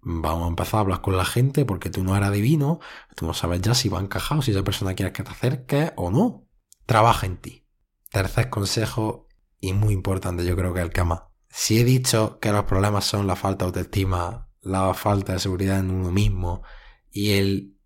vamos 0.00 0.46
a 0.46 0.48
empezar 0.48 0.78
a 0.78 0.80
hablar 0.80 1.00
con 1.00 1.16
la 1.16 1.24
gente 1.24 1.64
porque 1.64 1.90
tú 1.90 2.04
no 2.04 2.16
eres 2.16 2.32
divino, 2.32 2.80
tú 3.16 3.26
no 3.26 3.34
sabes 3.34 3.60
ya 3.60 3.74
si 3.74 3.88
va 3.88 3.98
a 3.98 4.02
encajar 4.02 4.42
si 4.42 4.52
esa 4.52 4.64
persona 4.64 4.94
quiere 4.94 5.12
que 5.12 5.22
te 5.22 5.30
acerques 5.30 5.92
o 5.96 6.10
no. 6.10 6.46
Trabaja 6.86 7.26
en 7.26 7.36
ti. 7.36 7.66
Tercer 8.10 8.50
consejo 8.50 9.28
y 9.60 9.72
muy 9.72 9.92
importante, 9.92 10.44
yo 10.44 10.56
creo 10.56 10.72
que 10.72 10.80
el 10.80 10.90
que 10.90 11.04
más. 11.04 11.22
Si 11.48 11.78
he 11.78 11.84
dicho 11.84 12.38
que 12.40 12.52
los 12.52 12.64
problemas 12.64 13.04
son 13.04 13.26
la 13.26 13.36
falta 13.36 13.64
de 13.64 13.68
autoestima, 13.68 14.48
la 14.62 14.94
falta 14.94 15.32
de 15.32 15.38
seguridad 15.38 15.80
en 15.80 15.90
uno 15.90 16.10
mismo 16.10 16.62
y 17.10 17.32
el 17.32 17.76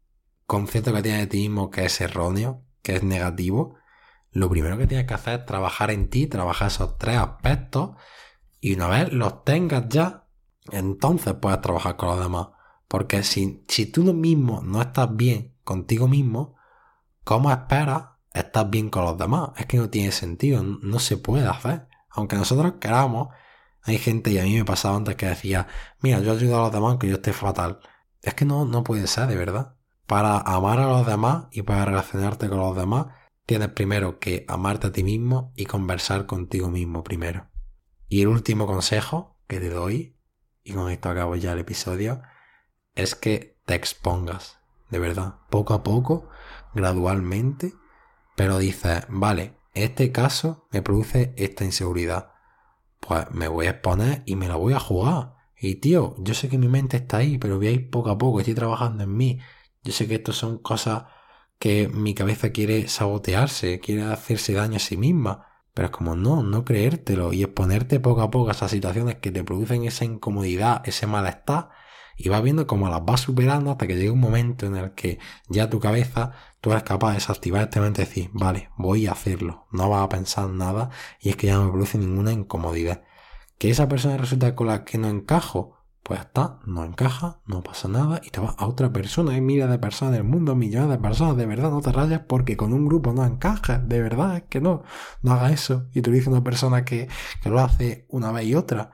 concepto 0.47 0.93
que 0.93 1.03
tienes 1.03 1.23
de 1.23 1.27
ti 1.27 1.39
mismo 1.49 1.71
que 1.71 1.87
es 1.87 2.01
erróneo, 2.01 2.65
que 2.83 2.97
es 2.97 3.03
negativo, 3.03 3.77
lo 4.35 4.51
primero 4.51 4.77
que 4.77 4.87
tienes 4.89 5.07
que 5.07 5.15
hacer 5.15 5.41
es 5.41 5.47
trabajar 5.47 5.91
en 5.91 6.11
ti, 6.11 6.27
trabajar 6.27 6.67
esos 6.67 6.99
tres 6.99 7.17
aspectos 7.17 7.93
y 8.61 8.75
una 8.75 8.89
vez 8.89 9.13
los 9.13 9.45
tengas 9.45 9.89
ya, 9.89 10.27
entonces 10.73 11.35
puedes 11.35 11.61
trabajar 11.61 11.97
con 11.97 12.09
los 12.09 12.21
demás. 12.21 12.49
Porque 12.89 13.23
si, 13.23 13.65
si 13.69 13.87
tú 13.87 14.03
mismo 14.13 14.61
no 14.63 14.83
estás 14.83 15.15
bien 15.15 15.55
contigo 15.63 16.09
mismo, 16.09 16.57
¿cómo 17.23 17.51
esperas 17.51 18.07
estar 18.33 18.69
bien 18.71 18.91
con 18.91 19.05
los 19.05 19.17
demás? 19.17 19.51
Es 19.57 19.67
que 19.67 19.77
no 19.77 19.89
tiene 19.89 20.11
sentido, 20.11 20.63
no 20.65 20.99
se 20.99 21.17
puede 21.17 21.47
hacer. 21.47 21.87
Aunque 22.11 22.37
nosotros 22.37 22.75
queramos, 22.81 23.29
hay 23.83 23.99
gente, 23.99 24.33
y 24.33 24.39
a 24.39 24.45
mí 24.45 24.57
me 24.57 24.65
pasaba 24.65 24.97
antes 24.97 25.15
que 25.15 25.27
decía, 25.27 25.69
mira, 26.01 26.19
yo 26.21 26.33
ayudo 26.33 26.57
a 26.57 26.63
los 26.63 26.73
demás 26.73 26.91
aunque 26.91 27.09
yo 27.09 27.15
esté 27.15 27.33
fatal. 27.33 27.79
Es 28.21 28.35
que 28.35 28.45
no, 28.45 28.65
no 28.65 28.83
puede 28.83 29.07
ser, 29.07 29.29
de 29.29 29.37
verdad. 29.37 29.77
Para 30.07 30.39
amar 30.39 30.81
a 30.81 30.89
los 30.89 31.07
demás 31.07 31.47
y 31.53 31.63
para 31.63 31.85
relacionarte 31.85 32.49
con 32.49 32.59
los 32.59 32.77
demás, 32.77 33.07
tienes 33.47 33.69
primero 33.69 34.19
que 34.19 34.45
amarte 34.49 34.89
a 34.89 34.93
ti 34.93 35.03
mismo 35.03 35.53
y 35.57 35.67
conversar 35.67 36.27
contigo 36.27 36.71
mismo 36.71 37.05
primero. 37.05 37.49
Y 38.09 38.23
el 38.23 38.29
último 38.29 38.67
consejo 38.67 39.37
que 39.47 39.61
te 39.61 39.71
doy, 39.71 40.17
y 40.63 40.73
con 40.73 40.91
esto 40.91 41.11
acabo 41.11 41.37
ya 41.37 41.53
el 41.53 41.59
episodio, 41.59 42.23
es 42.95 43.15
que 43.15 43.59
te 43.67 43.75
expongas, 43.75 44.59
de 44.91 44.99
verdad, 44.99 45.37
poco 45.51 45.75
a 45.75 45.83
poco, 45.83 46.29
gradualmente, 46.75 47.75
pero 48.37 48.59
dices, 48.59 49.05
vale, 49.09 49.57
este 49.75 50.13
caso 50.13 50.69
me 50.71 50.83
produce 50.83 51.35
esta 51.37 51.65
inseguridad, 51.65 52.33
pues 53.01 53.31
me 53.33 53.49
voy 53.49 53.67
a 53.67 53.71
exponer 53.71 54.23
y 54.27 54.37
me 54.37 54.49
la 54.49 54.57
voy 54.57 54.73
a 54.73 54.81
jugar. 54.81 55.35
Y 55.59 55.77
tío, 55.77 56.15
yo 56.19 56.35
sé 56.35 56.49
que 56.49 56.59
mi 56.59 56.69
mente 56.69 56.97
está 56.97 57.19
ahí, 57.19 57.39
pero 57.39 57.57
voy 57.57 57.69
a 57.69 57.73
ir 57.73 57.91
poco 57.91 58.11
a 58.11 58.19
poco, 58.19 58.41
estoy 58.41 58.55
trabajando 58.55 59.05
en 59.05 59.17
mí. 59.17 59.41
Yo 59.83 59.93
sé 59.93 60.07
que 60.07 60.17
esto 60.17 60.33
son 60.33 60.59
cosas 60.59 61.05
que 61.65 61.89
mi 61.89 62.13
cabeza 62.13 62.51
quiere 62.51 62.89
sabotearse, 62.89 63.81
quiere 63.81 64.03
hacerse 64.03 64.53
daño 64.53 64.77
a 64.77 64.81
sí 64.81 64.99
misma. 64.99 65.47
Pero 65.73 65.87
es 65.87 65.93
como 65.93 66.15
no, 66.15 66.43
no 66.43 66.63
creértelo 66.63 67.33
y 67.33 67.43
exponerte 67.43 68.01
poco 68.01 68.21
a 68.21 68.31
poco 68.31 68.51
a 68.51 68.53
esas 68.53 68.71
situaciones 68.71 69.15
que 69.15 69.31
te 69.31 69.45
producen 69.45 69.85
esa 69.85 70.05
incomodidad, 70.05 70.87
ese 70.87 71.07
malestar, 71.07 71.71
y 72.19 72.29
vas 72.29 72.43
viendo 72.43 72.67
cómo 72.67 72.91
las 72.91 73.03
vas 73.07 73.23
superando 73.23 73.71
hasta 73.71 73.87
que 73.87 73.97
llega 73.97 74.13
un 74.13 74.21
momento 74.21 74.67
en 74.67 74.77
el 74.77 74.93
que 74.93 75.19
ya 75.49 75.71
tu 75.71 75.81
cabeza, 75.81 76.33
tú 76.61 76.71
eres 76.71 76.83
capaz 76.83 77.09
de 77.09 77.15
desactivar 77.15 77.63
este 77.63 77.81
mente 77.81 78.03
y 78.03 78.05
decir, 78.05 78.31
vale, 78.35 78.69
voy 78.77 79.07
a 79.07 79.13
hacerlo, 79.13 79.67
no 79.73 79.89
vas 79.89 80.05
a 80.05 80.11
pensar 80.11 80.51
nada 80.51 80.91
y 81.19 81.31
es 81.31 81.37
que 81.37 81.47
ya 81.47 81.55
no 81.55 81.65
me 81.65 81.71
produce 81.71 81.97
ninguna 81.97 82.33
incomodidad. 82.33 83.05
Que 83.57 83.71
esa 83.71 83.89
persona 83.89 84.19
resulta 84.19 84.55
con 84.55 84.67
la 84.67 84.85
que 84.85 84.99
no 84.99 85.09
encajo, 85.09 85.79
pues 86.05 86.21
está, 86.21 86.61
no 86.67 86.85
encaja, 86.85 87.41
no 87.47 87.63
pasa 87.63 87.89
nada 87.89 88.21
y 88.23 88.31
te 88.31 88.39
vas 88.41 88.55
a 88.59 88.67
otra 88.67 88.93
persona. 88.93 89.33
Hay 89.33 89.41
miles 89.41 89.71
de 89.71 89.79
personas 89.79 90.15
en 90.15 90.21
el 90.21 90.25
mundo, 90.25 90.55
millones 90.55 90.91
de 90.91 90.99
personas, 90.99 91.37
de 91.37 91.47
verdad, 91.47 91.71
no 91.71 91.81
te 91.81 91.93
rayas 91.93 92.23
porque 92.29 92.57
con 92.59 92.75
un 92.75 92.87
grupo 92.87 93.13
no 93.15 93.25
encajas, 93.25 93.89
de 93.89 94.03
verdad, 94.03 94.37
es 94.37 94.43
que 94.45 94.61
no, 94.61 94.83
no 95.23 95.33
haga 95.33 95.51
eso. 95.53 95.89
Y 95.95 96.03
tú 96.03 96.11
dices 96.13 96.29
una 96.29 96.45
persona 96.45 96.85
que, 96.85 97.09
que 97.43 97.51
lo 97.51 97.61
hace 97.61 98.07
una 98.11 98.33
vez 98.33 98.47
y 98.47 98.55
otra. 98.55 98.93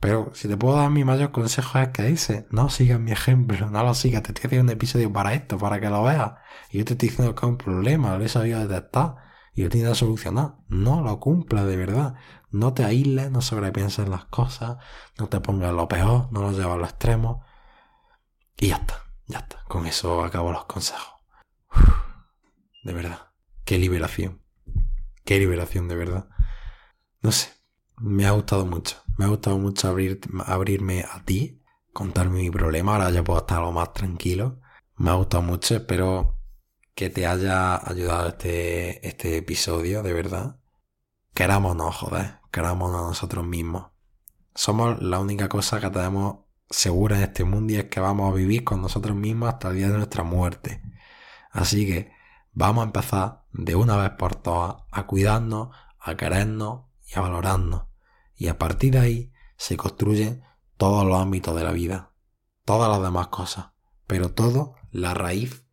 Pero 0.00 0.30
si 0.34 0.48
te 0.48 0.56
puedo 0.56 0.76
dar 0.76 0.90
mi 0.90 1.04
mayor 1.04 1.32
consejo 1.32 1.78
es 1.78 1.88
que 1.90 2.02
dice, 2.04 2.46
no 2.50 2.68
sigas 2.70 3.00
mi 3.00 3.12
ejemplo, 3.12 3.70
no 3.70 3.84
lo 3.84 3.94
sigas, 3.94 4.22
te 4.22 4.32
estoy 4.32 4.48
haciendo 4.48 4.72
un 4.72 4.76
episodio 4.76 5.12
para 5.12 5.34
esto, 5.34 5.58
para 5.58 5.80
que 5.80 5.88
lo 5.88 6.02
veas. 6.04 6.32
Y 6.70 6.78
yo 6.78 6.84
te 6.84 6.94
estoy 6.94 7.10
diciendo 7.10 7.34
que 7.34 7.46
hay 7.46 7.50
un 7.52 7.58
problema, 7.58 8.18
lo 8.18 8.24
he 8.24 8.28
sabido 8.28 8.60
detectar 8.66 9.23
y 9.54 9.62
lo 9.62 9.70
tienes 9.70 9.90
que 9.90 9.94
solucionar. 9.96 10.56
No 10.68 11.00
lo 11.00 11.20
cumpla 11.20 11.64
de 11.64 11.76
verdad. 11.76 12.14
No 12.50 12.74
te 12.74 12.84
aísles, 12.84 13.30
no 13.30 13.40
sobrepienses 13.40 14.08
las 14.08 14.26
cosas, 14.26 14.78
no 15.18 15.28
te 15.28 15.40
pongas 15.40 15.72
lo 15.72 15.88
peor, 15.88 16.30
no 16.32 16.42
lo 16.42 16.52
lleves 16.52 16.66
a 16.66 16.76
los 16.76 16.88
extremos. 16.88 17.44
Y 18.56 18.68
ya 18.68 18.76
está, 18.76 19.02
ya 19.26 19.38
está. 19.38 19.62
Con 19.64 19.86
eso 19.86 20.22
acabo 20.24 20.52
los 20.52 20.64
consejos. 20.66 21.14
de 22.84 22.92
verdad. 22.92 23.30
Qué 23.64 23.78
liberación. 23.78 24.42
Qué 25.24 25.38
liberación, 25.38 25.88
de 25.88 25.96
verdad. 25.96 26.28
No 27.22 27.32
sé. 27.32 27.48
Me 27.96 28.26
ha 28.26 28.32
gustado 28.32 28.66
mucho. 28.66 29.02
Me 29.16 29.24
ha 29.24 29.28
gustado 29.28 29.58
mucho 29.58 29.88
abrir, 29.88 30.20
abrirme 30.46 31.04
a 31.10 31.24
ti, 31.24 31.62
contarme 31.92 32.40
mi 32.40 32.50
problema. 32.50 32.92
Ahora 32.92 33.10
ya 33.10 33.24
puedo 33.24 33.38
estar 33.40 33.58
algo 33.58 33.72
más 33.72 33.92
tranquilo. 33.92 34.60
Me 34.96 35.10
ha 35.10 35.14
gustado 35.14 35.42
mucho. 35.42 35.76
Espero 35.76 36.33
que 36.94 37.10
te 37.10 37.26
haya 37.26 37.76
ayudado 37.76 38.28
este, 38.28 39.06
este 39.06 39.36
episodio, 39.36 40.02
de 40.02 40.12
verdad. 40.12 40.60
Querámonos, 41.34 41.96
joder 41.96 42.44
querámonos 42.54 43.02
nosotros 43.02 43.44
mismos. 43.44 43.86
Somos 44.54 45.02
la 45.02 45.18
única 45.18 45.48
cosa 45.48 45.80
que 45.80 45.90
tenemos 45.90 46.44
segura 46.70 47.16
en 47.16 47.24
este 47.24 47.42
mundo 47.42 47.72
y 47.72 47.76
es 47.76 47.86
que 47.86 47.98
vamos 47.98 48.30
a 48.30 48.36
vivir 48.36 48.62
con 48.62 48.80
nosotros 48.80 49.16
mismos 49.16 49.48
hasta 49.48 49.70
el 49.70 49.76
día 49.76 49.88
de 49.88 49.96
nuestra 49.96 50.22
muerte. 50.22 50.80
Así 51.50 51.84
que 51.84 52.12
vamos 52.52 52.82
a 52.82 52.86
empezar 52.86 53.44
de 53.52 53.74
una 53.74 53.96
vez 53.96 54.10
por 54.10 54.36
todas 54.36 54.76
a 54.92 55.04
cuidarnos, 55.04 55.70
a 55.98 56.16
querernos 56.16 56.82
y 57.12 57.18
a 57.18 57.22
valorarnos. 57.22 57.86
Y 58.36 58.46
a 58.46 58.56
partir 58.56 58.92
de 58.92 59.00
ahí 59.00 59.32
se 59.56 59.76
construyen 59.76 60.44
todos 60.76 61.04
los 61.04 61.20
ámbitos 61.20 61.56
de 61.56 61.64
la 61.64 61.72
vida, 61.72 62.12
todas 62.64 62.88
las 62.88 63.02
demás 63.02 63.28
cosas. 63.28 63.70
Pero 64.06 64.30
todo, 64.30 64.76
la 64.92 65.12
raíz 65.12 65.63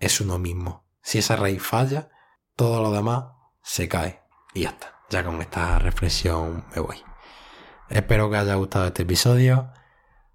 es 0.00 0.20
uno 0.20 0.38
mismo. 0.38 0.84
Si 1.02 1.18
esa 1.18 1.36
raíz 1.36 1.62
falla, 1.62 2.10
todo 2.56 2.82
lo 2.82 2.90
demás 2.90 3.26
se 3.62 3.88
cae. 3.88 4.20
Y 4.52 4.62
ya 4.62 4.70
está 4.70 5.00
ya 5.10 5.24
con 5.24 5.42
esta 5.42 5.78
reflexión 5.78 6.64
me 6.74 6.80
voy. 6.80 6.96
Espero 7.88 8.30
que 8.30 8.36
os 8.36 8.42
haya 8.42 8.54
gustado 8.54 8.86
este 8.86 9.02
episodio. 9.02 9.72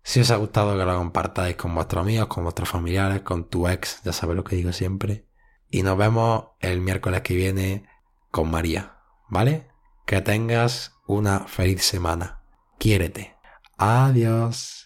Si 0.04 0.20
os 0.20 0.30
ha 0.30 0.36
gustado, 0.36 0.78
que 0.78 0.86
lo 0.86 0.98
compartáis 0.98 1.56
con 1.56 1.74
vuestros 1.74 2.02
amigos, 2.02 2.28
con 2.28 2.44
vuestros 2.44 2.70
familiares, 2.70 3.22
con 3.22 3.50
tu 3.50 3.68
ex, 3.68 4.04
ya 4.04 4.14
sabéis 4.14 4.36
lo 4.36 4.44
que 4.44 4.58
digo 4.58 4.72
siempre. 4.72 5.26
Y 5.70 5.82
nos 5.82 5.98
vemos 5.98 6.50
el 6.60 6.82
miércoles 6.82 7.22
que 7.22 7.36
viene 7.36 7.88
con 8.30 8.52
María, 8.52 8.98
¿vale? 9.30 9.70
Que 10.06 10.22
tengas 10.22 10.94
una 11.08 11.48
feliz 11.48 11.84
semana. 11.84 12.44
Quiérete. 12.78 13.36
Adiós. 13.78 14.85